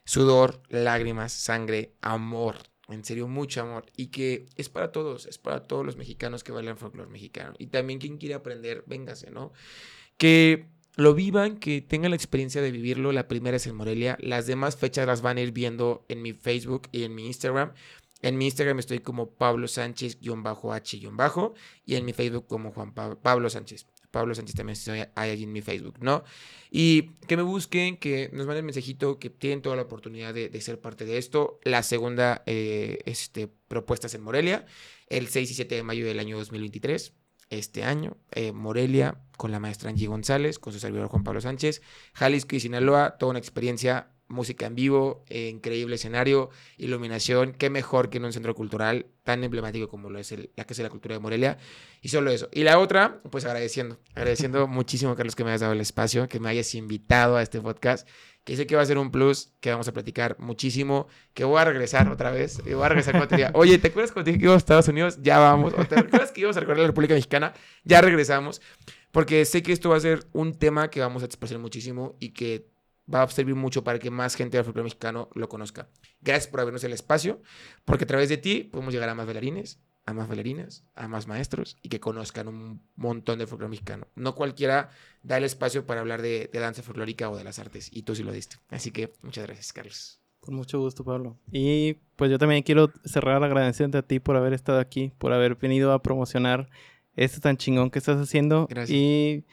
sudor, 0.04 0.62
lágrimas, 0.68 1.32
sangre, 1.32 1.94
amor, 2.00 2.56
en 2.92 3.04
serio 3.04 3.28
mucho 3.28 3.62
amor 3.62 3.86
y 3.96 4.08
que 4.08 4.46
es 4.56 4.68
para 4.68 4.92
todos, 4.92 5.26
es 5.26 5.38
para 5.38 5.66
todos 5.66 5.84
los 5.84 5.96
mexicanos 5.96 6.44
que 6.44 6.52
bailan 6.52 6.78
folclore 6.78 7.10
mexicano 7.10 7.54
y 7.58 7.66
también 7.68 7.98
quien 7.98 8.18
quiere 8.18 8.34
aprender, 8.34 8.84
véngase, 8.86 9.30
¿no? 9.30 9.52
Que 10.16 10.66
lo 10.96 11.14
vivan, 11.14 11.58
que 11.58 11.80
tengan 11.80 12.10
la 12.10 12.16
experiencia 12.16 12.60
de 12.60 12.70
vivirlo. 12.70 13.12
La 13.12 13.28
primera 13.28 13.56
es 13.56 13.66
en 13.66 13.76
Morelia, 13.76 14.18
las 14.20 14.46
demás 14.46 14.76
fechas 14.76 15.06
las 15.06 15.22
van 15.22 15.38
a 15.38 15.40
ir 15.40 15.52
viendo 15.52 16.04
en 16.08 16.20
mi 16.20 16.32
Facebook 16.32 16.88
y 16.92 17.04
en 17.04 17.14
mi 17.14 17.26
Instagram. 17.26 17.72
En 18.22 18.36
mi 18.36 18.44
Instagram 18.44 18.78
estoy 18.78 18.98
como 18.98 19.30
Pablo 19.30 19.66
Sánchez-H- 19.66 20.18
y 21.86 21.94
en 21.94 22.04
mi 22.04 22.12
Facebook 22.12 22.46
como 22.46 22.70
Juan 22.72 22.92
Pablo, 22.92 23.48
Sánchez. 23.48 23.86
Pablo 24.10 24.34
Sánchez 24.34 24.56
también 24.56 24.74
estoy 24.74 25.04
ahí 25.14 25.42
en 25.42 25.52
mi 25.52 25.62
Facebook, 25.62 25.98
¿no? 26.00 26.24
Y 26.70 27.10
que 27.26 27.36
me 27.36 27.42
busquen, 27.42 27.96
que 27.96 28.30
nos 28.32 28.46
manden 28.46 28.64
mensajito, 28.64 29.18
que 29.18 29.30
tienen 29.30 29.62
toda 29.62 29.76
la 29.76 29.82
oportunidad 29.82 30.34
de, 30.34 30.60
ser 30.60 30.80
parte 30.80 31.04
de 31.04 31.18
esto. 31.18 31.60
La 31.64 31.82
segunda 31.82 32.42
eh, 32.46 32.98
este, 33.06 33.48
propuesta 33.68 34.06
es 34.06 34.14
en 34.14 34.22
Morelia, 34.22 34.66
el 35.08 35.28
6 35.28 35.50
y 35.50 35.54
7 35.54 35.74
de 35.74 35.82
mayo 35.82 36.06
del 36.06 36.18
año 36.18 36.36
2023 36.38 37.12
este 37.50 37.82
año. 37.82 38.16
Eh, 38.32 38.52
Morelia 38.52 39.20
con 39.36 39.50
la 39.50 39.60
maestra 39.60 39.90
Angie 39.90 40.06
González, 40.06 40.58
con 40.58 40.72
su 40.72 40.78
servidor 40.78 41.08
Juan 41.08 41.24
Pablo 41.24 41.40
Sánchez. 41.40 41.82
Jalisco 42.14 42.56
y 42.56 42.60
Sinaloa, 42.60 43.16
toda 43.18 43.30
una 43.30 43.38
experiencia 43.38 44.10
música 44.30 44.66
en 44.66 44.74
vivo, 44.74 45.24
eh, 45.28 45.48
increíble 45.48 45.96
escenario, 45.96 46.50
iluminación, 46.78 47.52
qué 47.52 47.68
mejor 47.68 48.08
que 48.08 48.18
en 48.18 48.24
un 48.24 48.32
centro 48.32 48.54
cultural 48.54 49.06
tan 49.24 49.44
emblemático 49.44 49.88
como 49.88 50.08
lo 50.08 50.18
es 50.18 50.32
el, 50.32 50.50
la 50.56 50.64
Casa 50.64 50.82
de 50.82 50.88
la 50.88 50.90
Cultura 50.90 51.14
de 51.14 51.18
Morelia. 51.18 51.58
Y 52.00 52.08
solo 52.08 52.30
eso. 52.30 52.48
Y 52.52 52.62
la 52.62 52.78
otra, 52.78 53.20
pues 53.30 53.44
agradeciendo, 53.44 53.98
agradeciendo 54.14 54.66
muchísimo, 54.68 55.14
Carlos, 55.16 55.36
que 55.36 55.44
me 55.44 55.50
hayas 55.50 55.60
dado 55.60 55.72
el 55.72 55.80
espacio, 55.80 56.28
que 56.28 56.40
me 56.40 56.48
hayas 56.48 56.74
invitado 56.74 57.36
a 57.36 57.42
este 57.42 57.60
podcast, 57.60 58.08
que 58.44 58.56
sé 58.56 58.66
que 58.66 58.76
va 58.76 58.82
a 58.82 58.86
ser 58.86 58.98
un 58.98 59.10
plus, 59.10 59.52
que 59.60 59.70
vamos 59.70 59.86
a 59.88 59.92
platicar 59.92 60.36
muchísimo, 60.38 61.08
que 61.34 61.44
voy 61.44 61.60
a 61.60 61.64
regresar 61.64 62.08
otra 62.08 62.30
vez, 62.30 62.60
y 62.64 62.72
voy 62.72 62.84
a 62.84 62.88
regresar 62.88 63.12
cuando 63.12 63.28
te 63.28 63.36
diga, 63.36 63.50
oye, 63.54 63.78
¿te 63.78 63.88
acuerdas 63.88 64.12
cuando 64.12 64.24
te 64.24 64.30
dije 64.30 64.38
que 64.38 64.44
íbamos 64.44 64.62
a 64.62 64.64
Estados 64.64 64.88
Unidos? 64.88 65.18
Ya 65.20 65.38
vamos. 65.38 65.74
¿O 65.76 65.84
te 65.84 65.98
acuerdas 65.98 66.32
que 66.32 66.40
íbamos 66.40 66.56
a 66.56 66.60
recorrer 66.60 66.80
la 66.80 66.86
República 66.86 67.14
Mexicana? 67.14 67.52
Ya 67.84 68.00
regresamos. 68.00 68.62
Porque 69.12 69.44
sé 69.44 69.62
que 69.62 69.72
esto 69.72 69.90
va 69.90 69.96
a 69.96 70.00
ser 70.00 70.26
un 70.32 70.54
tema 70.54 70.88
que 70.88 71.00
vamos 71.00 71.22
a 71.22 71.26
expresar 71.26 71.58
muchísimo 71.58 72.16
y 72.20 72.30
que 72.30 72.66
va 73.12 73.22
a 73.22 73.28
servir 73.28 73.54
mucho 73.54 73.84
para 73.84 73.98
que 73.98 74.10
más 74.10 74.34
gente 74.34 74.56
del 74.56 74.64
folclore 74.64 74.84
mexicano 74.84 75.28
lo 75.34 75.48
conozca. 75.48 75.88
Gracias 76.20 76.48
por 76.48 76.60
abrirnos 76.60 76.84
el 76.84 76.92
espacio, 76.92 77.42
porque 77.84 78.04
a 78.04 78.06
través 78.06 78.28
de 78.28 78.36
ti 78.36 78.64
podemos 78.64 78.92
llegar 78.92 79.08
a 79.08 79.14
más 79.14 79.26
bailarines, 79.26 79.80
a 80.06 80.14
más 80.14 80.28
bailarinas, 80.28 80.84
a 80.94 81.08
más 81.08 81.26
maestros 81.26 81.76
y 81.82 81.88
que 81.88 82.00
conozcan 82.00 82.48
un 82.48 82.82
montón 82.96 83.38
de 83.38 83.46
folclore 83.46 83.70
mexicano. 83.70 84.06
No 84.14 84.34
cualquiera 84.34 84.90
da 85.22 85.38
el 85.38 85.44
espacio 85.44 85.86
para 85.86 86.00
hablar 86.00 86.22
de, 86.22 86.50
danza 86.52 86.82
folclórica 86.82 87.30
o 87.30 87.36
de 87.36 87.44
las 87.44 87.58
artes, 87.58 87.90
y 87.92 88.02
tú 88.02 88.14
sí 88.14 88.22
lo 88.22 88.32
diste. 88.32 88.56
Así 88.68 88.90
que 88.90 89.12
muchas 89.22 89.46
gracias, 89.46 89.72
Carlos. 89.72 90.20
Con 90.40 90.54
mucho 90.54 90.80
gusto, 90.80 91.04
Pablo. 91.04 91.38
Y 91.52 91.94
pues 92.16 92.30
yo 92.30 92.38
también 92.38 92.62
quiero 92.62 92.90
cerrar 93.04 93.42
agradeciendo 93.44 93.98
a 93.98 94.02
ti 94.02 94.20
por 94.20 94.36
haber 94.36 94.54
estado 94.54 94.78
aquí, 94.78 95.12
por 95.18 95.32
haber 95.32 95.56
venido 95.56 95.92
a 95.92 96.02
promocionar 96.02 96.70
esto 97.14 97.40
tan 97.40 97.58
chingón 97.58 97.90
que 97.90 97.98
estás 97.98 98.18
haciendo. 98.18 98.66
Gracias. 98.66 98.96
Y 98.98 99.44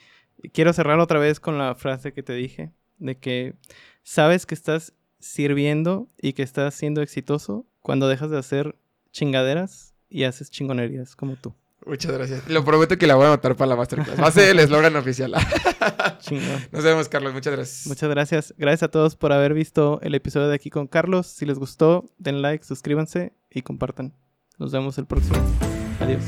quiero 0.52 0.72
cerrar 0.72 0.98
otra 0.98 1.18
vez 1.18 1.40
con 1.40 1.58
la 1.58 1.74
frase 1.74 2.14
que 2.14 2.22
te 2.22 2.32
dije 2.32 2.72
de 2.98 3.18
que 3.18 3.54
sabes 4.02 4.46
que 4.46 4.54
estás 4.54 4.92
sirviendo 5.20 6.08
y 6.20 6.32
que 6.32 6.42
estás 6.42 6.74
siendo 6.74 7.02
exitoso 7.02 7.66
cuando 7.80 8.08
dejas 8.08 8.30
de 8.30 8.38
hacer 8.38 8.76
chingaderas 9.12 9.94
y 10.08 10.24
haces 10.24 10.50
chingonerías 10.50 11.16
como 11.16 11.36
tú. 11.36 11.54
Muchas 11.86 12.12
gracias. 12.12 12.48
Lo 12.48 12.64
prometo 12.64 12.98
que 12.98 13.06
la 13.06 13.14
voy 13.14 13.24
a 13.24 13.28
anotar 13.28 13.56
para 13.56 13.70
la 13.70 13.76
masterclass. 13.76 14.20
Va 14.20 14.26
a 14.26 14.30
ser 14.30 14.50
el 14.50 14.58
eslogan 14.58 14.94
oficial. 14.96 15.32
Chingón. 16.18 16.66
Nos 16.70 16.84
vemos, 16.84 17.08
Carlos. 17.08 17.32
Muchas 17.32 17.52
gracias. 17.54 17.86
Muchas 17.86 18.10
gracias. 18.10 18.54
Gracias 18.58 18.82
a 18.82 18.88
todos 18.88 19.16
por 19.16 19.32
haber 19.32 19.54
visto 19.54 19.98
el 20.02 20.14
episodio 20.14 20.48
de 20.48 20.54
aquí 20.54 20.70
con 20.70 20.86
Carlos. 20.86 21.26
Si 21.26 21.46
les 21.46 21.58
gustó, 21.58 22.04
den 22.18 22.42
like, 22.42 22.64
suscríbanse 22.64 23.32
y 23.50 23.62
compartan. 23.62 24.12
Nos 24.58 24.72
vemos 24.72 24.98
el 24.98 25.06
próximo. 25.06 25.38
Adiós. 26.00 26.24